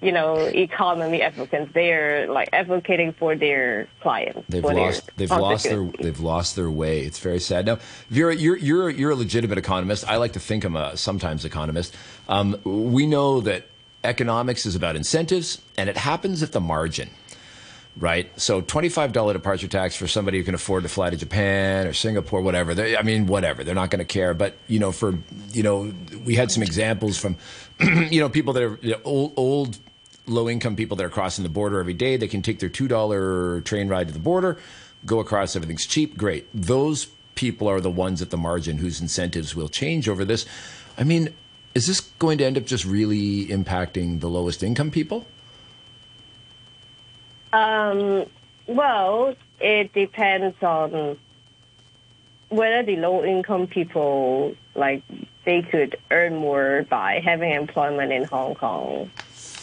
you 0.00 0.12
know, 0.12 0.36
economy 0.36 1.22
advocates. 1.22 1.72
They 1.72 1.92
are 1.92 2.28
like 2.28 2.50
advocating 2.52 3.12
for 3.12 3.34
their 3.34 3.88
clients. 4.00 4.44
They've 4.48 4.62
lost 4.62 5.10
they've 5.16 5.30
lost 5.30 5.64
their 5.64 5.84
they've 6.00 6.20
lost 6.20 6.56
their 6.56 6.70
way. 6.70 7.00
It's 7.00 7.18
very 7.18 7.40
sad. 7.40 7.66
Now, 7.66 7.78
Vera, 8.08 8.34
you're 8.34 8.56
you're 8.56 8.90
you're 8.90 9.10
a 9.10 9.16
legitimate 9.16 9.58
economist. 9.58 10.08
I 10.08 10.16
like 10.16 10.34
to 10.34 10.40
think 10.40 10.64
I'm 10.64 10.76
a 10.76 10.96
sometimes 10.96 11.44
economist. 11.44 11.96
Um, 12.28 12.60
we 12.64 13.06
know 13.06 13.40
that 13.40 13.66
economics 14.04 14.66
is 14.66 14.76
about 14.76 14.94
incentives, 14.94 15.60
and 15.76 15.88
it 15.88 15.96
happens 15.96 16.42
at 16.42 16.52
the 16.52 16.60
margin. 16.60 17.10
Right, 17.96 18.30
so 18.40 18.60
twenty-five 18.60 19.12
dollar 19.12 19.32
departure 19.32 19.66
tax 19.66 19.96
for 19.96 20.06
somebody 20.06 20.38
who 20.38 20.44
can 20.44 20.54
afford 20.54 20.84
to 20.84 20.88
fly 20.88 21.10
to 21.10 21.16
Japan 21.16 21.88
or 21.88 21.92
Singapore, 21.92 22.40
whatever. 22.40 22.72
They, 22.72 22.96
I 22.96 23.02
mean, 23.02 23.26
whatever. 23.26 23.64
They're 23.64 23.74
not 23.74 23.90
going 23.90 23.98
to 23.98 24.04
care. 24.04 24.34
But 24.34 24.56
you 24.68 24.78
know, 24.78 24.92
for 24.92 25.18
you 25.50 25.64
know, 25.64 25.92
we 26.24 26.36
had 26.36 26.52
some 26.52 26.62
examples 26.62 27.18
from, 27.18 27.36
you 27.80 28.20
know, 28.20 28.28
people 28.28 28.52
that 28.52 28.62
are 28.62 28.78
you 28.82 28.92
know, 28.92 29.00
old, 29.02 29.32
old 29.34 29.78
low 30.28 30.48
income 30.48 30.76
people 30.76 30.96
that 30.96 31.04
are 31.04 31.10
crossing 31.10 31.42
the 31.42 31.48
border 31.48 31.80
every 31.80 31.94
day. 31.94 32.16
They 32.16 32.28
can 32.28 32.42
take 32.42 32.58
their 32.58 32.68
$2 32.68 33.64
train 33.64 33.88
ride 33.88 34.08
to 34.08 34.12
the 34.12 34.18
border, 34.18 34.58
go 35.06 35.20
across, 35.20 35.56
everything's 35.56 35.86
cheap. 35.86 36.16
Great. 36.16 36.48
Those 36.54 37.06
people 37.34 37.68
are 37.68 37.80
the 37.80 37.90
ones 37.90 38.20
at 38.20 38.30
the 38.30 38.36
margin 38.36 38.78
whose 38.78 39.00
incentives 39.00 39.54
will 39.54 39.68
change 39.68 40.08
over 40.08 40.24
this. 40.24 40.44
I 40.96 41.04
mean, 41.04 41.32
is 41.74 41.86
this 41.86 42.00
going 42.18 42.38
to 42.38 42.44
end 42.44 42.58
up 42.58 42.64
just 42.64 42.84
really 42.84 43.46
impacting 43.46 44.20
the 44.20 44.28
lowest 44.28 44.62
income 44.62 44.90
people? 44.90 45.26
Um, 47.52 48.26
well, 48.66 49.34
it 49.60 49.92
depends 49.92 50.60
on 50.62 51.18
whether 52.48 52.82
the 52.82 52.96
low 52.96 53.24
income 53.24 53.66
people 53.66 54.54
like 54.74 55.02
they 55.44 55.62
could 55.62 55.96
earn 56.10 56.36
more 56.36 56.86
by 56.88 57.20
having 57.24 57.52
employment 57.52 58.12
in 58.12 58.24
Hong 58.24 58.54
Kong 58.54 59.10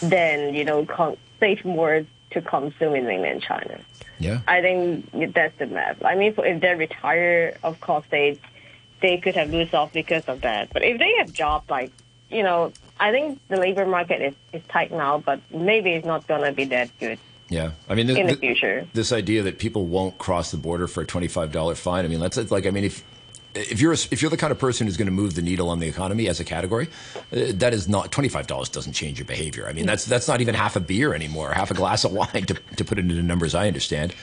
than 0.01 0.53
you 0.53 0.65
know 0.65 0.85
con- 0.85 1.17
save 1.39 1.63
more 1.65 2.05
to 2.31 2.41
consume 2.41 2.95
in 2.95 3.05
mainland 3.05 3.41
China. 3.41 3.79
Yeah. 4.19 4.39
I 4.47 4.61
think 4.61 5.33
that's 5.33 5.57
the 5.57 5.67
math. 5.67 6.03
I 6.03 6.15
mean, 6.15 6.33
if 6.37 6.61
they 6.61 6.75
retire, 6.75 7.57
of 7.63 7.79
course 7.81 8.05
they 8.09 8.39
they 9.01 9.17
could 9.17 9.35
have 9.35 9.49
lose 9.51 9.73
off 9.73 9.93
because 9.93 10.25
of 10.25 10.41
that. 10.41 10.71
But 10.71 10.83
if 10.83 10.97
they 10.99 11.13
have 11.19 11.31
jobs 11.33 11.69
like 11.69 11.91
you 12.29 12.41
know, 12.43 12.71
I 12.99 13.11
think 13.11 13.39
the 13.49 13.57
labor 13.57 13.85
market 13.85 14.21
is, 14.21 14.33
is 14.51 14.63
tight 14.67 14.91
now, 14.91 15.19
but 15.19 15.39
maybe 15.53 15.91
it's 15.91 16.05
not 16.05 16.25
gonna 16.27 16.51
be 16.51 16.65
that 16.65 16.89
good 16.99 17.19
Yeah. 17.49 17.71
I 17.87 17.93
mean, 17.95 18.07
this, 18.07 18.17
in 18.17 18.27
the 18.27 18.35
future. 18.35 18.87
this 18.93 19.11
idea 19.11 19.43
that 19.43 19.59
people 19.59 19.85
won't 19.85 20.17
cross 20.17 20.49
the 20.51 20.57
border 20.57 20.87
for 20.87 21.01
a 21.01 21.05
twenty-five 21.05 21.51
dollar 21.51 21.75
fine. 21.75 22.05
I 22.05 22.07
mean, 22.07 22.19
that's 22.19 22.37
it's 22.37 22.51
like 22.51 22.65
I 22.65 22.71
mean, 22.71 22.85
if 22.85 23.03
if 23.55 23.79
you're 23.81 23.93
a, 23.93 23.97
if 24.11 24.21
you're 24.21 24.31
the 24.31 24.37
kind 24.37 24.51
of 24.51 24.59
person 24.59 24.87
who's 24.87 24.97
going 24.97 25.07
to 25.07 25.11
move 25.11 25.35
the 25.35 25.41
needle 25.41 25.69
on 25.69 25.79
the 25.79 25.87
economy 25.87 26.27
as 26.27 26.39
a 26.39 26.43
category, 26.43 26.87
uh, 27.15 27.51
that 27.53 27.73
is 27.73 27.87
not 27.87 28.11
twenty-five 28.11 28.47
dollars 28.47 28.69
doesn't 28.69 28.93
change 28.93 29.17
your 29.17 29.25
behavior. 29.25 29.67
I 29.67 29.73
mean, 29.73 29.85
that's 29.85 30.05
that's 30.05 30.27
not 30.27 30.41
even 30.41 30.55
half 30.55 30.75
a 30.75 30.79
beer 30.79 31.13
anymore, 31.13 31.51
half 31.51 31.71
a 31.71 31.73
glass 31.73 32.03
of 32.03 32.11
wine 32.19 32.45
to 32.45 32.53
to 32.53 32.85
put 32.85 32.99
it 32.99 33.01
into 33.01 33.21
numbers. 33.21 33.55
I 33.55 33.67
understand, 33.67 34.13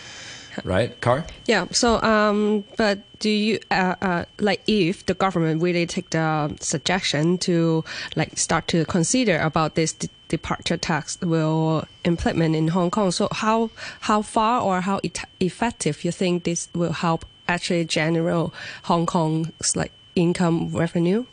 right, 0.64 0.98
Kara? 1.00 1.24
Yeah. 1.46 1.66
So, 1.72 2.00
um, 2.02 2.64
but 2.76 3.00
do 3.18 3.30
you 3.30 3.58
uh, 3.70 3.94
uh, 4.00 4.24
like 4.38 4.62
if 4.66 5.06
the 5.06 5.14
government 5.14 5.62
really 5.62 5.86
take 5.86 6.10
the 6.10 6.54
suggestion 6.60 7.38
to 7.38 7.84
like 8.16 8.38
start 8.38 8.68
to 8.68 8.84
consider 8.84 9.38
about 9.38 9.74
this 9.74 9.92
de- 9.92 10.08
departure 10.28 10.76
tax 10.76 11.18
will 11.20 11.84
implement 12.04 12.54
in 12.54 12.68
Hong 12.68 12.90
Kong? 12.90 13.10
So, 13.10 13.28
how 13.32 13.70
how 14.00 14.22
far 14.22 14.60
or 14.60 14.82
how 14.82 15.00
effective 15.40 16.04
you 16.04 16.12
think 16.12 16.44
this 16.44 16.68
will 16.74 16.92
help 16.92 17.24
actually 17.52 17.84
generate 17.84 18.50
Hong 18.84 19.06
Kong's 19.06 19.76
like 19.76 19.92
income 20.14 20.70
revenue? 20.70 21.24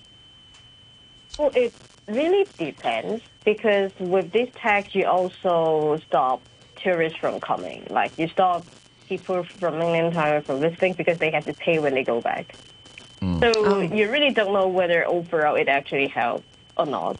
Well, 1.37 1.51
it 1.55 1.73
really 2.07 2.45
depends 2.57 3.23
because 3.45 3.91
with 3.99 4.31
this 4.31 4.49
tax, 4.55 4.93
you 4.93 5.05
also 5.05 5.97
stop 6.07 6.41
tourists 6.75 7.17
from 7.17 7.39
coming. 7.39 7.85
Like 7.89 8.17
you 8.17 8.27
stop 8.27 8.65
people 9.07 9.43
from 9.43 9.79
mainland 9.79 10.13
China 10.13 10.41
from 10.41 10.59
visiting 10.59 10.93
because 10.93 11.17
they 11.17 11.31
have 11.31 11.45
to 11.45 11.53
pay 11.53 11.79
when 11.79 11.93
they 11.93 12.03
go 12.03 12.21
back. 12.21 12.55
Mm. 13.21 13.39
So 13.39 13.51
oh. 13.55 13.81
you 13.81 14.09
really 14.11 14.31
don't 14.31 14.53
know 14.53 14.67
whether 14.67 15.05
overall 15.05 15.55
it 15.55 15.67
actually 15.67 16.07
helps 16.07 16.45
or 16.77 16.85
not 16.85 17.17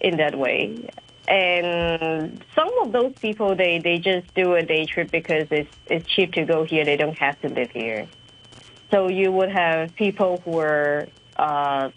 in 0.00 0.16
that 0.18 0.38
way. 0.38 0.90
And 1.32 2.44
some 2.54 2.70
of 2.82 2.92
those 2.92 3.14
people, 3.14 3.54
they, 3.54 3.78
they 3.78 3.98
just 3.98 4.34
do 4.34 4.54
a 4.54 4.62
day 4.62 4.84
trip 4.84 5.10
because 5.10 5.46
it's, 5.50 5.74
it's 5.86 6.06
cheap 6.06 6.34
to 6.34 6.44
go 6.44 6.64
here. 6.64 6.84
They 6.84 6.98
don't 6.98 7.16
have 7.16 7.40
to 7.40 7.48
live 7.48 7.70
here. 7.70 8.06
So 8.90 9.08
you 9.08 9.32
would 9.32 9.50
have 9.50 9.94
people 9.94 10.42
who 10.44 10.58
are 10.58 11.08
uh, 11.36 11.88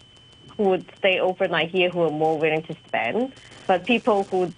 who 0.56 0.62
would 0.70 0.86
stay 0.96 1.20
overnight 1.20 1.70
here 1.70 1.90
who 1.90 2.00
are 2.04 2.10
more 2.10 2.38
willing 2.38 2.62
to 2.62 2.74
spend, 2.86 3.34
but 3.66 3.84
people 3.84 4.24
who 4.24 4.54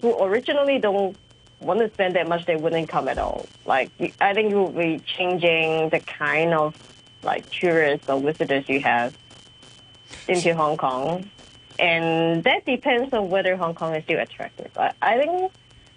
who 0.00 0.20
originally 0.20 0.80
don't 0.80 1.16
want 1.60 1.78
to 1.78 1.88
spend 1.94 2.16
that 2.16 2.28
much, 2.28 2.44
they 2.46 2.56
wouldn't 2.56 2.88
come 2.88 3.06
at 3.06 3.18
all. 3.18 3.46
Like 3.64 3.92
I 4.20 4.34
think 4.34 4.50
you 4.50 4.64
would 4.64 4.76
be 4.76 4.98
changing 5.06 5.90
the 5.90 6.00
kind 6.00 6.52
of 6.52 6.74
like 7.22 7.48
tourists 7.50 8.08
or 8.08 8.20
visitors 8.20 8.68
you 8.68 8.80
have 8.80 9.16
into 10.26 10.52
Hong 10.52 10.76
Kong, 10.76 11.30
and 11.78 12.44
that 12.44 12.64
depends 12.64 13.12
on 13.12 13.30
whether 13.30 13.56
Hong 13.56 13.74
Kong 13.74 13.94
is 13.94 14.04
still 14.04 14.20
attractive. 14.20 14.70
I, 14.76 14.92
I 15.02 15.18
think 15.18 15.52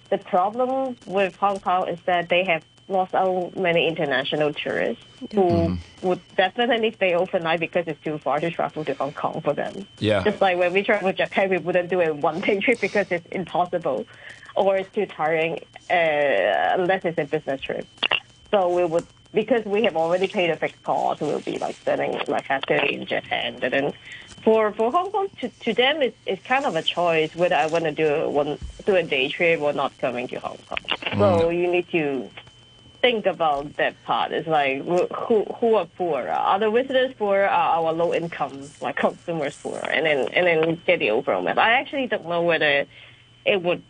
the 0.09 0.17
problem 0.17 0.97
with 1.05 1.35
Hong 1.35 1.59
Kong 1.59 1.87
is 1.87 1.99
that 2.05 2.29
they 2.29 2.43
have 2.45 2.63
lost 2.87 3.13
out 3.13 3.55
many 3.55 3.87
international 3.87 4.51
tourists 4.51 5.03
who 5.33 5.77
would 6.01 6.19
definitely 6.35 6.91
stay 6.91 7.13
overnight 7.13 7.59
because 7.59 7.87
it's 7.87 8.03
too 8.03 8.17
far 8.17 8.39
to 8.39 8.49
travel 8.49 8.83
to 8.83 8.93
Hong 8.95 9.13
Kong 9.13 9.41
for 9.41 9.53
them. 9.53 9.85
Yeah. 9.99 10.23
Just 10.23 10.41
like 10.41 10.57
when 10.57 10.73
we 10.73 10.83
travel 10.83 11.11
to 11.11 11.15
Japan, 11.15 11.49
we 11.49 11.59
wouldn't 11.59 11.89
do 11.89 12.01
a 12.01 12.13
one-day 12.13 12.59
trip 12.61 12.81
because 12.81 13.07
it's 13.11 13.27
impossible 13.27 14.05
or 14.55 14.77
it's 14.77 14.93
too 14.93 15.05
tiring 15.05 15.63
uh, 15.89 16.75
unless 16.77 17.05
it's 17.05 17.17
a 17.17 17.25
business 17.25 17.61
trip. 17.61 17.87
So 18.51 18.69
we 18.75 18.83
would, 18.83 19.05
because 19.33 19.63
we 19.65 19.83
have 19.83 19.95
already 19.95 20.27
paid 20.27 20.49
a 20.49 20.55
fixed 20.55 20.81
cost, 20.83 21.21
we'll 21.21 21.39
be 21.39 21.57
like 21.59 21.75
spending 21.75 22.19
like 22.27 22.47
day 22.65 22.89
in 22.91 23.05
Japan. 23.05 23.59
And 23.61 23.73
then 23.73 23.93
for, 24.43 24.71
for 24.71 24.91
Hong 24.91 25.11
Kong, 25.11 25.29
to, 25.41 25.49
to 25.49 25.73
them, 25.73 26.01
it's, 26.01 26.17
it's 26.25 26.43
kind 26.43 26.65
of 26.65 26.75
a 26.75 26.81
choice 26.81 27.35
whether 27.35 27.55
I 27.55 27.67
want 27.67 27.85
to 27.85 27.91
do 27.91 28.07
a, 28.07 28.29
one, 28.29 28.57
do 28.85 28.95
a 28.95 29.03
day 29.03 29.29
trip 29.29 29.61
or 29.61 29.73
not 29.73 29.97
coming 29.99 30.27
to 30.29 30.39
Hong 30.39 30.57
Kong. 30.67 30.79
So 31.17 31.49
you 31.49 31.71
need 31.71 31.89
to 31.89 32.29
think 33.01 33.25
about 33.25 33.75
that 33.77 34.01
part. 34.03 34.31
It's 34.31 34.47
like 34.47 34.83
who 34.83 35.43
who 35.43 35.75
are 35.75 35.85
poor? 35.85 36.27
Are 36.27 36.59
the 36.59 36.69
visitors 36.69 37.13
poor? 37.17 37.41
Are 37.41 37.77
our 37.77 37.93
low 37.93 38.13
income 38.13 38.69
like 38.81 38.97
consumers 38.97 39.57
poor? 39.61 39.79
And 39.79 40.05
then 40.05 40.27
and 40.29 40.47
then 40.47 40.81
get 40.85 40.99
the 40.99 41.11
overall 41.11 41.41
map. 41.41 41.57
I 41.57 41.73
actually 41.73 42.07
don't 42.07 42.27
know 42.27 42.41
whether 42.41 42.85
it 43.45 43.61
would 43.61 43.81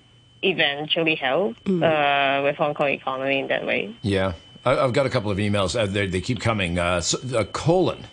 eventually 0.41 1.15
help 1.15 1.57
uh, 1.67 2.41
with 2.43 2.55
Hong 2.55 2.73
Kong 2.73 2.89
economy 2.89 3.39
in 3.39 3.47
that 3.47 3.65
way. 3.65 3.95
Yeah, 4.01 4.33
I've 4.65 4.93
got 4.93 5.05
a 5.05 5.09
couple 5.09 5.31
of 5.31 5.37
emails. 5.37 5.79
Uh, 5.79 5.85
they, 5.85 6.21
keep 6.21 6.39
coming. 6.41 6.77
Uh, 6.77 7.01
so, 7.01 7.17
uh, 7.37 7.45
colon, 7.45 8.05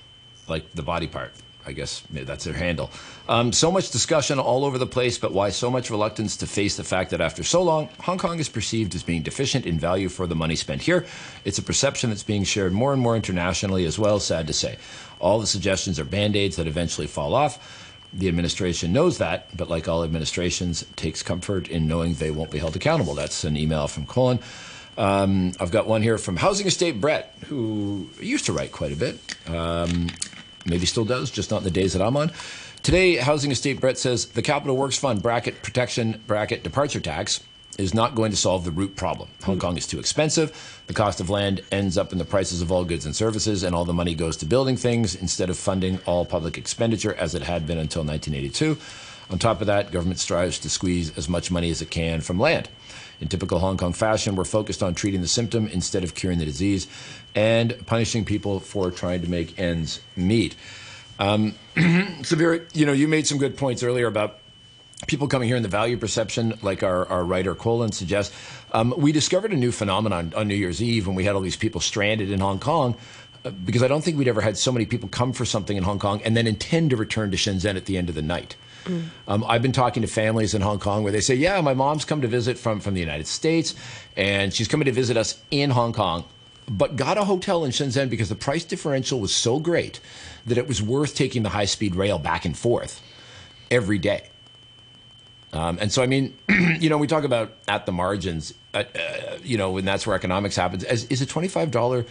like 0.49 0.73
the 0.73 0.83
body 0.83 1.07
part. 1.07 1.33
I 1.69 1.73
guess 1.73 2.05
that's 2.11 2.45
their 2.45 2.55
handle. 2.55 2.93
Um, 3.29 3.53
so 3.53 3.73
much 3.73 3.91
discussion 3.91 4.39
all 4.39 4.65
over 4.65 4.79
the 4.79 4.87
place, 4.87 5.19
but 5.19 5.33
why 5.33 5.51
so 5.51 5.69
much 5.69 5.91
reluctance 5.91 6.37
to 6.37 6.47
face 6.47 6.77
the 6.77 6.85
fact 6.85 7.11
that 7.11 7.21
after 7.21 7.43
so 7.43 7.61
long, 7.61 7.89
Hong 8.03 8.19
Kong 8.19 8.39
is 8.39 8.49
perceived 8.49 8.95
as 8.95 9.03
being 9.03 9.23
deficient 9.23 9.67
in 9.67 9.77
value 9.77 10.09
for 10.09 10.29
the 10.29 10.37
money 10.37 10.55
spent 10.55 10.81
here? 10.83 11.05
It's 11.45 11.59
a 11.59 11.63
perception 11.65 12.11
that's 12.11 12.23
being 12.23 12.45
shared 12.45 12.73
more 12.73 12.93
and 12.93 13.03
more 13.03 13.17
internationally 13.17 13.85
as 13.85 13.99
well, 13.99 14.21
sad 14.21 14.47
to 14.47 14.53
say. 14.53 14.79
All 15.19 15.41
the 15.41 15.47
suggestions 15.47 15.99
are 15.99 16.05
band 16.05 16.37
aids 16.37 16.55
that 16.55 16.69
eventually 16.69 17.09
fall 17.09 17.35
off. 17.35 17.59
The 18.13 18.29
administration 18.29 18.93
knows 18.93 19.19
that, 19.19 19.55
but 19.57 19.69
like 19.69 19.89
all 19.89 20.05
administrations, 20.05 20.87
takes 20.95 21.21
comfort 21.21 21.67
in 21.67 21.89
knowing 21.89 22.15
they 22.15 22.31
won't 22.31 22.53
be 22.53 22.59
held 22.59 22.77
accountable. 22.77 23.15
That's 23.15 23.43
an 23.43 23.57
email 23.57 23.89
from 23.89 24.07
Colin. 24.07 24.39
Um, 24.99 25.53
I've 25.61 25.71
got 25.71 25.87
one 25.87 26.03
here 26.03 26.19
from 26.19 26.37
Housing 26.37 26.67
Estate 26.67 27.01
Brett, 27.01 27.35
who 27.47 28.09
used 28.21 28.47
to 28.47 28.53
write 28.53 28.73
quite 28.73 28.93
a 28.93 28.97
bit. 28.97 29.19
Um, 29.49 30.09
maybe 30.65 30.87
still 30.87 31.05
does, 31.05 31.31
just 31.31 31.51
not 31.51 31.59
in 31.59 31.65
the 31.65 31.71
days 31.71 31.93
that 31.93 32.03
I'm 32.03 32.17
on. 32.17 32.33
Today, 32.83 33.17
Housing 33.17 33.51
Estate 33.51 33.81
Brett 33.81 33.99
says 33.99 34.27
the 34.27 34.43
Capital 34.43 34.77
Works 34.77 34.97
Fund 34.97 35.23
bracket 35.23 35.63
protection 35.63 36.23
bracket 36.27 36.63
departure 36.63 37.01
tax 37.01 37.43
is 37.79 37.93
not 37.93 38.15
going 38.15 38.31
to 38.31 38.37
solve 38.37 38.65
the 38.65 38.71
root 38.71 38.97
problem. 38.97 39.29
Hong 39.45 39.59
Kong 39.59 39.77
is 39.77 39.87
too 39.87 39.99
expensive. 39.99 40.83
The 40.87 40.95
cost 40.95 41.21
of 41.21 41.29
land 41.29 41.63
ends 41.71 41.99
up 41.99 42.13
in 42.13 42.19
the 42.19 42.25
prices 42.25 42.63
of 42.63 42.73
all 42.73 42.85
goods 42.85 43.05
and 43.05 43.15
services, 43.15 43.63
and 43.63 43.75
all 43.75 43.85
the 43.85 43.93
money 43.93 44.15
goes 44.15 44.37
to 44.39 44.47
building 44.47 44.77
things 44.77 45.15
instead 45.15 45.51
of 45.51 45.59
funding 45.59 45.99
all 46.07 46.25
public 46.25 46.57
expenditure 46.57 47.15
as 47.15 47.35
it 47.35 47.43
had 47.43 47.67
been 47.67 47.79
until 47.79 48.03
1982. 48.03 48.79
On 49.31 49.39
top 49.39 49.61
of 49.61 49.67
that, 49.67 49.91
government 49.91 50.21
strives 50.21 50.59
to 50.61 50.71
squeeze 50.71 51.17
as 51.19 51.29
much 51.29 51.51
money 51.51 51.71
as 51.71 51.83
it 51.83 51.91
can 51.91 52.21
from 52.21 52.39
land. 52.39 52.69
In 53.21 53.29
typical 53.29 53.59
Hong 53.59 53.77
Kong 53.77 53.93
fashion, 53.93 54.37
we're 54.37 54.45
focused 54.45 54.83
on 54.83 54.95
treating 54.95 55.21
the 55.23 55.29
symptom 55.29 55.67
instead 55.69 56.05
of 56.05 56.15
curing 56.15 56.39
the 56.39 56.45
disease 56.45 56.87
and 57.35 57.75
punishing 57.87 58.25
people 58.25 58.61
for 58.61 58.91
trying 58.91 59.23
to 59.23 59.31
make 59.31 59.59
ends 59.59 60.01
meet. 60.17 60.55
Um, 61.19 61.55
Severe, 62.23 62.67
you 62.75 62.87
know, 62.87 62.93
you 62.93 63.09
made 63.09 63.27
some 63.27 63.39
good 63.39 63.57
points 63.57 63.83
earlier 63.83 64.07
about 64.07 64.39
people 65.07 65.29
coming 65.29 65.49
here 65.49 65.57
and 65.57 65.65
the 65.65 65.69
value 65.69 65.97
perception, 65.97 66.59
like 66.63 66.83
our, 66.83 67.07
our 67.07 67.25
writer 67.25 67.55
Colin 67.55 67.93
suggests. 67.93 68.35
Um, 68.73 68.95
we 68.97 69.13
discovered 69.13 69.53
a 69.53 69.57
new 69.57 69.73
phenomenon 69.73 70.33
on 70.37 70.49
New 70.49 70.55
Year's 70.55 70.83
Eve 70.83 71.07
when 71.07 71.17
we 71.17 71.25
had 71.25 71.35
all 71.35 71.41
these 71.41 71.57
people 71.57 71.81
stranded 71.81 72.31
in 72.31 72.41
Hong 72.41 72.59
Kong. 72.59 72.97
uh, 73.45 73.51
Because 73.51 73.83
I 73.83 73.89
don't 73.89 74.03
think 74.05 74.19
we'd 74.19 74.29
ever 74.29 74.41
had 74.41 74.57
so 74.59 74.73
many 74.73 74.85
people 74.87 75.09
come 75.09 75.33
for 75.33 75.45
something 75.45 75.77
in 75.77 75.85
Hong 75.85 75.99
Kong 75.99 76.21
and 76.23 76.37
then 76.37 76.47
intend 76.47 76.91
to 76.91 76.97
return 76.97 77.31
to 77.31 77.37
Shenzhen 77.37 77.77
at 77.77 77.87
the 77.87 77.97
end 77.97 78.09
of 78.09 78.15
the 78.15 78.23
night. 78.23 78.57
Um, 79.29 79.45
I've 79.45 79.63
been 79.63 79.73
talking 79.73 80.03
to 80.03 80.09
families 80.09 80.55
in 80.55 80.63
Hong 80.63 80.79
Kong 80.79 81.03
where 81.03 81.13
they 81.13 81.21
say, 81.21 81.35
"Yeah, 81.35 81.61
my 81.61 81.75
mom's 81.75 82.05
come 82.05 82.21
to 82.23 82.29
visit 82.29 82.59
from 82.59 82.81
from 82.81 82.95
the 82.95 83.01
United 83.01 83.27
States, 83.27 83.75
and 84.17 84.53
she's 84.53 84.69
coming 84.69 84.87
to 84.87 84.93
visit 84.93 85.17
us 85.17 85.41
in 85.51 85.71
Hong 85.71 85.93
Kong, 85.93 86.25
but 86.69 86.97
got 86.97 87.19
a 87.19 87.25
hotel 87.25 87.65
in 87.65 87.71
Shenzhen 87.71 88.09
because 88.09 88.29
the 88.29 88.37
price 88.37 88.65
differential 88.65 89.21
was 89.21 89.35
so 89.35 89.59
great 89.59 90.01
that 90.47 90.59
it 90.59 90.69
was 90.69 90.81
worth 90.81 91.15
taking 91.15 91.43
the 91.43 91.51
high 91.51 91.65
speed 91.65 91.95
rail 91.95 92.19
back 92.19 92.45
and 92.45 92.57
forth 92.57 93.03
every 93.71 93.99
day." 93.99 94.29
Um, 95.53 95.79
and 95.81 95.91
so, 95.91 96.03
I 96.03 96.07
mean, 96.07 96.37
you 96.81 96.91
know, 96.91 96.99
we 96.99 97.07
talk 97.07 97.25
about 97.25 97.53
at 97.67 97.87
the 97.87 97.93
margins, 97.93 98.53
uh, 98.75 98.85
uh, 98.95 99.39
you 99.43 99.57
know, 99.57 99.77
and 99.79 99.89
that's 99.89 100.07
where 100.07 100.15
economics 100.15 100.57
happens. 100.57 100.85
As, 100.85 101.05
is 101.05 101.23
a 101.23 101.27
twenty-five 101.27 101.71
dollar 101.71 102.05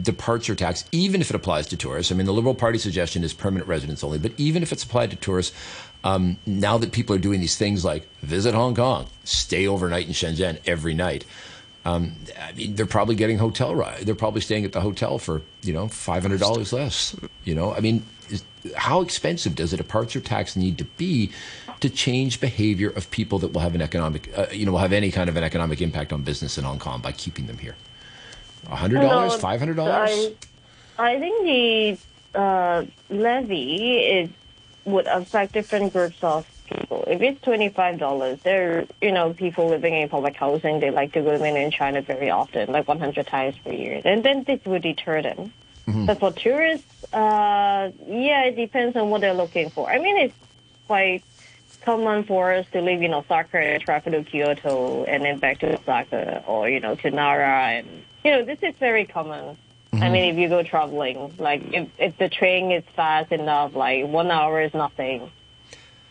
departure 0.00 0.54
tax, 0.54 0.84
even 0.92 1.20
if 1.20 1.30
it 1.30 1.36
applies 1.36 1.66
to 1.68 1.76
tourists? 1.76 2.12
I 2.12 2.14
mean, 2.14 2.26
the 2.26 2.32
Liberal 2.32 2.54
Party 2.54 2.78
suggestion 2.78 3.24
is 3.24 3.32
permanent 3.32 3.68
residents 3.68 4.04
only, 4.04 4.18
but 4.18 4.32
even 4.36 4.62
if 4.62 4.72
it's 4.72 4.84
applied 4.84 5.10
to 5.10 5.16
tourists, 5.16 5.54
um, 6.04 6.36
now 6.46 6.78
that 6.78 6.92
people 6.92 7.14
are 7.16 7.20
doing 7.20 7.40
these 7.40 7.56
things 7.56 7.84
like 7.84 8.08
visit 8.22 8.54
Hong 8.54 8.74
Kong, 8.74 9.06
stay 9.24 9.66
overnight 9.66 10.06
in 10.06 10.12
Shenzhen 10.12 10.58
every 10.66 10.94
night. 10.94 11.24
Um, 11.84 12.16
I 12.40 12.52
mean, 12.52 12.74
they're 12.74 12.86
probably 12.86 13.14
getting 13.14 13.38
hotel 13.38 13.74
ride. 13.74 14.00
They're 14.02 14.14
probably 14.14 14.40
staying 14.40 14.64
at 14.64 14.72
the 14.72 14.80
hotel 14.80 15.18
for 15.18 15.42
you 15.62 15.72
know 15.72 15.88
five 15.88 16.22
hundred 16.22 16.40
dollars 16.40 16.72
less. 16.72 17.16
You 17.44 17.54
know, 17.54 17.72
I 17.72 17.80
mean, 17.80 18.04
is, 18.28 18.44
how 18.76 19.00
expensive 19.00 19.54
does 19.54 19.72
a 19.72 19.76
departure 19.76 20.20
tax 20.20 20.54
need 20.54 20.78
to 20.78 20.84
be 20.84 21.30
to 21.80 21.88
change 21.88 22.40
behavior 22.40 22.90
of 22.90 23.10
people 23.10 23.38
that 23.38 23.52
will 23.52 23.60
have 23.60 23.74
an 23.74 23.82
economic, 23.82 24.30
uh, 24.36 24.46
you 24.52 24.66
know, 24.66 24.72
will 24.72 24.78
have 24.78 24.92
any 24.92 25.10
kind 25.10 25.30
of 25.30 25.36
an 25.36 25.44
economic 25.44 25.80
impact 25.80 26.12
on 26.12 26.22
business 26.22 26.58
in 26.58 26.64
Hong 26.64 26.78
Kong 26.78 27.00
by 27.00 27.12
keeping 27.12 27.46
them 27.46 27.58
here? 27.58 27.76
Hundred 28.66 29.00
dollars, 29.00 29.36
five 29.36 29.58
hundred 29.58 29.76
dollars. 29.76 30.30
I, 30.98 31.18
think 31.18 31.44
the 32.34 32.38
uh, 32.38 32.84
levy 33.08 33.98
is 33.98 34.30
would 34.84 35.06
affect 35.06 35.52
different 35.52 35.92
groups 35.92 36.18
of 36.22 36.46
people. 36.66 37.04
If 37.06 37.22
it's 37.22 37.40
twenty 37.42 37.68
five 37.68 37.98
dollars, 37.98 38.40
there 38.42 38.86
you 39.00 39.12
know 39.12 39.32
people 39.32 39.68
living 39.68 39.94
in 39.94 40.08
public 40.08 40.34
housing 40.36 40.80
they 40.80 40.90
like 40.90 41.12
to 41.12 41.22
go 41.22 41.32
to 41.32 41.38
mainland 41.38 41.72
China 41.72 42.02
very 42.02 42.30
often, 42.30 42.70
like 42.72 42.88
one 42.88 42.98
hundred 42.98 43.26
times 43.26 43.56
per 43.64 43.72
year, 43.72 44.00
and 44.04 44.22
then 44.22 44.44
this 44.44 44.64
would 44.64 44.82
deter 44.82 45.22
them. 45.22 45.52
But 46.06 46.20
for 46.20 46.32
tourists, 46.32 47.14
uh, 47.14 47.90
yeah, 48.06 48.44
it 48.44 48.56
depends 48.56 48.94
on 48.94 49.08
what 49.08 49.22
they're 49.22 49.32
looking 49.32 49.70
for. 49.70 49.88
I 49.88 49.98
mean, 49.98 50.18
it's 50.18 50.34
quite 50.86 51.24
common 51.84 52.24
for 52.24 52.52
us 52.52 52.66
to 52.72 52.80
live 52.80 53.02
in 53.02 53.14
Osaka 53.14 53.58
and 53.58 53.82
travel 53.82 54.12
to 54.12 54.22
Kyoto 54.22 55.04
and 55.04 55.24
then 55.24 55.38
back 55.38 55.60
to 55.60 55.78
Osaka 55.78 56.44
or, 56.46 56.68
you 56.68 56.80
know, 56.80 56.94
to 56.96 57.10
Nara. 57.10 57.78
And, 57.78 58.04
you 58.24 58.30
know, 58.32 58.44
this 58.44 58.58
is 58.62 58.74
very 58.78 59.04
common. 59.04 59.56
I 59.92 60.10
mean, 60.10 60.32
if 60.32 60.38
you 60.38 60.48
go 60.48 60.62
traveling, 60.62 61.34
like 61.38 61.62
if, 61.72 61.88
if 61.98 62.18
the 62.18 62.28
train 62.28 62.70
is 62.70 62.84
fast 62.94 63.32
enough, 63.32 63.74
like 63.74 64.06
one 64.06 64.30
hour 64.30 64.60
is 64.60 64.74
nothing. 64.74 65.30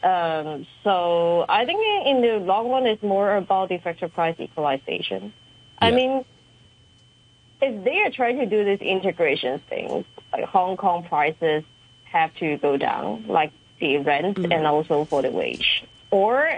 Um, 0.03 0.65
so 0.83 1.45
I 1.47 1.65
think 1.65 1.79
in 2.07 2.21
the 2.21 2.39
long 2.39 2.69
run, 2.69 2.85
it's 2.85 3.03
more 3.03 3.35
about 3.35 3.69
the 3.69 3.75
effective 3.75 4.13
price 4.13 4.35
equalization. 4.39 5.33
I 5.79 5.91
mean, 5.91 6.25
if 7.61 7.83
they 7.83 8.01
are 8.01 8.11
trying 8.11 8.37
to 8.39 8.45
do 8.45 8.63
this 8.63 8.81
integration 8.81 9.59
thing, 9.69 10.05
like 10.33 10.45
Hong 10.45 10.77
Kong 10.77 11.03
prices 11.03 11.63
have 12.05 12.33
to 12.35 12.57
go 12.57 12.77
down, 12.77 13.25
like 13.27 13.51
the 13.79 13.97
rent 13.97 14.37
mm. 14.37 14.53
and 14.53 14.65
also 14.65 15.05
for 15.05 15.21
the 15.21 15.31
wage. 15.31 15.83
Or 16.11 16.49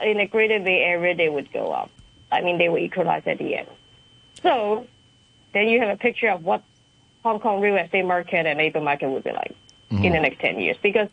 in 0.00 0.18
the 0.18 0.26
Greater 0.26 0.58
Bay 0.58 0.82
Area, 0.82 1.14
they 1.14 1.28
would 1.28 1.52
go 1.52 1.72
up. 1.72 1.90
I 2.32 2.42
mean, 2.42 2.58
they 2.58 2.68
will 2.68 2.78
equalize 2.78 3.22
at 3.26 3.38
the 3.38 3.56
end. 3.56 3.68
So 4.42 4.86
then 5.52 5.68
you 5.68 5.80
have 5.80 5.90
a 5.90 5.96
picture 5.96 6.28
of 6.28 6.44
what 6.44 6.62
Hong 7.22 7.40
Kong 7.40 7.60
real 7.60 7.76
estate 7.76 8.04
market 8.04 8.46
and 8.46 8.58
labor 8.58 8.80
market 8.80 9.08
would 9.08 9.24
be 9.24 9.32
like 9.32 9.54
in 9.90 10.02
the 10.02 10.08
mm-hmm. 10.08 10.22
next 10.22 10.40
10 10.40 10.60
years. 10.60 10.76
Because, 10.82 11.08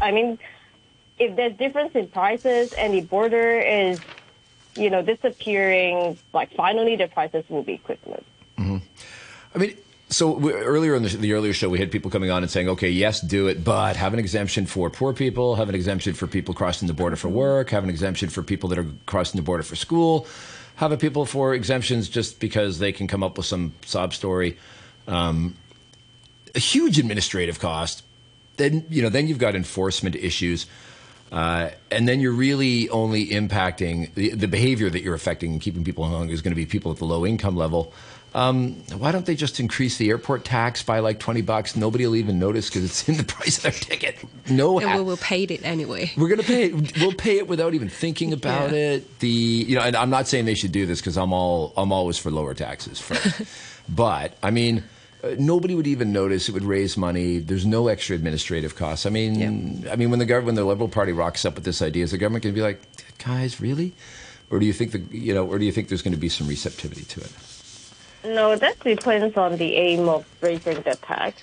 I 0.00 0.10
mean, 0.10 0.38
if 1.18 1.36
there's 1.36 1.56
difference 1.56 1.94
in 1.94 2.08
prices 2.08 2.72
and 2.72 2.94
the 2.94 3.02
border 3.02 3.60
is, 3.60 4.00
you 4.76 4.90
know, 4.90 5.02
disappearing, 5.02 6.18
like 6.32 6.52
finally 6.54 6.96
the 6.96 7.06
prices 7.06 7.44
will 7.48 7.62
be 7.62 7.74
equivalent. 7.74 8.26
Mm-hmm. 8.58 8.78
I 9.54 9.58
mean, 9.58 9.76
so 10.14 10.30
we, 10.30 10.52
earlier 10.52 10.94
in 10.94 11.02
the, 11.02 11.08
the 11.08 11.32
earlier 11.32 11.52
show, 11.52 11.68
we 11.68 11.80
had 11.80 11.90
people 11.90 12.10
coming 12.10 12.30
on 12.30 12.42
and 12.42 12.50
saying, 12.50 12.68
"Okay, 12.68 12.90
yes, 12.90 13.20
do 13.20 13.48
it, 13.48 13.64
but 13.64 13.96
have 13.96 14.12
an 14.12 14.20
exemption 14.20 14.64
for 14.64 14.88
poor 14.88 15.12
people, 15.12 15.56
have 15.56 15.68
an 15.68 15.74
exemption 15.74 16.14
for 16.14 16.26
people 16.28 16.54
crossing 16.54 16.86
the 16.86 16.94
border 16.94 17.16
for 17.16 17.28
work, 17.28 17.70
have 17.70 17.82
an 17.82 17.90
exemption 17.90 18.28
for 18.28 18.42
people 18.42 18.68
that 18.68 18.78
are 18.78 18.86
crossing 19.06 19.38
the 19.38 19.44
border 19.44 19.64
for 19.64 19.74
school, 19.74 20.26
have 20.76 20.92
a 20.92 20.96
people 20.96 21.26
for 21.26 21.52
exemptions 21.52 22.08
just 22.08 22.38
because 22.38 22.78
they 22.78 22.92
can 22.92 23.08
come 23.08 23.24
up 23.24 23.36
with 23.36 23.46
some 23.46 23.74
sob 23.84 24.14
story." 24.14 24.56
Um, 25.08 25.56
a 26.54 26.60
huge 26.60 26.98
administrative 27.00 27.58
cost, 27.58 28.04
then 28.56 28.86
you 28.88 29.02
know 29.02 29.08
then 29.08 29.26
you've 29.26 29.38
got 29.38 29.56
enforcement 29.56 30.14
issues. 30.14 30.66
Uh, 31.32 31.70
and 31.90 32.06
then 32.06 32.20
you're 32.20 32.30
really 32.30 32.88
only 32.90 33.26
impacting 33.26 34.14
the, 34.14 34.30
the 34.30 34.46
behavior 34.46 34.88
that 34.88 35.02
you're 35.02 35.14
affecting 35.14 35.50
and 35.50 35.60
keeping 35.60 35.82
people 35.82 36.04
hung 36.04 36.30
is 36.30 36.42
going 36.42 36.52
to 36.52 36.56
be 36.56 36.64
people 36.64 36.92
at 36.92 36.98
the 36.98 37.04
low 37.04 37.26
income 37.26 37.56
level. 37.56 37.92
Um, 38.34 38.72
why 38.98 39.12
don't 39.12 39.24
they 39.26 39.36
just 39.36 39.60
increase 39.60 39.96
the 39.96 40.08
airport 40.10 40.44
tax 40.44 40.82
by 40.82 40.98
like 40.98 41.20
20 41.20 41.42
bucks? 41.42 41.76
Nobody 41.76 42.04
will 42.04 42.16
even 42.16 42.40
notice 42.40 42.68
because 42.68 42.84
it's 42.84 43.08
in 43.08 43.16
the 43.16 43.22
price 43.34 43.58
of 43.58 43.62
their 43.62 43.72
ticket. 43.72 44.16
No, 44.50 44.80
And 44.80 44.92
we 44.98 45.04
will 45.04 45.16
pay 45.16 45.44
it 45.44 45.60
anyway. 45.64 46.10
we're 46.16 46.28
going 46.28 46.40
to 46.40 46.46
pay 46.46 46.64
it. 46.64 46.98
We'll 47.00 47.12
pay 47.14 47.38
it 47.38 47.46
without 47.46 47.74
even 47.74 47.88
thinking 47.88 48.32
about 48.32 48.72
Yeah. 48.72 48.94
it. 48.94 49.18
The 49.20 49.28
you 49.28 49.76
know, 49.76 49.82
and 49.82 49.94
I'm 49.96 50.10
not 50.10 50.26
saying 50.26 50.46
they 50.46 50.54
should 50.54 50.72
do 50.72 50.84
this 50.84 51.00
because 51.00 51.16
I'm 51.16 51.32
all 51.32 51.72
I'm 51.76 51.92
always 51.92 52.18
for 52.18 52.30
lower 52.32 52.54
taxes 52.54 53.00
first. 53.00 53.42
but 53.88 54.36
I 54.42 54.50
mean, 54.50 54.82
uh, 55.22 55.36
nobody 55.38 55.76
would 55.76 55.86
even 55.86 56.12
notice. 56.12 56.48
It 56.48 56.52
would 56.52 56.64
raise 56.64 56.96
money. 56.96 57.38
There's 57.38 57.64
no 57.66 57.86
extra 57.86 58.16
administrative 58.16 58.74
costs. 58.74 59.06
I 59.06 59.10
mean, 59.10 59.86
I 59.88 59.94
mean, 59.94 60.10
when 60.10 60.18
the 60.18 60.26
government, 60.26 60.46
when 60.46 60.54
the 60.56 60.64
Liberal 60.64 60.88
Party 60.88 61.12
rocks 61.12 61.44
up 61.44 61.54
with 61.54 61.64
this 61.64 61.80
idea, 61.80 62.02
is 62.02 62.10
the 62.10 62.18
government 62.18 62.42
going 62.42 62.54
to 62.54 62.58
be 62.58 62.62
like, 62.62 62.82
guys, 63.24 63.60
really? 63.60 63.92
Or 64.50 64.58
do 64.58 64.66
you 64.66 64.72
think 64.72 64.90
the 64.90 64.98
you 65.16 65.32
know, 65.34 65.46
or 65.46 65.58
do 65.60 65.64
you 65.64 65.72
think 65.72 65.88
there's 65.88 66.02
going 66.02 66.14
to 66.14 66.20
be 66.20 66.28
some 66.28 66.48
receptivity 66.48 67.04
to 67.04 67.20
it? 67.20 67.30
No, 68.24 68.56
that 68.56 68.80
depends 68.80 69.36
on 69.36 69.56
the 69.58 69.76
aim 69.76 70.08
of 70.08 70.24
raising 70.40 70.80
the 70.80 70.94
tax. 70.94 71.42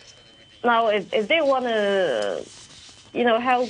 Now, 0.63 0.87
if, 0.87 1.13
if 1.13 1.27
they 1.27 1.41
want 1.41 1.65
to, 1.65 2.43
you 3.13 3.23
know, 3.23 3.39
help 3.39 3.69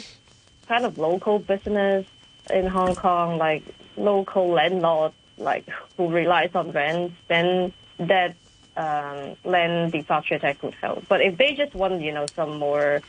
kind 0.67 0.85
of 0.85 0.97
local 0.97 1.39
business 1.39 2.05
in 2.49 2.67
Hong 2.67 2.95
Kong, 2.95 3.37
like 3.37 3.63
local 3.97 4.49
landlords, 4.49 5.13
like 5.37 5.67
who 5.97 6.07
relies 6.09 6.51
on 6.55 6.71
rent, 6.71 7.11
then 7.27 7.73
that 7.97 8.35
um, 8.77 9.35
land 9.43 9.91
departure 9.91 10.39
tax 10.39 10.61
would 10.61 10.75
help. 10.75 11.05
But 11.09 11.21
if 11.21 11.37
they 11.37 11.55
just 11.55 11.75
want, 11.75 12.01
you 12.01 12.13
know, 12.13 12.27
some 12.27 12.57
more 12.57 13.01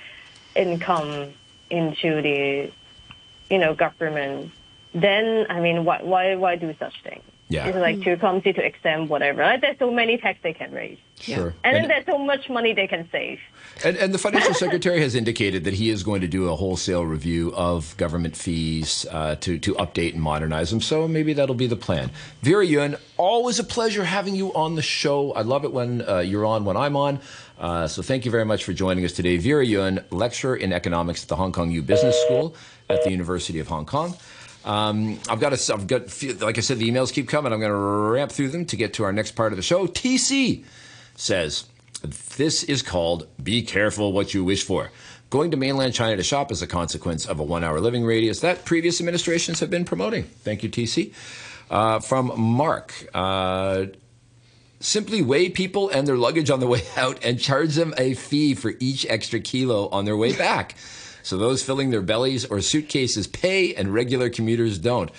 income 0.57 1.33
into 1.71 2.21
the, 2.23 2.71
you 3.51 3.59
know, 3.59 3.75
government, 3.75 4.51
then 4.95 5.47
I 5.49 5.61
mean, 5.61 5.85
why 5.85 6.03
why 6.03 6.35
why 6.35 6.57
do 6.57 6.75
such 6.79 7.03
thing? 7.03 7.23
Yeah. 7.53 7.67
It's 7.67 7.77
like 7.77 8.03
too 8.03 8.17
clumsy 8.17 8.53
to 8.55 8.65
exempt 8.65 9.11
whatever. 9.11 9.43
Like, 9.43 9.61
there's 9.61 9.79
so 9.79 9.91
many 9.91 10.17
tax 10.17 10.39
they 10.43 10.55
can 10.55 10.73
raise. 10.73 10.97
Sure. 11.21 11.55
And 11.63 11.77
then 11.77 11.87
there's 11.87 12.07
so 12.07 12.17
much 12.17 12.49
money 12.49 12.73
they 12.73 12.87
can 12.87 13.07
save. 13.13 13.39
And, 13.85 13.97
and 13.99 14.15
the 14.15 14.19
financial 14.19 14.55
secretary 14.65 15.01
has 15.03 15.15
indicated 15.15 15.65
that 15.65 15.75
he 15.75 15.91
is 15.91 16.03
going 16.03 16.23
to 16.23 16.27
do 16.27 16.49
a 16.49 16.57
wholesale 16.57 17.05
review 17.05 17.53
of 17.55 17.95
government 17.99 18.37
fees 18.37 19.07
uh, 19.11 19.37
to 19.37 19.59
to 19.59 19.75
update 19.75 20.15
and 20.15 20.23
modernize 20.23 20.71
them. 20.71 20.81
So 20.81 21.07
maybe 21.07 21.35
that'll 21.35 21.55
be 21.55 21.67
the 21.67 21.77
plan. 21.77 22.11
Vera 22.41 22.65
Yuen, 22.65 22.97
always 23.19 23.59
a 23.59 23.65
pleasure 23.65 24.05
having 24.05 24.35
you 24.35 24.53
on 24.55 24.75
the 24.75 24.83
show. 24.83 25.33
I 25.33 25.43
love 25.43 25.65
it 25.65 25.73
when 25.73 26.09
uh, 26.09 26.19
you're 26.21 26.47
on 26.47 26.65
when 26.65 26.77
I'm 26.77 26.97
on. 26.97 27.21
Uh, 27.59 27.87
so 27.87 28.03
thank 28.03 28.25
you 28.25 28.31
very 28.31 28.45
much 28.45 28.65
for 28.65 28.73
joining 28.73 29.05
us 29.05 29.13
today. 29.13 29.37
Vera 29.37 29.65
Yuen, 29.65 30.05
lecturer 30.11 30.57
in 30.57 30.73
economics 30.73 31.23
at 31.23 31.29
the 31.29 31.37
Hong 31.37 31.53
Kong 31.53 31.71
U 31.71 31.83
Business 31.83 32.21
School 32.23 32.57
at 32.89 33.05
the 33.05 33.11
University 33.11 33.59
of 33.59 33.69
Hong 33.69 33.87
Kong. 33.87 34.17
Um, 34.65 35.19
I've 35.29 35.41
got 35.41 35.53
a, 35.53 35.73
I've 35.73 35.87
got, 35.87 36.11
few- 36.11 36.35
like 36.35 36.59
I 36.59 36.61
said, 36.61 36.79
the 36.79 36.91
emails 36.91 37.13
keep 37.13 37.29
coming. 37.29 37.53
I'm 37.53 37.61
going 37.61 37.71
to 37.73 37.77
ramp 37.77 38.31
through 38.33 38.49
them 38.49 38.65
to 38.67 38.77
get 38.77 38.95
to 38.95 39.05
our 39.05 39.13
next 39.13 39.33
part 39.33 39.53
of 39.53 39.57
the 39.57 39.63
show. 39.63 39.87
TC 39.87 40.65
says, 41.17 41.65
This 42.37 42.63
is 42.65 42.83
called 42.83 43.27
Be 43.43 43.63
Careful 43.63 44.13
What 44.13 44.35
You 44.35 44.45
Wish 44.45 44.65
For. 44.65 44.91
Going 45.31 45.51
to 45.51 45.57
mainland 45.57 45.95
China 45.95 46.17
to 46.17 46.23
shop 46.23 46.53
is 46.53 46.61
a 46.63 46.67
consequence 46.67 47.27
of 47.27 47.41
a 47.41 47.43
one 47.43 47.65
hour 47.65 47.81
living 47.81 48.05
radius 48.05 48.41
that 48.41 48.65
previous 48.65 49.01
administrations 49.01 49.61
have 49.61 49.71
been 49.71 49.85
promoting. 49.85 50.25
Thank 50.25 50.63
you, 50.63 50.69
TC. 50.69 51.13
Uh, 51.71 52.01
from 52.01 52.39
Mark. 52.39 52.93
Uh, 53.15 53.87
simply 54.79 55.23
weigh 55.23 55.49
people 55.49 55.89
and 55.89 56.07
their 56.07 56.17
luggage 56.19 56.51
on 56.51 56.61
the 56.61 56.67
way 56.67 56.83
out 56.97 57.25
and 57.25 57.41
charge 57.41 57.75
them 57.75 57.95
a 57.97 58.15
fee 58.15 58.55
for 58.55 58.75
each 58.79 59.07
extra 59.09 59.41
kilo 59.41 59.89
on 59.89 60.05
their 60.05 60.17
way 60.17 60.37
back. 60.37 60.75
So 61.23 61.37
those 61.37 61.62
filling 61.62 61.91
their 61.91 62.03
bellies 62.03 62.45
or 62.45 62.61
suitcases 62.61 63.27
pay 63.27 63.75
and 63.75 63.93
regular 63.93 64.31
commuters 64.31 64.79
don't. 64.79 65.11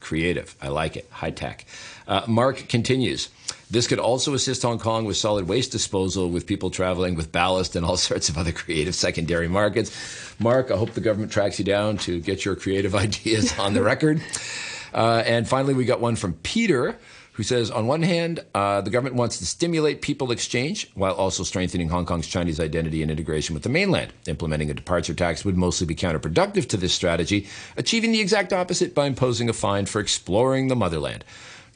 Creative. 0.00 0.54
I 0.62 0.68
like 0.68 0.96
it. 0.96 1.08
High 1.10 1.30
tech. 1.30 1.66
Uh, 2.06 2.22
Mark 2.26 2.68
continues. 2.68 3.28
This 3.70 3.86
could 3.86 3.98
also 3.98 4.32
assist 4.32 4.62
Hong 4.62 4.78
Kong 4.78 5.04
with 5.04 5.16
solid 5.16 5.46
waste 5.46 5.72
disposal 5.72 6.30
with 6.30 6.46
people 6.46 6.70
traveling 6.70 7.16
with 7.16 7.32
ballast 7.32 7.76
and 7.76 7.84
all 7.84 7.96
sorts 8.08 8.28
of 8.28 8.38
other 8.38 8.52
creative 8.52 8.94
secondary 8.94 9.48
markets. 9.48 9.90
Mark, 10.38 10.70
I 10.70 10.76
hope 10.76 10.92
the 10.92 11.00
government 11.00 11.32
tracks 11.32 11.58
you 11.58 11.64
down 11.64 11.98
to 11.98 12.20
get 12.20 12.44
your 12.44 12.56
creative 12.56 12.94
ideas 13.06 13.58
on 13.58 13.74
the 13.74 13.82
record. 13.82 14.22
Uh, 14.94 15.22
and 15.26 15.46
finally, 15.46 15.74
we 15.74 15.84
got 15.84 16.00
one 16.00 16.16
from 16.16 16.32
Peter 16.42 16.96
who 17.38 17.44
says, 17.44 17.70
on 17.70 17.86
one 17.86 18.02
hand, 18.02 18.40
uh, 18.52 18.80
the 18.80 18.90
government 18.90 19.14
wants 19.14 19.38
to 19.38 19.46
stimulate 19.46 20.02
people 20.02 20.32
exchange 20.32 20.90
while 20.96 21.14
also 21.14 21.44
strengthening 21.44 21.88
Hong 21.88 22.04
Kong's 22.04 22.26
Chinese 22.26 22.58
identity 22.58 23.00
and 23.00 23.12
integration 23.12 23.54
with 23.54 23.62
the 23.62 23.68
mainland. 23.68 24.12
Implementing 24.26 24.72
a 24.72 24.74
departure 24.74 25.14
tax 25.14 25.44
would 25.44 25.56
mostly 25.56 25.86
be 25.86 25.94
counterproductive 25.94 26.68
to 26.70 26.76
this 26.76 26.92
strategy, 26.92 27.46
achieving 27.76 28.10
the 28.10 28.20
exact 28.20 28.52
opposite 28.52 28.92
by 28.92 29.06
imposing 29.06 29.48
a 29.48 29.52
fine 29.52 29.86
for 29.86 30.00
exploring 30.00 30.66
the 30.66 30.74
motherland. 30.74 31.24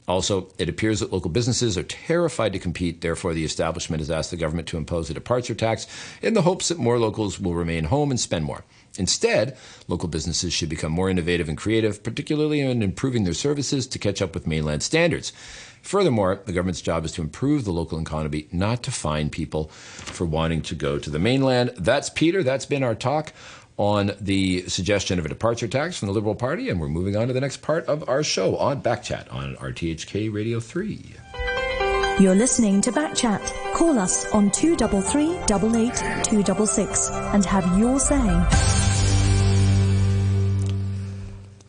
Also, 0.08 0.48
it 0.58 0.68
appears 0.68 0.98
that 0.98 1.12
local 1.12 1.30
businesses 1.30 1.78
are 1.78 1.84
terrified 1.84 2.52
to 2.54 2.58
compete. 2.58 3.00
Therefore, 3.00 3.32
the 3.32 3.44
establishment 3.44 4.00
has 4.00 4.10
asked 4.10 4.32
the 4.32 4.36
government 4.36 4.66
to 4.66 4.76
impose 4.76 5.10
a 5.10 5.14
departure 5.14 5.54
tax 5.54 5.86
in 6.20 6.34
the 6.34 6.42
hopes 6.42 6.70
that 6.70 6.78
more 6.78 6.98
locals 6.98 7.38
will 7.38 7.54
remain 7.54 7.84
home 7.84 8.10
and 8.10 8.18
spend 8.18 8.44
more. 8.44 8.64
Instead, 8.98 9.56
local 9.88 10.08
businesses 10.08 10.52
should 10.52 10.68
become 10.68 10.92
more 10.92 11.08
innovative 11.08 11.48
and 11.48 11.56
creative, 11.56 12.02
particularly 12.02 12.60
in 12.60 12.82
improving 12.82 13.24
their 13.24 13.34
services 13.34 13.86
to 13.86 13.98
catch 13.98 14.20
up 14.20 14.34
with 14.34 14.46
mainland 14.46 14.82
standards. 14.82 15.32
Furthermore, 15.82 16.40
the 16.44 16.52
government's 16.52 16.80
job 16.80 17.04
is 17.04 17.12
to 17.12 17.22
improve 17.22 17.64
the 17.64 17.72
local 17.72 17.98
economy, 17.98 18.46
not 18.52 18.82
to 18.84 18.90
fine 18.92 19.30
people 19.30 19.64
for 19.68 20.24
wanting 20.24 20.62
to 20.62 20.74
go 20.74 20.98
to 20.98 21.10
the 21.10 21.18
mainland. 21.18 21.72
That's 21.76 22.08
Peter. 22.08 22.42
That's 22.42 22.66
been 22.66 22.84
our 22.84 22.94
talk 22.94 23.32
on 23.78 24.12
the 24.20 24.68
suggestion 24.68 25.18
of 25.18 25.24
a 25.24 25.28
departure 25.28 25.66
tax 25.66 25.98
from 25.98 26.06
the 26.06 26.12
Liberal 26.12 26.34
Party, 26.34 26.68
and 26.68 26.80
we're 26.80 26.88
moving 26.88 27.16
on 27.16 27.26
to 27.26 27.32
the 27.32 27.40
next 27.40 27.62
part 27.62 27.84
of 27.86 28.08
our 28.08 28.22
show 28.22 28.56
on 28.58 28.82
Backchat 28.82 29.32
on 29.32 29.56
RTHK 29.56 30.32
Radio 30.32 30.60
3. 30.60 31.16
You're 32.20 32.34
listening 32.34 32.82
to 32.82 32.92
Backchat. 32.92 33.72
Call 33.72 33.98
us 33.98 34.30
on 34.32 34.50
233 34.50 35.30
88 35.44 36.24
266 36.24 37.10
and 37.10 37.44
have 37.46 37.78
your 37.78 37.98
say. 37.98 38.28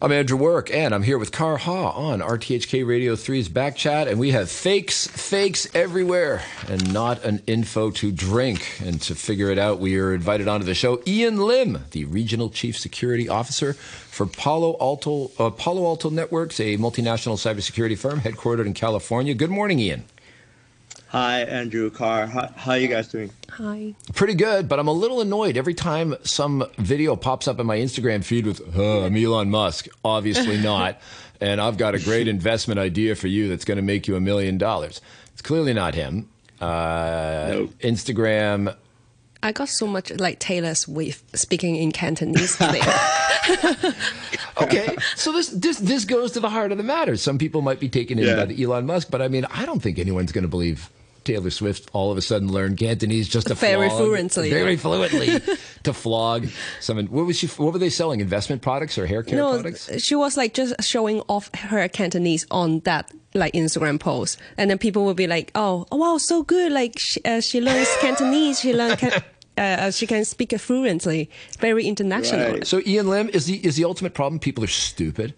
I'm 0.02 0.12
Andrew 0.12 0.38
Work, 0.38 0.70
and 0.70 0.94
I'm 0.94 1.02
here 1.02 1.18
with 1.18 1.32
Kara 1.32 1.58
Ha 1.58 1.91
on 1.91 2.20
RTHK 2.20 2.86
Radio 2.86 3.16
3's 3.16 3.48
Backchat, 3.48 4.10
and 4.10 4.20
we 4.20 4.32
have 4.32 4.52
fakes, 4.52 5.08
fakes 5.08 5.74
everywhere, 5.74 6.44
and 6.68 6.94
not 6.94 7.24
an 7.24 7.41
info 7.48 7.89
to 7.91 8.12
drink. 8.12 8.82
And 8.84 9.02
to 9.04 9.16
figure 9.16 9.50
it 9.50 9.58
out, 9.58 9.80
we 9.80 9.98
are 9.98 10.14
invited 10.14 10.50
onto 10.50 10.66
the 10.66 10.76
show 10.76 11.02
Ian 11.08 11.38
Lim, 11.38 11.86
the 11.91 12.04
Regional 12.04 12.50
Chief 12.50 12.78
Security 12.78 13.30
Officer 13.30 13.74
for 13.74 14.26
Palo 14.26 14.76
Alto, 14.82 15.32
uh, 15.39 15.52
Palo 15.52 15.86
Alto 15.86 16.10
Networks, 16.10 16.60
a 16.60 16.78
multinational 16.78 17.38
cybersecurity 17.38 17.98
firm 17.98 18.20
headquartered 18.20 18.66
in 18.66 18.74
California. 18.74 19.34
Good 19.34 19.50
morning, 19.50 19.80
Ian. 19.80 20.04
Hi, 21.14 21.41
Andrew 21.41 21.91
Kara. 21.91 22.26
How, 22.26 22.47
how 22.55 22.72
are 22.72 22.78
you 22.80 22.88
guys 22.88 23.07
doing? 23.07 23.30
Hi. 23.51 23.93
Pretty 24.16 24.34
good, 24.34 24.68
but 24.68 24.80
I'm 24.80 24.88
a 24.88 24.91
little 24.93 25.22
annoyed 25.22 25.57
every 25.57 25.76
time 25.76 26.16
some 26.24 26.66
video 26.80 27.16
pops 27.16 27.47
up 27.47 27.59
in 27.59 27.68
my 27.68 27.78
Instagram 27.78 28.24
feed 28.24 28.47
with, 28.47 28.76
uh, 28.76 29.03
I'm 29.05 29.16
Elon 29.16 29.51
Musk. 29.51 29.88
Obviously 30.03 30.57
not. 30.61 30.99
and 31.39 31.61
I've 31.61 31.78
got 31.78 31.93
a 31.93 31.99
great 31.99 32.28
investment 32.28 32.80
idea 32.80 33.14
for 33.16 33.28
you 33.28 33.47
that's 33.47 33.64
going 33.64 33.76
to 33.76 33.84
make 33.84 34.07
you 34.07 34.16
a 34.16 34.20
million 34.20 34.57
dollars. 34.57 35.01
It's 35.34 35.43
clearly 35.43 35.74
not 35.74 35.93
him. 35.93 36.30
Uh, 36.59 37.47
Nope. 37.51 37.72
Instagram. 37.82 38.76
I 39.43 39.51
got 39.51 39.70
so 39.70 39.86
much 39.86 40.09
like 40.14 40.39
Taylor 40.39 40.74
Swift 40.74 41.38
speaking 41.38 41.76
in 41.76 41.91
Cantonese 41.91 42.57
there. 42.57 42.82
Okay, 44.61 44.95
so 45.16 45.32
this 45.32 45.47
this 45.49 45.80
this 45.80 46.05
goes 46.05 46.32
to 46.34 46.39
the 46.39 46.49
heart 46.49 46.72
of 46.72 46.78
the 46.78 46.84
matter. 46.84 47.18
Some 47.18 47.39
people 47.39 47.64
might 47.64 47.80
be 47.80 47.89
taken 47.89 48.20
in 48.20 48.26
Yeah. 48.26 48.36
by 48.36 48.45
the 48.45 48.64
Elon 48.64 48.86
Musk, 48.86 49.09
but 49.09 49.20
I 49.20 49.28
mean, 49.28 49.45
I 49.45 49.66
don't 49.66 49.82
think 49.82 49.97
anyone's 49.97 50.32
going 50.32 50.43
to 50.43 50.47
believe 50.47 50.89
Taylor 51.24 51.49
Swift 51.49 51.89
all 51.93 52.11
of 52.11 52.17
a 52.17 52.21
sudden 52.21 52.51
learned 52.51 52.78
Cantonese 52.78 53.28
just 53.28 53.47
to 53.47 53.55
Very 53.55 53.89
flog- 53.89 53.99
fluently. 53.99 54.49
very 54.49 54.76
fluently 54.78 55.39
to 55.84 55.93
flog 55.93 56.47
some. 56.80 57.05
What 57.07 57.26
was 57.26 57.38
she? 57.38 57.47
What 57.47 57.74
were 57.74 57.80
they 57.80 57.89
selling? 57.89 58.21
Investment 58.21 58.61
products 58.61 58.97
or 58.97 59.05
hair 59.05 59.24
care 59.24 59.38
no, 59.38 59.53
products? 59.53 60.01
she 60.03 60.15
was 60.15 60.38
like 60.38 60.53
just 60.53 60.74
showing 60.84 61.21
off 61.28 61.53
her 61.55 61.88
Cantonese 61.88 62.45
on 62.51 62.80
that 62.82 63.11
like 63.36 63.53
Instagram 63.53 63.99
post, 63.99 64.39
and 64.57 64.69
then 64.69 64.78
people 64.78 65.05
would 65.05 65.17
be 65.17 65.28
like, 65.28 65.51
"Oh, 65.55 65.86
oh 65.91 65.97
wow, 65.97 66.17
so 66.17 66.43
good! 66.43 66.71
Like 66.71 66.99
she, 66.99 67.19
uh, 67.26 67.41
she 67.41 67.61
learns 67.61 67.88
Cantonese, 67.99 68.59
she 68.59 68.74
learn 68.74 68.95
can, 68.97 69.24
uh, 69.58 69.91
she 69.91 70.08
can 70.08 70.26
speak 70.26 70.58
fluently, 70.60 71.30
very 71.60 71.86
international." 71.86 72.51
Right. 72.51 72.68
So 72.68 72.82
Ian 72.86 73.08
Lim 73.10 73.30
is 73.30 73.45
the 73.45 73.66
is 73.66 73.76
the 73.76 73.86
ultimate 73.86 74.14
problem. 74.14 74.39
People 74.39 74.64
are 74.64 74.68
stupid, 74.68 75.34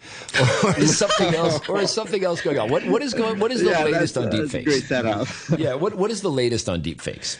or 0.63 0.77
is 0.77 0.97
something 0.97 1.33
else, 1.41 1.67
or 1.69 1.81
is 1.81 1.91
something 1.91 2.23
else 2.23 2.41
going 2.41 2.59
on? 2.59 2.69
What 2.69 2.85
what 2.87 3.01
is 3.01 3.13
going? 3.13 3.39
What 3.39 3.51
is 3.51 3.61
the 3.61 3.71
yeah, 3.71 3.83
latest 3.83 4.15
that's, 4.15 4.17
on 4.17 4.33
uh, 4.33 4.37
that's 4.37 4.53
a 4.53 4.57
deepfakes? 4.59 4.65
great 4.65 4.83
setup. 4.83 5.27
yeah, 5.57 5.73
what 5.73 5.95
what 5.95 6.11
is 6.11 6.21
the 6.21 6.31
latest 6.31 6.69
on 6.69 6.81
deepfakes? 6.81 7.37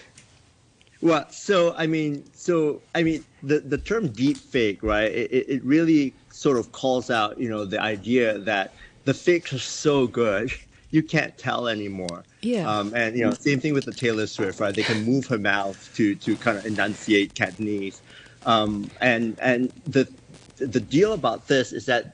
well, 1.02 1.30
so 1.30 1.76
I 1.78 1.88
mean, 1.88 2.24
so 2.34 2.82
I 2.96 3.04
mean, 3.04 3.24
the 3.44 3.60
the 3.60 3.78
term 3.78 4.10
deepfake, 4.10 4.80
right? 4.82 5.12
It, 5.12 5.32
it 5.32 5.50
it 5.50 5.64
really 5.64 6.14
sort 6.32 6.58
of 6.58 6.72
calls 6.72 7.10
out, 7.10 7.40
you 7.40 7.50
know, 7.50 7.64
the 7.66 7.82
idea 7.82 8.40
that 8.40 8.74
the 9.06 9.14
fakes 9.14 9.54
are 9.54 9.60
so 9.60 10.08
good 10.08 10.52
you 10.92 11.04
can't 11.04 11.38
tell 11.38 11.68
anymore. 11.68 12.24
Yeah. 12.46 12.70
Um, 12.70 12.94
and 12.96 13.18
you 13.18 13.26
know, 13.26 13.34
same 13.34 13.60
thing 13.60 13.74
with 13.74 13.86
the 13.86 13.92
Taylor 13.92 14.28
Swift, 14.28 14.60
right? 14.60 14.74
They 14.74 14.84
can 14.84 15.04
move 15.04 15.26
her 15.28 15.40
mouth 15.40 15.92
to 15.96 16.14
to 16.14 16.36
kind 16.38 16.60
of 16.60 16.66
enunciate 16.66 17.34
Cantonese. 17.34 18.04
Um, 18.46 18.92
and 19.02 19.36
and 19.42 19.74
the 19.88 20.08
the 20.58 20.80
deal 20.80 21.14
about 21.14 21.48
this 21.48 21.74
is 21.74 21.88
that 21.88 22.14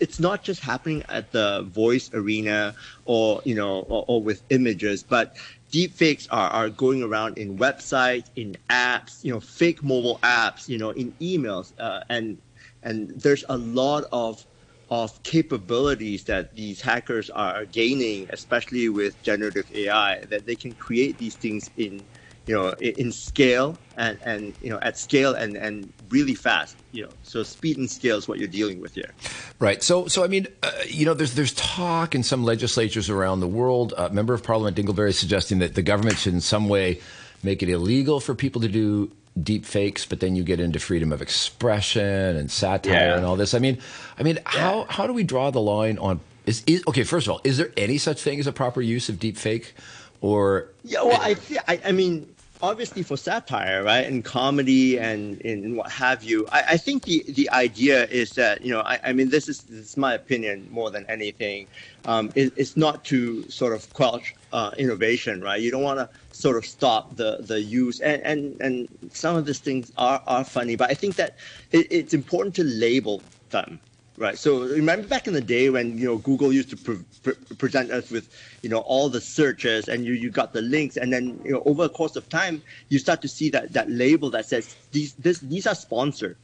it's 0.00 0.18
not 0.18 0.42
just 0.42 0.60
happening 0.60 1.04
at 1.08 1.30
the 1.30 1.62
voice 1.70 2.10
arena 2.12 2.74
or 3.04 3.40
you 3.44 3.54
know 3.54 3.82
or, 3.82 4.04
or 4.08 4.20
with 4.20 4.42
images, 4.50 5.04
but 5.04 5.36
deepfakes 5.70 6.26
are, 6.32 6.50
are 6.50 6.70
going 6.70 7.04
around 7.04 7.38
in 7.38 7.56
websites, 7.56 8.30
in 8.34 8.56
apps, 8.70 9.22
you 9.22 9.32
know, 9.32 9.38
fake 9.38 9.84
mobile 9.84 10.18
apps, 10.24 10.68
you 10.68 10.78
know, 10.78 10.90
in 10.90 11.12
emails, 11.20 11.72
uh, 11.78 12.00
and 12.08 12.36
and 12.82 13.10
there's 13.10 13.44
a 13.48 13.56
lot 13.56 14.04
of 14.10 14.44
of 14.90 15.22
capabilities 15.22 16.24
that 16.24 16.54
these 16.54 16.80
hackers 16.80 17.28
are 17.30 17.64
gaining, 17.66 18.26
especially 18.30 18.88
with 18.88 19.20
generative 19.22 19.70
AI, 19.74 20.20
that 20.24 20.46
they 20.46 20.54
can 20.54 20.72
create 20.72 21.18
these 21.18 21.36
things 21.36 21.70
in 21.76 22.02
you 22.48 22.54
know, 22.54 22.70
in 22.80 23.12
scale 23.12 23.76
and, 23.98 24.18
and 24.24 24.54
you 24.62 24.70
know, 24.70 24.78
at 24.80 24.96
scale 24.96 25.34
and, 25.34 25.54
and 25.54 25.92
really 26.08 26.34
fast, 26.34 26.76
you 26.92 27.02
know, 27.02 27.10
so 27.22 27.42
speed 27.42 27.76
and 27.76 27.90
scale 27.90 28.16
is 28.16 28.26
what 28.26 28.38
you're 28.38 28.48
dealing 28.48 28.80
with 28.80 28.94
here. 28.94 29.12
Right. 29.58 29.82
So, 29.82 30.06
so 30.06 30.24
I 30.24 30.28
mean, 30.28 30.46
uh, 30.62 30.72
you 30.86 31.04
know, 31.04 31.12
there's 31.12 31.34
there's 31.34 31.52
talk 31.52 32.14
in 32.14 32.22
some 32.22 32.44
legislatures 32.44 33.10
around 33.10 33.40
the 33.40 33.46
world. 33.46 33.92
Uh, 33.94 34.08
Member 34.08 34.32
of 34.32 34.42
Parliament 34.42 34.78
Dingleberry 34.78 35.12
suggesting 35.12 35.58
that 35.58 35.74
the 35.74 35.82
government 35.82 36.16
should 36.16 36.32
in 36.32 36.40
some 36.40 36.70
way 36.70 37.00
make 37.42 37.62
it 37.62 37.68
illegal 37.68 38.18
for 38.18 38.34
people 38.34 38.62
to 38.62 38.68
do 38.68 39.12
deep 39.42 39.64
fakes, 39.64 40.06
but 40.06 40.20
then 40.20 40.36
you 40.36 40.42
get 40.42 40.60
into 40.60 40.78
freedom 40.78 41.12
of 41.12 41.22
expression 41.22 42.36
and 42.36 42.50
satire 42.50 42.92
yeah. 42.92 43.16
and 43.16 43.24
all 43.24 43.36
this. 43.36 43.54
I 43.54 43.58
mean, 43.58 43.78
I 44.18 44.22
mean, 44.22 44.36
yeah. 44.36 44.42
how 44.60 44.86
how 44.88 45.06
do 45.06 45.12
we 45.12 45.24
draw 45.24 45.50
the 45.50 45.60
line 45.60 45.98
on? 45.98 46.20
Is, 46.46 46.62
is 46.66 46.82
okay. 46.88 47.04
First 47.04 47.26
of 47.26 47.32
all, 47.32 47.40
is 47.44 47.58
there 47.58 47.72
any 47.76 47.98
such 47.98 48.22
thing 48.22 48.38
as 48.40 48.46
a 48.46 48.52
proper 48.52 48.80
use 48.80 49.08
of 49.08 49.18
deep 49.18 49.36
fake? 49.36 49.74
Or 50.20 50.68
yeah, 50.82 51.02
well, 51.02 51.20
I, 51.20 51.36
I, 51.68 51.80
I 51.86 51.92
mean, 51.92 52.28
obviously 52.62 53.02
for 53.02 53.16
satire, 53.16 53.82
right, 53.84 54.06
and 54.06 54.24
comedy 54.24 54.98
and, 54.98 55.40
and 55.44 55.76
what 55.76 55.90
have 55.90 56.22
you. 56.22 56.46
I, 56.50 56.62
I, 56.70 56.76
think 56.76 57.04
the, 57.04 57.24
the 57.28 57.48
idea 57.50 58.06
is 58.06 58.30
that 58.32 58.62
you 58.62 58.72
know, 58.72 58.80
I, 58.80 58.98
I 59.04 59.12
mean, 59.12 59.28
this 59.30 59.48
is 59.48 59.62
this 59.62 59.90
is 59.90 59.96
my 59.96 60.14
opinion 60.14 60.66
more 60.70 60.90
than 60.90 61.04
anything. 61.08 61.66
Um, 62.04 62.30
it, 62.34 62.52
it's 62.56 62.76
not 62.76 63.04
to 63.06 63.48
sort 63.50 63.72
of 63.72 63.92
quell 63.92 64.20
uh, 64.52 64.70
innovation, 64.78 65.40
right? 65.40 65.60
You 65.60 65.70
don't 65.70 65.82
want 65.82 65.98
to 65.98 66.08
sort 66.36 66.56
of 66.56 66.64
stop 66.64 67.16
the 67.16 67.38
the 67.40 67.60
use, 67.60 68.00
and 68.00 68.22
and 68.22 68.60
and 68.60 68.88
some 69.12 69.36
of 69.36 69.46
these 69.46 69.60
things 69.60 69.92
are 69.96 70.22
are 70.26 70.44
funny, 70.44 70.76
but 70.76 70.90
I 70.90 70.94
think 70.94 71.16
that 71.16 71.36
it, 71.72 71.86
it's 71.90 72.14
important 72.14 72.54
to 72.56 72.64
label 72.64 73.22
them 73.50 73.80
Right. 74.18 74.36
So 74.36 74.62
remember 74.62 75.06
back 75.06 75.28
in 75.28 75.32
the 75.32 75.40
day 75.40 75.70
when 75.70 75.96
you 75.96 76.04
know 76.04 76.18
Google 76.18 76.52
used 76.52 76.70
to 76.70 76.76
pre- 76.76 77.04
pre- 77.22 77.56
present 77.56 77.92
us 77.92 78.10
with 78.10 78.28
you 78.64 78.68
know 78.68 78.78
all 78.78 79.08
the 79.08 79.20
searches 79.20 79.86
and 79.86 80.04
you 80.04 80.12
you 80.12 80.28
got 80.28 80.52
the 80.52 80.60
links 80.60 80.96
and 80.96 81.12
then 81.12 81.40
you 81.44 81.52
know 81.52 81.62
over 81.64 81.84
the 81.84 81.88
course 81.88 82.16
of 82.16 82.28
time 82.28 82.60
you 82.88 82.98
start 82.98 83.22
to 83.22 83.28
see 83.28 83.48
that 83.50 83.72
that 83.74 83.88
label 83.88 84.28
that 84.30 84.44
says 84.44 84.74
these 84.90 85.14
this 85.14 85.38
these 85.38 85.68
are 85.68 85.74
sponsored, 85.76 86.36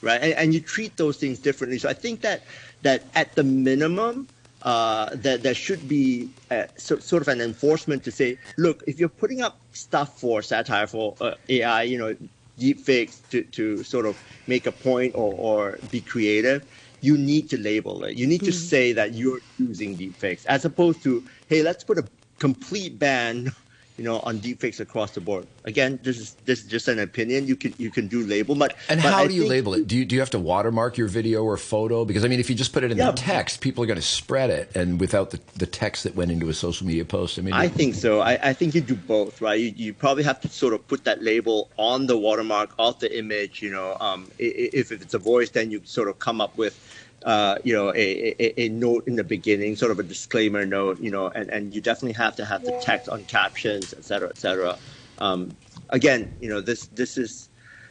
right? 0.00 0.22
And, 0.22 0.32
and 0.32 0.54
you 0.54 0.60
treat 0.60 0.96
those 0.96 1.18
things 1.18 1.38
differently. 1.40 1.78
So 1.78 1.90
I 1.90 1.92
think 1.92 2.22
that 2.22 2.46
that 2.82 3.04
at 3.14 3.36
the 3.36 3.44
minimum. 3.44 4.28
Uh, 4.62 5.08
that 5.14 5.42
there 5.42 5.54
should 5.54 5.88
be 5.88 6.28
a, 6.50 6.68
so, 6.76 6.98
sort 6.98 7.22
of 7.22 7.28
an 7.28 7.40
enforcement 7.40 8.04
to 8.04 8.10
say, 8.10 8.36
look, 8.58 8.84
if 8.86 9.00
you're 9.00 9.08
putting 9.08 9.40
up 9.40 9.58
stuff 9.72 10.20
for 10.20 10.42
satire 10.42 10.86
for 10.86 11.16
uh, 11.22 11.32
AI, 11.48 11.84
you 11.84 11.96
know, 11.96 12.14
deepfakes 12.58 13.26
to, 13.30 13.42
to 13.44 13.82
sort 13.82 14.04
of 14.04 14.22
make 14.46 14.66
a 14.66 14.72
point 14.72 15.14
or, 15.14 15.32
or 15.32 15.78
be 15.90 16.02
creative, 16.02 16.62
you 17.00 17.16
need 17.16 17.48
to 17.50 17.58
label 17.58 18.04
it. 18.04 18.16
You 18.16 18.26
need 18.26 18.40
to 18.40 18.50
mm-hmm. 18.50 18.68
say 18.72 18.92
that 18.92 19.14
you're 19.14 19.40
using 19.58 19.96
deepfakes, 19.96 20.46
as 20.46 20.64
opposed 20.64 21.02
to, 21.02 21.24
hey, 21.48 21.62
let's 21.62 21.84
put 21.84 21.98
a 21.98 22.04
complete 22.38 22.98
ban, 22.98 23.52
you 23.96 24.04
know, 24.04 24.20
on 24.20 24.38
deepfakes 24.38 24.80
across 24.80 25.10
the 25.10 25.20
board. 25.20 25.46
Again, 25.64 26.00
this 26.02 26.18
is 26.18 26.34
this 26.46 26.64
is 26.64 26.66
just 26.70 26.88
an 26.88 26.98
opinion. 26.98 27.46
You 27.46 27.54
can 27.54 27.74
you 27.76 27.90
can 27.90 28.08
do 28.08 28.24
label, 28.24 28.54
but 28.54 28.74
and 28.88 29.02
but 29.02 29.12
how 29.12 29.24
I 29.24 29.28
do 29.28 29.34
you 29.34 29.46
label 29.46 29.74
it? 29.74 29.86
Do 29.86 29.94
you 29.94 30.06
do 30.06 30.14
you 30.14 30.20
have 30.20 30.30
to 30.30 30.38
watermark 30.38 30.96
your 30.96 31.06
video 31.06 31.44
or 31.44 31.58
photo? 31.58 32.06
Because 32.06 32.24
I 32.24 32.28
mean, 32.28 32.40
if 32.40 32.48
you 32.48 32.56
just 32.56 32.72
put 32.72 32.82
it 32.82 32.90
in 32.90 32.96
yeah. 32.96 33.10
the 33.10 33.16
text, 33.18 33.60
people 33.60 33.84
are 33.84 33.86
going 33.86 33.98
to 33.98 34.02
spread 34.02 34.48
it, 34.48 34.74
and 34.74 34.98
without 34.98 35.32
the, 35.32 35.40
the 35.56 35.66
text 35.66 36.04
that 36.04 36.14
went 36.16 36.30
into 36.30 36.48
a 36.48 36.54
social 36.54 36.86
media 36.86 37.04
post, 37.04 37.38
I 37.38 37.42
mean, 37.42 37.52
I 37.52 37.68
think 37.68 37.94
so. 37.94 38.20
I, 38.20 38.38
I 38.42 38.52
think 38.54 38.74
you 38.74 38.80
do 38.80 38.94
both, 38.94 39.42
right? 39.42 39.60
You, 39.60 39.74
you 39.76 39.92
probably 39.92 40.22
have 40.22 40.40
to 40.40 40.48
sort 40.48 40.72
of 40.72 40.88
put 40.88 41.04
that 41.04 41.22
label 41.22 41.68
on 41.76 42.06
the 42.06 42.16
watermark 42.16 42.70
of 42.78 42.98
the 43.00 43.18
image. 43.18 43.60
You 43.60 43.70
know, 43.70 43.98
um, 44.00 44.30
if, 44.38 44.90
if 44.90 45.02
it's 45.02 45.12
a 45.12 45.18
voice, 45.18 45.50
then 45.50 45.70
you 45.70 45.82
sort 45.84 46.08
of 46.08 46.18
come 46.18 46.40
up 46.40 46.56
with 46.56 46.89
uh, 47.24 47.58
you 47.64 47.74
know, 47.74 47.90
a, 47.94 48.34
a, 48.38 48.62
a, 48.62 48.68
note 48.68 49.06
in 49.06 49.16
the 49.16 49.24
beginning, 49.24 49.76
sort 49.76 49.90
of 49.92 49.98
a 49.98 50.02
disclaimer 50.02 50.64
note, 50.64 50.98
you 51.00 51.10
know, 51.10 51.28
and, 51.28 51.50
and 51.50 51.74
you 51.74 51.80
definitely 51.80 52.14
have 52.14 52.34
to 52.36 52.44
have 52.44 52.64
the 52.64 52.72
text 52.80 53.08
on 53.08 53.24
captions, 53.24 53.92
et 53.92 54.04
cetera, 54.04 54.28
et 54.28 54.38
cetera. 54.38 54.78
Um, 55.18 55.54
again, 55.90 56.34
you 56.40 56.48
know, 56.48 56.60
this 56.60 56.86
this 56.88 57.18
is 57.18 57.50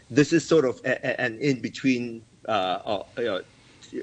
this 0.10 0.34
is 0.34 0.46
sort 0.46 0.66
of 0.66 0.82
an 0.84 1.38
in 1.40 1.62
between. 1.62 2.24
Uh, 2.48 2.80
uh, 2.86 3.04
you 3.18 3.26
know, 3.26 3.42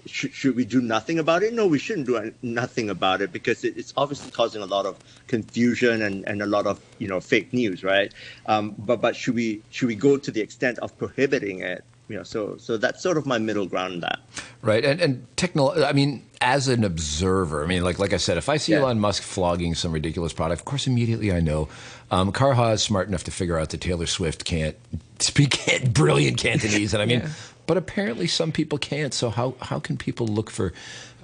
should, 0.06 0.32
should 0.32 0.56
we 0.56 0.64
do 0.64 0.80
nothing 0.80 1.18
about 1.18 1.42
it? 1.42 1.52
No, 1.52 1.66
we 1.66 1.78
shouldn't 1.78 2.06
do 2.06 2.32
nothing 2.42 2.90
about 2.90 3.20
it 3.20 3.32
because 3.32 3.64
it, 3.64 3.76
it's 3.76 3.92
obviously 3.96 4.30
causing 4.30 4.62
a 4.62 4.66
lot 4.66 4.86
of 4.86 4.96
confusion 5.26 6.02
and, 6.02 6.26
and 6.26 6.42
a 6.42 6.46
lot 6.46 6.66
of 6.66 6.80
you 6.98 7.08
know 7.08 7.20
fake 7.20 7.52
news, 7.52 7.82
right? 7.82 8.12
Um, 8.46 8.74
but 8.78 9.00
but 9.00 9.16
should 9.16 9.34
we 9.34 9.62
should 9.70 9.88
we 9.88 9.94
go 9.94 10.16
to 10.16 10.30
the 10.30 10.40
extent 10.40 10.78
of 10.78 10.96
prohibiting 10.98 11.60
it? 11.60 11.84
You 12.08 12.16
know, 12.16 12.22
so 12.22 12.56
so 12.56 12.76
that's 12.76 13.02
sort 13.02 13.16
of 13.16 13.26
my 13.26 13.38
middle 13.38 13.66
ground 13.66 13.94
in 13.94 14.00
that. 14.00 14.20
Right, 14.62 14.84
and 14.84 15.00
and 15.00 15.26
techno. 15.36 15.84
I 15.84 15.92
mean, 15.92 16.24
as 16.40 16.68
an 16.68 16.84
observer, 16.84 17.64
I 17.64 17.66
mean, 17.66 17.82
like 17.82 17.98
like 17.98 18.12
I 18.12 18.18
said, 18.18 18.36
if 18.38 18.48
I 18.48 18.58
see 18.58 18.72
yeah. 18.72 18.78
Elon 18.78 19.00
Musk 19.00 19.22
flogging 19.22 19.74
some 19.74 19.92
ridiculous 19.92 20.32
product, 20.32 20.60
of 20.60 20.64
course, 20.64 20.86
immediately 20.86 21.32
I 21.32 21.40
know 21.40 21.68
um, 22.10 22.32
Kara 22.32 22.54
Ha 22.54 22.70
is 22.70 22.82
smart 22.82 23.08
enough 23.08 23.24
to 23.24 23.30
figure 23.30 23.58
out 23.58 23.70
that 23.70 23.80
Taylor 23.80 24.06
Swift 24.06 24.44
can't 24.44 24.76
speak 25.18 25.58
brilliant 25.92 26.38
Cantonese, 26.38 26.94
and 26.94 27.02
I 27.02 27.06
mean, 27.06 27.20
yeah. 27.24 27.30
but 27.66 27.76
apparently 27.76 28.28
some 28.28 28.52
people 28.52 28.78
can't. 28.78 29.12
So 29.12 29.30
how 29.30 29.54
how 29.60 29.80
can 29.80 29.96
people 29.96 30.28
look 30.28 30.50
for 30.50 30.72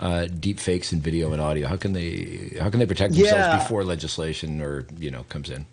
uh, 0.01 0.27
deep 0.27 0.59
fakes 0.59 0.93
in 0.93 1.01
video 1.01 1.33
and 1.33 1.41
audio? 1.41 1.69
How 1.69 1.77
can 1.77 1.93
they 1.93 2.57
how 2.61 2.71
can 2.71 2.81
they 2.81 2.87
protect 2.87 3.15
themselves 3.15 3.39
yeah. 3.39 3.59
before 3.59 3.85
legislation 3.85 4.61
or 4.61 4.87
you 4.99 5.13
know 5.13 5.25
comes 5.29 5.49
in? 5.49 5.67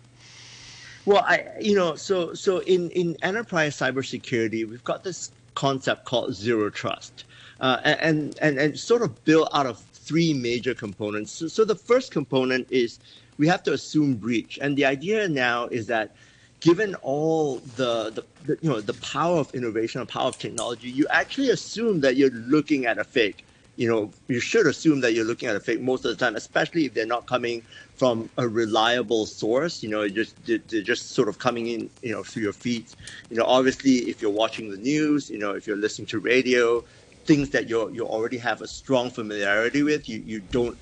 Well, 1.06 1.24
I 1.26 1.46
you 1.60 1.74
know 1.74 1.96
so 1.96 2.34
so 2.34 2.58
in 2.60 2.90
in 2.90 3.16
enterprise 3.22 3.76
cybersecurity, 3.76 4.68
we've 4.68 4.84
got 4.84 5.02
this 5.02 5.32
concept 5.54 6.04
called 6.04 6.34
zero 6.34 6.70
trust, 6.70 7.24
uh, 7.60 7.80
and 7.84 8.36
and 8.40 8.58
and 8.58 8.78
sort 8.78 9.02
of 9.02 9.24
built 9.24 9.48
out 9.52 9.66
of 9.66 9.80
three 9.94 10.34
major 10.34 10.74
components. 10.74 11.32
So, 11.32 11.48
so 11.48 11.64
the 11.64 11.74
first 11.76 12.12
component 12.12 12.68
is 12.70 12.98
we 13.38 13.48
have 13.48 13.62
to 13.64 13.72
assume 13.72 14.16
breach, 14.16 14.58
and 14.60 14.76
the 14.76 14.84
idea 14.84 15.28
now 15.28 15.66
is 15.66 15.86
that 15.86 16.14
given 16.60 16.94
all 16.96 17.60
the, 17.76 18.10
the, 18.10 18.24
the, 18.44 18.58
you 18.60 18.68
know 18.68 18.80
the 18.82 18.94
power 18.94 19.38
of 19.38 19.54
innovation 19.54 20.00
and 20.00 20.08
power 20.08 20.28
of 20.28 20.38
technology, 20.38 20.90
you 20.90 21.06
actually 21.10 21.50
assume 21.50 22.00
that 22.02 22.16
you're 22.16 22.30
looking 22.30 22.84
at 22.86 22.98
a 22.98 23.04
fake 23.04 23.46
you 23.76 23.88
know, 23.88 24.12
you 24.28 24.40
should 24.40 24.66
assume 24.66 25.00
that 25.00 25.14
you're 25.14 25.24
looking 25.24 25.48
at 25.48 25.56
a 25.56 25.60
fake 25.60 25.80
most 25.80 26.04
of 26.04 26.10
the 26.10 26.16
time, 26.22 26.36
especially 26.36 26.84
if 26.84 26.92
they're 26.92 27.06
not 27.06 27.26
coming 27.26 27.62
from 28.00 28.30
a 28.38 28.48
reliable 28.48 29.26
source. 29.26 29.82
You 29.84 29.90
know, 29.90 30.08
just 30.08 30.36
they're 30.46 30.82
just 30.94 31.14
sort 31.14 31.28
of 31.28 31.38
coming 31.38 31.66
in, 31.68 31.90
you 32.02 32.12
know, 32.12 32.24
through 32.24 32.44
your 32.44 32.54
feed. 32.54 32.86
You 33.30 33.36
know, 33.38 33.44
obviously, 33.44 33.96
if 34.10 34.22
you're 34.22 34.32
watching 34.44 34.70
the 34.70 34.78
news, 34.78 35.30
you 35.30 35.38
know, 35.38 35.52
if 35.52 35.66
you're 35.68 35.76
listening 35.86 36.08
to 36.08 36.20
radio, 36.20 36.82
things 37.26 37.50
that 37.50 37.68
you 37.70 37.90
you 37.92 38.06
already 38.06 38.38
have 38.38 38.62
a 38.62 38.68
strong 38.68 39.10
familiarity 39.10 39.82
with, 39.84 40.08
you 40.08 40.20
you 40.32 40.40
don't 40.40 40.78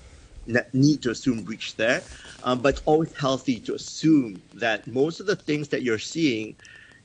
need 0.72 1.02
to 1.02 1.10
assume 1.10 1.44
breach 1.44 1.76
there. 1.76 2.04
Um, 2.42 2.62
but 2.62 2.70
it's 2.74 2.82
always 2.86 3.12
healthy 3.18 3.60
to 3.62 3.74
assume 3.74 4.42
that 4.54 4.86
most 4.86 5.20
of 5.20 5.26
the 5.26 5.36
things 5.36 5.68
that 5.70 5.82
you're 5.82 5.98
seeing 5.98 6.56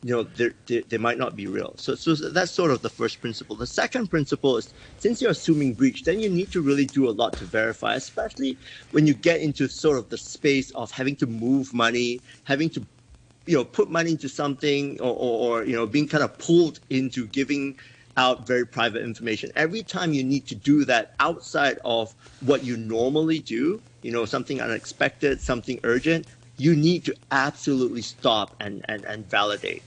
you 0.04 0.12
know, 0.12 0.24
they, 0.24 0.82
they 0.82 0.98
might 0.98 1.18
not 1.18 1.36
be 1.36 1.48
real. 1.48 1.74
So, 1.78 1.96
so 1.96 2.14
that's 2.14 2.52
sort 2.52 2.72
of 2.72 2.82
the 2.82 2.90
first 2.90 3.22
principle. 3.22 3.56
The 3.56 3.66
second 3.66 4.08
principle 4.08 4.58
is 4.58 4.74
since 4.98 5.22
you're 5.22 5.32
assuming 5.32 5.74
breach, 5.74 6.04
then 6.04 6.20
you 6.20 6.30
need 6.30 6.52
to 6.52 6.62
really 6.62 6.86
do 6.86 7.10
a 7.10 7.12
lot 7.12 7.38
to 7.38 7.46
verify, 7.46 7.96
especially 7.96 8.58
when 8.92 9.08
you 9.08 9.14
get 9.14 9.40
into 9.40 9.68
sort 9.70 9.98
of 9.98 10.10
the 10.10 10.18
space 10.18 10.72
of 10.72 10.92
having 10.92 11.16
to 11.18 11.26
move 11.26 11.74
money, 11.74 12.22
having 12.44 12.70
to, 12.72 12.86
you 13.46 13.56
know, 13.56 13.64
put 13.64 13.90
money 13.90 14.12
into 14.12 14.28
something 14.28 15.00
or, 15.00 15.16
or, 15.16 15.62
or 15.62 15.64
you 15.64 15.74
know, 15.74 15.86
being 15.86 16.08
kind 16.08 16.24
of 16.24 16.38
pulled 16.38 16.82
into 16.90 17.26
giving 17.28 17.78
out 18.18 18.46
very 18.46 18.66
private 18.66 19.04
information. 19.04 19.52
Every 19.56 19.84
time 19.84 20.14
you 20.14 20.24
need 20.24 20.46
to 20.48 20.56
do 20.56 20.84
that 20.86 21.14
outside 21.20 21.80
of 21.86 22.14
what 22.42 22.64
you 22.64 22.76
normally 22.76 23.40
do, 23.40 23.82
you 24.02 24.12
know, 24.12 24.26
something 24.26 24.62
unexpected, 24.62 25.40
something 25.40 25.80
urgent, 25.84 26.28
you 26.58 26.76
need 26.76 27.06
to 27.06 27.16
absolutely 27.32 28.02
stop 28.02 28.56
and, 28.60 28.86
and, 28.88 29.06
and 29.06 29.28
validate. 29.30 29.82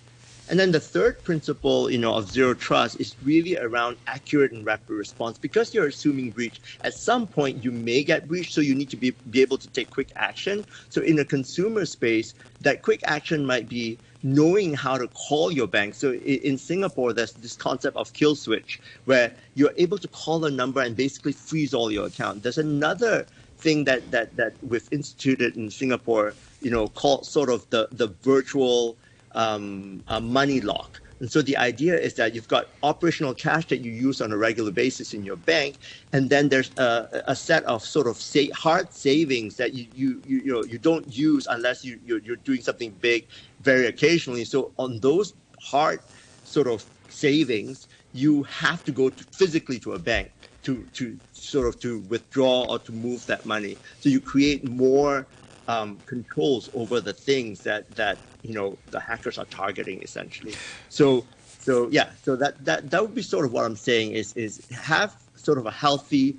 And 0.48 0.60
then 0.60 0.70
the 0.70 0.80
third 0.80 1.22
principle, 1.24 1.90
you 1.90 1.98
know, 1.98 2.14
of 2.14 2.28
zero 2.28 2.54
trust 2.54 3.00
is 3.00 3.16
really 3.24 3.58
around 3.58 3.96
accurate 4.06 4.52
and 4.52 4.64
rapid 4.64 4.90
response. 4.90 5.38
Because 5.38 5.74
you're 5.74 5.88
assuming 5.88 6.30
breach, 6.30 6.60
at 6.82 6.94
some 6.94 7.26
point 7.26 7.64
you 7.64 7.72
may 7.72 8.04
get 8.04 8.28
breached, 8.28 8.52
so 8.54 8.60
you 8.60 8.74
need 8.74 8.90
to 8.90 8.96
be, 8.96 9.10
be 9.30 9.42
able 9.42 9.58
to 9.58 9.68
take 9.68 9.90
quick 9.90 10.10
action. 10.14 10.64
So 10.88 11.00
in 11.00 11.18
a 11.18 11.24
consumer 11.24 11.84
space, 11.84 12.34
that 12.60 12.82
quick 12.82 13.00
action 13.04 13.44
might 13.44 13.68
be 13.68 13.98
knowing 14.22 14.74
how 14.74 14.96
to 14.98 15.08
call 15.08 15.50
your 15.50 15.66
bank. 15.66 15.94
So 15.94 16.12
in 16.12 16.58
Singapore, 16.58 17.12
there's 17.12 17.32
this 17.32 17.56
concept 17.56 17.96
of 17.96 18.12
kill 18.12 18.36
switch, 18.36 18.80
where 19.04 19.32
you're 19.54 19.74
able 19.76 19.98
to 19.98 20.08
call 20.08 20.44
a 20.44 20.50
number 20.50 20.80
and 20.80 20.96
basically 20.96 21.32
freeze 21.32 21.74
all 21.74 21.90
your 21.90 22.06
account. 22.06 22.42
There's 22.42 22.58
another 22.58 23.26
thing 23.58 23.84
that 23.84 24.10
that 24.10 24.36
that 24.36 24.52
we've 24.62 24.88
instituted 24.92 25.56
in 25.56 25.70
Singapore, 25.70 26.34
you 26.60 26.70
know, 26.70 26.88
called 26.88 27.26
sort 27.26 27.50
of 27.50 27.68
the 27.70 27.88
the 27.92 28.08
virtual 28.22 28.96
um, 29.36 30.02
money 30.22 30.60
lock, 30.60 31.00
And 31.20 31.30
so 31.30 31.42
the 31.42 31.56
idea 31.56 31.98
is 31.98 32.14
that 32.14 32.34
you've 32.34 32.48
got 32.48 32.66
operational 32.82 33.34
cash 33.34 33.66
that 33.68 33.80
you 33.80 33.90
use 33.92 34.20
on 34.20 34.32
a 34.32 34.36
regular 34.36 34.70
basis 34.70 35.14
in 35.14 35.24
your 35.24 35.36
bank, 35.36 35.78
and 36.12 36.28
then 36.28 36.48
there's 36.48 36.72
a, 36.78 37.22
a 37.26 37.36
set 37.36 37.64
of 37.64 37.82
sort 37.82 38.06
of 38.06 38.20
hard 38.54 38.92
savings 38.92 39.56
that 39.56 39.74
you, 39.74 39.86
you, 39.92 40.22
you, 40.24 40.38
you, 40.44 40.52
know, 40.52 40.64
you 40.64 40.78
don't 40.78 41.06
use 41.16 41.46
unless 41.50 41.84
you, 41.84 42.00
you're, 42.04 42.20
you're 42.20 42.36
doing 42.36 42.60
something 42.60 42.92
big 43.00 43.28
very 43.60 43.86
occasionally. 43.86 44.44
So 44.44 44.72
on 44.78 45.00
those 45.00 45.34
hard 45.60 46.00
sort 46.42 46.66
of 46.66 46.84
savings, 47.08 47.88
you 48.12 48.42
have 48.44 48.84
to 48.84 48.92
go 48.92 49.10
to 49.10 49.24
physically 49.32 49.78
to 49.80 49.92
a 49.94 49.98
bank 49.98 50.32
to, 50.64 50.86
to 50.94 51.18
sort 51.32 51.68
of 51.68 51.80
to 51.80 52.00
withdraw 52.00 52.66
or 52.70 52.78
to 52.80 52.92
move 52.92 53.24
that 53.26 53.46
money. 53.46 53.78
So 54.00 54.08
you 54.08 54.20
create 54.20 54.64
more 54.68 55.28
um, 55.68 56.02
controls 56.06 56.68
over 56.74 57.00
the 57.00 57.12
things 57.12 57.62
that 57.62 57.94
that 57.96 58.24
you 58.46 58.54
know 58.54 58.78
the 58.90 59.00
hackers 59.00 59.38
are 59.38 59.44
targeting 59.46 60.02
essentially. 60.02 60.54
So 60.88 61.24
so 61.60 61.88
yeah, 61.90 62.10
so 62.22 62.36
that 62.36 62.64
that 62.64 62.90
that 62.90 63.02
would 63.02 63.14
be 63.14 63.22
sort 63.22 63.44
of 63.44 63.52
what 63.52 63.64
I'm 63.64 63.76
saying 63.76 64.12
is 64.12 64.32
is 64.36 64.66
have 64.70 65.14
sort 65.34 65.58
of 65.58 65.66
a 65.66 65.70
healthy 65.70 66.36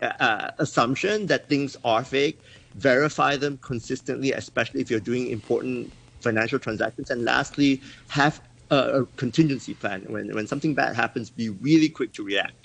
uh, 0.00 0.06
uh, 0.20 0.50
assumption 0.58 1.26
that 1.26 1.48
things 1.48 1.76
are 1.84 2.04
fake, 2.04 2.38
verify 2.74 3.36
them 3.36 3.58
consistently, 3.58 4.32
especially 4.32 4.80
if 4.80 4.90
you're 4.90 5.00
doing 5.00 5.28
important 5.28 5.92
financial 6.20 6.58
transactions, 6.58 7.10
and 7.10 7.24
lastly, 7.24 7.80
have 8.08 8.40
a, 8.70 9.02
a 9.02 9.06
contingency 9.16 9.74
plan 9.74 10.04
when 10.08 10.34
when 10.34 10.46
something 10.46 10.74
bad 10.74 10.94
happens, 10.94 11.30
be 11.30 11.48
really 11.50 11.88
quick 11.88 12.12
to 12.12 12.22
react. 12.24 12.63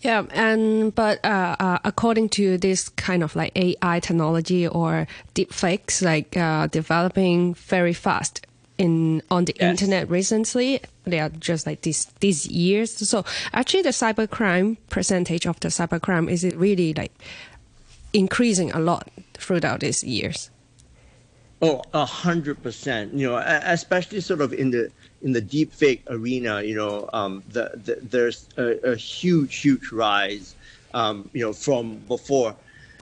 Yeah, 0.00 0.24
and 0.30 0.94
but 0.94 1.24
uh, 1.24 1.56
uh, 1.58 1.78
according 1.84 2.28
to 2.30 2.56
this 2.56 2.88
kind 2.90 3.22
of 3.22 3.34
like 3.34 3.52
AI 3.56 3.98
technology 4.00 4.66
or 4.66 5.08
deepfakes, 5.34 6.02
like 6.02 6.36
uh, 6.36 6.68
developing 6.68 7.54
very 7.54 7.92
fast 7.92 8.46
in 8.78 9.22
on 9.28 9.44
the 9.44 9.54
yes. 9.58 9.70
internet 9.70 10.08
recently, 10.08 10.80
they 11.02 11.18
are 11.18 11.30
just 11.30 11.66
like 11.66 11.82
these 11.82 12.06
these 12.20 12.46
years. 12.46 12.92
So 13.08 13.24
actually, 13.52 13.82
the 13.82 13.88
cybercrime 13.88 14.76
percentage 14.88 15.46
of 15.46 15.58
the 15.60 15.68
cybercrime 15.68 16.30
is 16.30 16.44
it 16.44 16.54
really 16.56 16.94
like 16.94 17.12
increasing 18.12 18.70
a 18.70 18.78
lot 18.78 19.10
throughout 19.34 19.80
these 19.80 20.04
years? 20.04 20.50
Oh, 21.60 21.82
a 21.92 22.04
hundred 22.04 22.62
percent. 22.62 23.14
You 23.14 23.30
know, 23.30 23.36
especially 23.38 24.20
sort 24.20 24.40
of 24.42 24.52
in 24.52 24.70
the 24.70 24.92
in 25.22 25.32
the 25.32 25.40
deep 25.40 25.72
fake 25.72 26.02
arena, 26.08 26.62
you 26.62 26.74
know, 26.74 27.08
um, 27.12 27.42
the, 27.48 27.70
the, 27.84 27.98
there's 28.02 28.48
a, 28.56 28.92
a, 28.92 28.96
huge, 28.96 29.56
huge 29.56 29.90
rise, 29.90 30.54
um, 30.94 31.28
you 31.32 31.42
know, 31.42 31.52
from 31.52 31.96
before. 32.08 32.54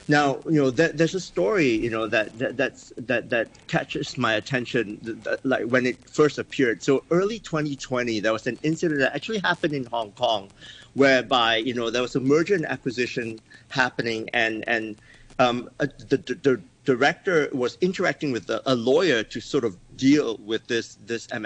Now, 0.08 0.38
you 0.44 0.62
know, 0.62 0.70
that, 0.70 0.96
there's 0.96 1.14
a 1.14 1.20
story, 1.20 1.68
you 1.68 1.90
know, 1.90 2.06
that, 2.06 2.38
that 2.38 2.56
that's 2.56 2.92
that 2.96 3.28
that 3.30 3.48
catches 3.66 4.16
my 4.16 4.34
attention, 4.34 4.98
that, 5.02 5.44
like 5.44 5.64
when 5.66 5.84
it 5.84 5.98
first 6.08 6.38
appeared. 6.38 6.80
So 6.80 7.02
early 7.10 7.40
2020, 7.40 8.20
there 8.20 8.32
was 8.32 8.46
an 8.46 8.56
incident 8.62 9.00
that 9.00 9.16
actually 9.16 9.40
happened 9.40 9.74
in 9.74 9.84
Hong 9.86 10.12
Kong, 10.12 10.48
whereby 10.94 11.56
you 11.56 11.74
know 11.74 11.90
there 11.90 12.02
was 12.02 12.14
a 12.14 12.20
merger 12.20 12.54
and 12.54 12.64
acquisition 12.66 13.40
happening, 13.68 14.30
and 14.32 14.62
and 14.68 14.96
um, 15.40 15.68
the, 15.78 16.16
the, 16.18 16.34
the 16.34 16.60
director 16.84 17.48
was 17.52 17.76
interacting 17.80 18.30
with 18.30 18.48
a, 18.48 18.62
a 18.64 18.74
lawyer 18.74 19.24
to 19.24 19.40
sort 19.40 19.64
of 19.64 19.76
deal 19.96 20.38
with 20.38 20.66
this 20.68 20.98
this 21.06 21.26
M 21.32 21.44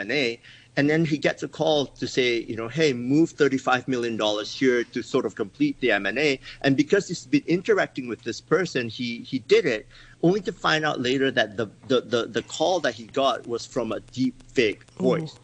and 0.76 0.88
then 0.88 1.04
he 1.04 1.18
gets 1.18 1.42
a 1.42 1.48
call 1.48 1.86
to 1.86 2.06
say, 2.06 2.38
you 2.40 2.56
know, 2.56 2.68
hey, 2.68 2.92
move 2.92 3.34
$35 3.34 3.88
million 3.88 4.18
here 4.44 4.84
to 4.84 5.02
sort 5.02 5.26
of 5.26 5.34
complete 5.34 5.78
the 5.80 5.90
M&A. 5.92 6.38
And 6.62 6.76
because 6.76 7.08
he's 7.08 7.26
been 7.26 7.42
interacting 7.46 8.08
with 8.08 8.22
this 8.22 8.40
person, 8.40 8.88
he, 8.88 9.18
he 9.18 9.40
did 9.40 9.66
it 9.66 9.88
only 10.22 10.40
to 10.42 10.52
find 10.52 10.84
out 10.84 11.00
later 11.00 11.30
that 11.32 11.56
the, 11.56 11.66
the, 11.88 12.02
the, 12.02 12.26
the 12.26 12.42
call 12.42 12.78
that 12.80 12.94
he 12.94 13.04
got 13.04 13.46
was 13.46 13.66
from 13.66 13.92
a 13.92 14.00
deep 14.00 14.34
fake 14.52 14.84
voice. 14.92 15.34
Ooh. 15.34 15.40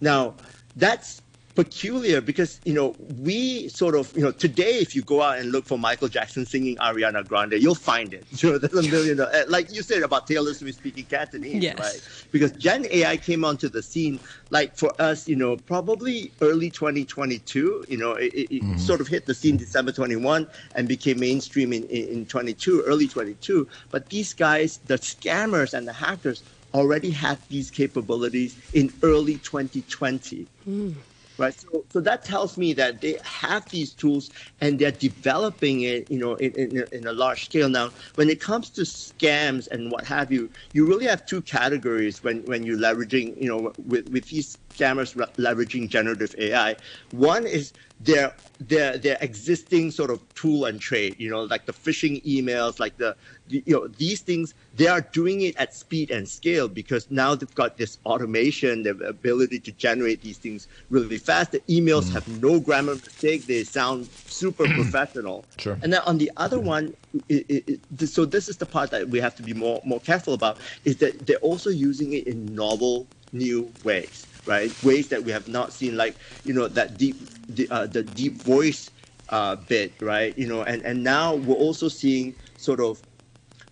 Now, 0.00 0.34
that's 0.76 1.22
peculiar 1.56 2.20
because 2.20 2.60
you 2.64 2.74
know 2.74 2.94
we 3.18 3.66
sort 3.68 3.96
of 3.96 4.14
you 4.14 4.22
know 4.22 4.30
today 4.30 4.78
if 4.78 4.94
you 4.94 5.02
go 5.02 5.22
out 5.22 5.38
and 5.38 5.50
look 5.50 5.64
for 5.64 5.78
Michael 5.78 6.06
Jackson 6.06 6.44
singing 6.46 6.76
Ariana 6.76 7.26
Grande, 7.26 7.54
you'll 7.54 7.74
find 7.74 8.14
it. 8.14 8.24
You 8.46 8.52
know, 8.52 8.58
there's 8.58 8.86
a 8.86 8.90
million 8.90 9.18
uh, 9.18 9.44
like 9.48 9.72
you 9.72 9.82
said 9.82 10.02
about 10.02 10.26
Taylor 10.26 10.52
Swift 10.52 10.78
speaking 10.78 11.06
Cantonese, 11.06 11.62
yes. 11.62 11.78
right? 11.78 12.28
Because 12.30 12.52
Gen 12.52 12.86
AI 12.90 13.16
came 13.16 13.44
onto 13.44 13.68
the 13.68 13.82
scene 13.82 14.20
like 14.50 14.76
for 14.76 14.92
us, 15.00 15.26
you 15.26 15.34
know, 15.34 15.56
probably 15.56 16.30
early 16.42 16.70
2022. 16.70 17.86
You 17.88 17.96
know, 17.96 18.12
it, 18.12 18.32
it 18.34 18.50
mm-hmm. 18.50 18.76
sort 18.76 19.00
of 19.00 19.08
hit 19.08 19.24
the 19.24 19.34
scene 19.34 19.56
December 19.56 19.90
21 19.90 20.46
and 20.74 20.86
became 20.86 21.18
mainstream 21.18 21.72
in, 21.72 21.84
in, 21.84 22.08
in 22.08 22.26
22, 22.26 22.82
early 22.82 23.08
22. 23.08 23.66
But 23.90 24.10
these 24.10 24.34
guys, 24.34 24.78
the 24.86 24.98
scammers 24.98 25.72
and 25.72 25.88
the 25.88 25.94
hackers, 25.94 26.42
already 26.74 27.10
had 27.10 27.38
these 27.48 27.70
capabilities 27.70 28.54
in 28.74 28.92
early 29.02 29.36
2020. 29.38 30.46
Mm 30.68 30.94
right? 31.38 31.54
So, 31.54 31.84
so 31.90 32.00
that 32.00 32.24
tells 32.24 32.56
me 32.56 32.72
that 32.74 33.00
they 33.00 33.18
have 33.24 33.68
these 33.70 33.92
tools 33.92 34.30
and 34.60 34.78
they're 34.78 34.90
developing 34.90 35.82
it, 35.82 36.10
you 36.10 36.18
know, 36.18 36.34
in, 36.36 36.52
in, 36.52 36.86
in, 36.92 37.06
a 37.06 37.12
large 37.12 37.44
scale. 37.46 37.68
Now, 37.68 37.90
when 38.14 38.28
it 38.28 38.40
comes 38.40 38.70
to 38.70 38.82
scams 38.82 39.68
and 39.68 39.90
what 39.90 40.04
have 40.06 40.32
you, 40.32 40.50
you 40.72 40.86
really 40.86 41.06
have 41.06 41.26
two 41.26 41.42
categories 41.42 42.22
when, 42.22 42.42
when 42.44 42.64
you're 42.64 42.78
leveraging, 42.78 43.40
you 43.40 43.48
know, 43.48 43.72
with, 43.86 44.08
with 44.10 44.28
these 44.28 44.58
scammers 44.76 45.14
leveraging 45.36 45.88
generative 45.88 46.34
AI. 46.38 46.76
One 47.10 47.46
is 47.46 47.72
their 48.00 48.34
their 48.60 48.98
their 48.98 49.16
existing 49.20 49.90
sort 49.90 50.10
of 50.10 50.22
tool 50.34 50.66
and 50.66 50.80
trade, 50.80 51.16
you 51.18 51.30
know, 51.30 51.42
like 51.44 51.66
the 51.66 51.72
phishing 51.72 52.22
emails, 52.24 52.78
like 52.78 52.96
the 52.98 53.16
you 53.48 53.74
know 53.74 53.86
these 53.86 54.20
things 54.20 54.54
they 54.74 54.86
are 54.86 55.00
doing 55.00 55.42
it 55.42 55.56
at 55.56 55.74
speed 55.74 56.10
and 56.10 56.28
scale 56.28 56.68
because 56.68 57.10
now 57.10 57.34
they've 57.34 57.54
got 57.54 57.76
this 57.76 57.98
automation 58.04 58.82
the 58.82 58.90
ability 59.06 59.58
to 59.58 59.72
generate 59.72 60.20
these 60.22 60.38
things 60.38 60.68
really 60.90 61.18
fast 61.18 61.52
the 61.52 61.60
emails 61.60 62.04
mm. 62.04 62.12
have 62.12 62.42
no 62.42 62.58
grammar 62.58 62.94
mistake 62.94 63.46
they 63.46 63.62
sound 63.62 64.06
super 64.26 64.64
professional 64.74 65.44
sure. 65.58 65.78
and 65.82 65.92
then 65.92 66.00
on 66.06 66.18
the 66.18 66.30
other 66.36 66.58
one 66.58 66.94
it, 67.28 67.46
it, 67.48 67.80
it, 67.98 68.08
so 68.08 68.24
this 68.24 68.48
is 68.48 68.56
the 68.56 68.66
part 68.66 68.90
that 68.90 69.08
we 69.08 69.20
have 69.20 69.36
to 69.36 69.42
be 69.42 69.52
more 69.52 69.80
more 69.84 70.00
careful 70.00 70.34
about 70.34 70.58
is 70.84 70.96
that 70.96 71.26
they're 71.26 71.36
also 71.38 71.70
using 71.70 72.12
it 72.12 72.26
in 72.26 72.46
novel 72.54 73.06
new 73.32 73.70
ways 73.84 74.26
right 74.46 74.72
ways 74.82 75.08
that 75.08 75.22
we 75.22 75.32
have 75.32 75.48
not 75.48 75.72
seen 75.72 75.96
like 75.96 76.16
you 76.44 76.54
know 76.54 76.68
that 76.68 76.96
deep 76.96 77.16
the, 77.48 77.68
uh, 77.70 77.86
the 77.86 78.02
deep 78.02 78.34
voice 78.42 78.90
uh, 79.30 79.56
bit 79.56 79.92
right 80.00 80.36
you 80.38 80.46
know 80.46 80.62
and 80.62 80.82
and 80.82 81.02
now 81.02 81.34
we're 81.34 81.54
also 81.54 81.88
seeing 81.88 82.34
sort 82.56 82.80
of 82.80 83.02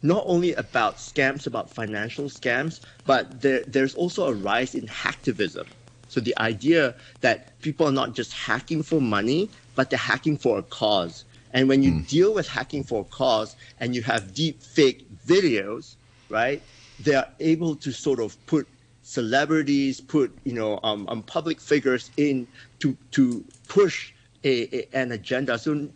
not 0.05 0.23
only 0.27 0.53
about 0.53 0.99
scams, 0.99 1.47
about 1.47 1.71
financial 1.71 2.27
scams, 2.27 2.81
but 3.07 3.41
there, 3.41 3.65
there's 3.67 3.95
also 3.95 4.29
a 4.29 4.35
rise 4.35 4.75
in 4.75 4.87
hacktivism. 4.87 5.67
So 6.09 6.21
the 6.21 6.39
idea 6.39 6.95
that 7.23 7.59
people 7.63 7.89
are 7.89 7.93
not 7.93 8.15
just 8.15 8.31
hacking 8.35 8.83
for 8.83 9.01
money, 9.01 9.49
but 9.75 9.89
they're 9.89 9.99
hacking 9.99 10.37
for 10.37 10.59
a 10.59 10.63
cause. 10.63 11.25
And 11.55 11.71
when 11.71 11.83
you 11.83 11.93
mm. 11.93 12.07
deal 12.07 12.35
with 12.35 12.47
hacking 12.47 12.85
for 12.85 13.01
a 13.01 13.05
cause 13.05 13.57
and 13.81 13.95
you 13.95 14.03
have 14.03 14.35
deep 14.35 14.63
fake 14.63 15.07
videos, 15.27 15.97
right, 16.29 16.61
they 17.01 17.15
are 17.15 17.29
able 17.41 17.75
to 17.77 17.91
sort 17.91 18.21
of 18.21 18.37
put 18.45 18.69
celebrities, 19.05 20.01
put 20.01 20.37
you 20.45 20.53
know 20.53 20.81
um, 20.83 21.07
um 21.09 21.23
public 21.23 21.61
figures 21.61 22.11
in 22.17 22.49
to 22.81 22.97
to 23.13 23.45
push 23.69 24.13
a, 24.43 24.77
a, 24.77 24.89
an 24.93 25.13
agenda. 25.13 25.59
So, 25.59 25.89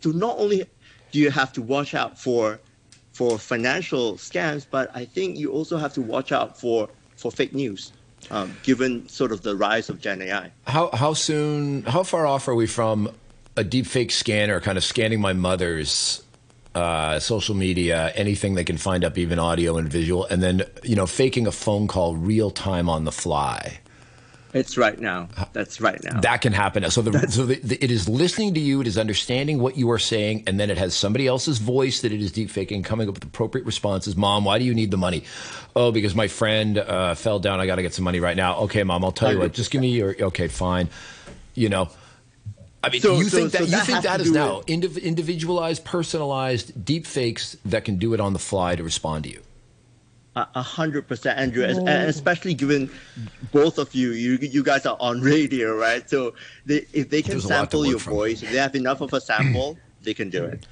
so 0.00 0.10
not 0.10 0.38
only 0.38 0.64
do 1.12 1.18
you 1.18 1.30
have 1.30 1.52
to 1.52 1.62
watch 1.62 1.94
out 1.94 2.18
for 2.18 2.58
for 3.12 3.38
financial 3.38 4.14
scams, 4.14 4.66
but 4.68 4.90
I 4.94 5.04
think 5.04 5.36
you 5.38 5.52
also 5.52 5.76
have 5.76 5.94
to 5.94 6.02
watch 6.02 6.32
out 6.32 6.58
for, 6.58 6.88
for 7.16 7.30
fake 7.30 7.54
news. 7.54 7.92
Um, 8.30 8.56
given 8.62 9.06
sort 9.06 9.32
of 9.32 9.42
the 9.42 9.54
rise 9.54 9.90
of 9.90 10.00
Gen 10.00 10.22
AI. 10.22 10.50
How 10.66 10.88
how 10.94 11.12
soon? 11.12 11.82
How 11.82 12.02
far 12.02 12.26
off 12.26 12.48
are 12.48 12.54
we 12.54 12.66
from 12.66 13.10
a 13.54 13.62
deepfake 13.62 14.10
scanner 14.10 14.60
kind 14.60 14.78
of 14.78 14.84
scanning 14.84 15.20
my 15.20 15.34
mother's 15.34 16.24
uh, 16.74 17.18
social 17.18 17.54
media, 17.54 18.12
anything 18.14 18.54
they 18.54 18.64
can 18.64 18.76
find 18.76 19.04
up, 19.04 19.16
even 19.18 19.38
audio 19.38 19.76
and 19.76 19.88
visual, 19.88 20.24
and 20.26 20.42
then 20.42 20.62
you 20.82 20.96
know 20.96 21.06
faking 21.06 21.46
a 21.46 21.52
phone 21.52 21.86
call 21.86 22.16
real 22.16 22.50
time 22.50 22.88
on 22.88 23.04
the 23.04 23.12
fly? 23.12 23.80
It's 24.54 24.78
right 24.78 24.96
now. 24.96 25.28
That's 25.52 25.80
right 25.80 26.00
now. 26.04 26.20
That 26.20 26.40
can 26.40 26.52
happen. 26.52 26.88
So, 26.88 27.02
the, 27.02 27.28
so 27.28 27.44
the, 27.44 27.56
the, 27.56 27.84
it 27.84 27.90
is 27.90 28.08
listening 28.08 28.54
to 28.54 28.60
you. 28.60 28.80
It 28.80 28.86
is 28.86 28.96
understanding 28.96 29.58
what 29.58 29.76
you 29.76 29.90
are 29.90 29.98
saying, 29.98 30.44
and 30.46 30.60
then 30.60 30.70
it 30.70 30.78
has 30.78 30.94
somebody 30.94 31.26
else's 31.26 31.58
voice 31.58 32.02
that 32.02 32.12
it 32.12 32.20
is 32.20 32.30
deepfaking, 32.30 32.84
coming 32.84 33.08
up 33.08 33.16
with 33.16 33.24
appropriate 33.24 33.66
responses. 33.66 34.16
Mom, 34.16 34.44
why 34.44 34.60
do 34.60 34.64
you 34.64 34.72
need 34.72 34.92
the 34.92 34.96
money? 34.96 35.24
Oh, 35.74 35.90
because 35.90 36.14
my 36.14 36.28
friend 36.28 36.78
uh, 36.78 37.16
fell 37.16 37.40
down. 37.40 37.58
I 37.58 37.66
got 37.66 37.76
to 37.76 37.82
get 37.82 37.94
some 37.94 38.04
money 38.04 38.20
right 38.20 38.36
now. 38.36 38.58
Okay, 38.58 38.84
mom, 38.84 39.04
I'll 39.04 39.10
tell 39.10 39.32
you 39.32 39.40
what. 39.40 39.52
Just 39.52 39.72
give 39.72 39.80
me 39.80 39.88
your. 39.88 40.14
Okay, 40.26 40.46
fine. 40.46 40.88
You 41.54 41.68
know. 41.68 41.88
I 42.84 42.90
mean, 42.90 43.00
so, 43.00 43.16
you 43.16 43.24
so, 43.24 43.38
think 43.38 43.52
that, 43.52 43.64
so 43.64 43.76
you 43.76 43.82
think 43.82 44.02
that 44.02 44.20
is 44.20 44.30
now 44.30 44.60
indiv- 44.62 45.02
individualized, 45.02 45.84
personalized 45.84 46.84
deep 46.84 47.06
fakes 47.06 47.56
that 47.64 47.84
can 47.84 47.96
do 47.96 48.12
it 48.12 48.20
on 48.20 48.34
the 48.34 48.38
fly 48.38 48.76
to 48.76 48.82
respond 48.82 49.24
to 49.24 49.30
you? 49.30 49.40
A 50.36 50.62
hundred 50.62 51.06
percent, 51.06 51.38
Andrew, 51.38 51.62
and 51.62 51.88
especially 51.88 52.54
given 52.54 52.90
both 53.52 53.78
of 53.78 53.94
you, 53.94 54.10
you 54.10 54.36
you 54.40 54.64
guys 54.64 54.84
are 54.84 54.96
on 54.98 55.20
radio, 55.20 55.76
right? 55.76 56.10
So 56.10 56.34
they, 56.66 56.86
if 56.92 57.08
they 57.08 57.22
can 57.22 57.32
There's 57.34 57.46
sample 57.46 57.86
your 57.86 58.00
from. 58.00 58.14
voice, 58.14 58.42
if 58.42 58.50
they 58.50 58.58
have 58.58 58.74
enough 58.74 59.00
of 59.00 59.12
a 59.12 59.20
sample, 59.20 59.78
they 60.02 60.12
can 60.12 60.30
do 60.30 60.44
it. 60.44 60.66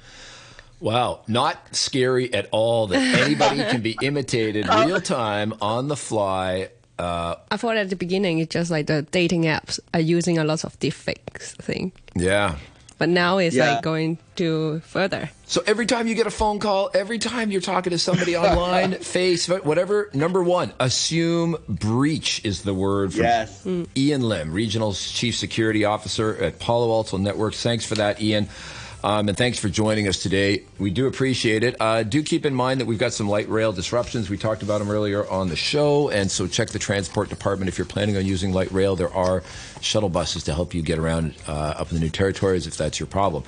Wow, 0.81 1.21
not 1.29 1.73
scary 1.73 2.33
at 2.33 2.49
all 2.51 2.87
that 2.87 2.99
anybody 3.21 3.63
can 3.71 3.81
be 3.81 3.97
imitated 4.01 4.65
oh. 4.69 4.85
real 4.85 4.99
time 4.99 5.53
on 5.61 5.87
the 5.87 5.95
fly. 5.95 6.67
Uh, 7.03 7.35
I 7.51 7.57
thought 7.57 7.75
at 7.77 7.89
the 7.89 7.95
beginning 7.95 8.39
it's 8.39 8.53
just 8.53 8.71
like 8.71 8.87
the 8.87 9.01
dating 9.11 9.43
apps 9.43 9.79
are 9.93 9.99
using 9.99 10.37
a 10.37 10.43
lot 10.43 10.63
of 10.63 10.79
deepfakes 10.79 11.55
thing, 11.61 11.91
yeah. 12.15 12.55
but 12.97 13.09
now 13.09 13.37
it's 13.39 13.55
Yeah. 13.55 13.73
like 13.73 13.83
going 13.83 14.17
to 14.37 14.79
further. 14.85 15.29
So 15.45 15.61
every 15.67 15.85
time 15.85 16.07
you 16.07 16.15
get 16.15 16.25
a 16.27 16.31
phone 16.31 16.59
call, 16.59 16.89
every 16.93 17.19
time 17.19 17.51
you're 17.51 17.61
talking 17.61 17.91
to 17.91 17.99
somebody 17.99 18.35
online, 18.47 18.93
face, 18.93 19.47
whatever, 19.49 20.09
number 20.13 20.41
one, 20.41 20.71
assume 20.79 21.57
breach 21.67 22.41
is 22.45 22.63
the 22.63 22.73
word 22.73 23.13
from 23.13 23.23
Yes. 23.23 23.67
Ian 23.97 24.21
Lim, 24.21 24.53
Regional 24.53 24.93
Chief 24.93 25.35
Security 25.35 25.83
Officer 25.85 26.35
at 26.41 26.57
Palo 26.59 26.89
Alto 26.91 27.17
Networks. 27.17 27.61
Thanks 27.61 27.85
for 27.85 27.95
that, 27.95 28.21
Ian. 28.21 28.47
Um, 29.03 29.27
and 29.27 29.37
thanks 29.37 29.59
for 29.59 29.67
joining 29.67 30.07
us 30.07 30.21
today. 30.21 30.63
We 30.79 30.89
do 30.89 31.07
appreciate 31.07 31.63
it. 31.63 31.75
Uh, 31.79 32.03
do 32.03 32.23
keep 32.23 32.45
in 32.45 32.55
mind 32.55 32.79
that 32.79 32.85
we've 32.85 32.97
got 32.97 33.11
some 33.11 33.27
light 33.27 33.49
rail 33.49 33.73
disruptions. 33.73 34.29
We 34.29 34.37
talked 34.37 34.63
about 34.63 34.79
them 34.79 34.89
earlier 34.89 35.27
on 35.29 35.49
the 35.49 35.57
show. 35.57 36.09
And 36.09 36.31
so 36.31 36.47
check 36.47 36.69
the 36.69 36.79
transport 36.79 37.29
department 37.29 37.67
if 37.67 37.77
you're 37.77 37.85
planning 37.85 38.15
on 38.15 38.25
using 38.25 38.53
light 38.53 38.71
rail. 38.71 38.95
There 38.95 39.13
are 39.13 39.43
shuttle 39.81 40.09
buses 40.09 40.45
to 40.45 40.53
help 40.53 40.73
you 40.73 40.81
get 40.81 40.99
around 40.99 41.33
uh, 41.47 41.51
up 41.77 41.89
in 41.89 41.95
the 41.95 42.01
new 42.01 42.09
territories 42.09 42.65
if 42.65 42.77
that's 42.77 42.99
your 42.99 43.07
problem. 43.07 43.43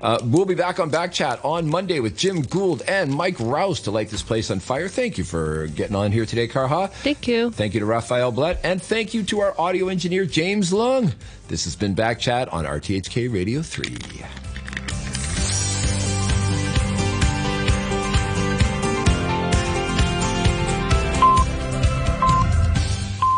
Uh, 0.00 0.18
we'll 0.24 0.44
be 0.44 0.56
back 0.56 0.80
on 0.80 0.90
Backchat 0.90 1.44
on 1.44 1.68
Monday 1.68 2.00
with 2.00 2.16
Jim 2.16 2.42
Gould 2.42 2.82
and 2.88 3.12
Mike 3.12 3.38
Rowse 3.38 3.80
to 3.82 3.92
light 3.92 4.08
this 4.08 4.22
place 4.22 4.50
on 4.50 4.58
fire. 4.58 4.88
Thank 4.88 5.16
you 5.16 5.22
for 5.22 5.68
getting 5.68 5.94
on 5.94 6.10
here 6.10 6.26
today, 6.26 6.48
Kara 6.48 6.66
Ha. 6.66 6.86
Thank 6.88 7.28
you. 7.28 7.52
Thank 7.52 7.74
you 7.74 7.80
to 7.80 7.86
Raphael 7.86 8.32
Blett. 8.32 8.58
and 8.64 8.82
thank 8.82 9.14
you 9.14 9.22
to 9.24 9.40
our 9.40 9.54
audio 9.60 9.86
engineer, 9.86 10.26
James 10.26 10.72
Lung. 10.72 11.12
This 11.46 11.62
has 11.64 11.76
been 11.76 11.94
Backchat 11.94 12.52
on 12.52 12.64
RTHK 12.64 13.32
Radio 13.32 13.62
3. 13.62 14.41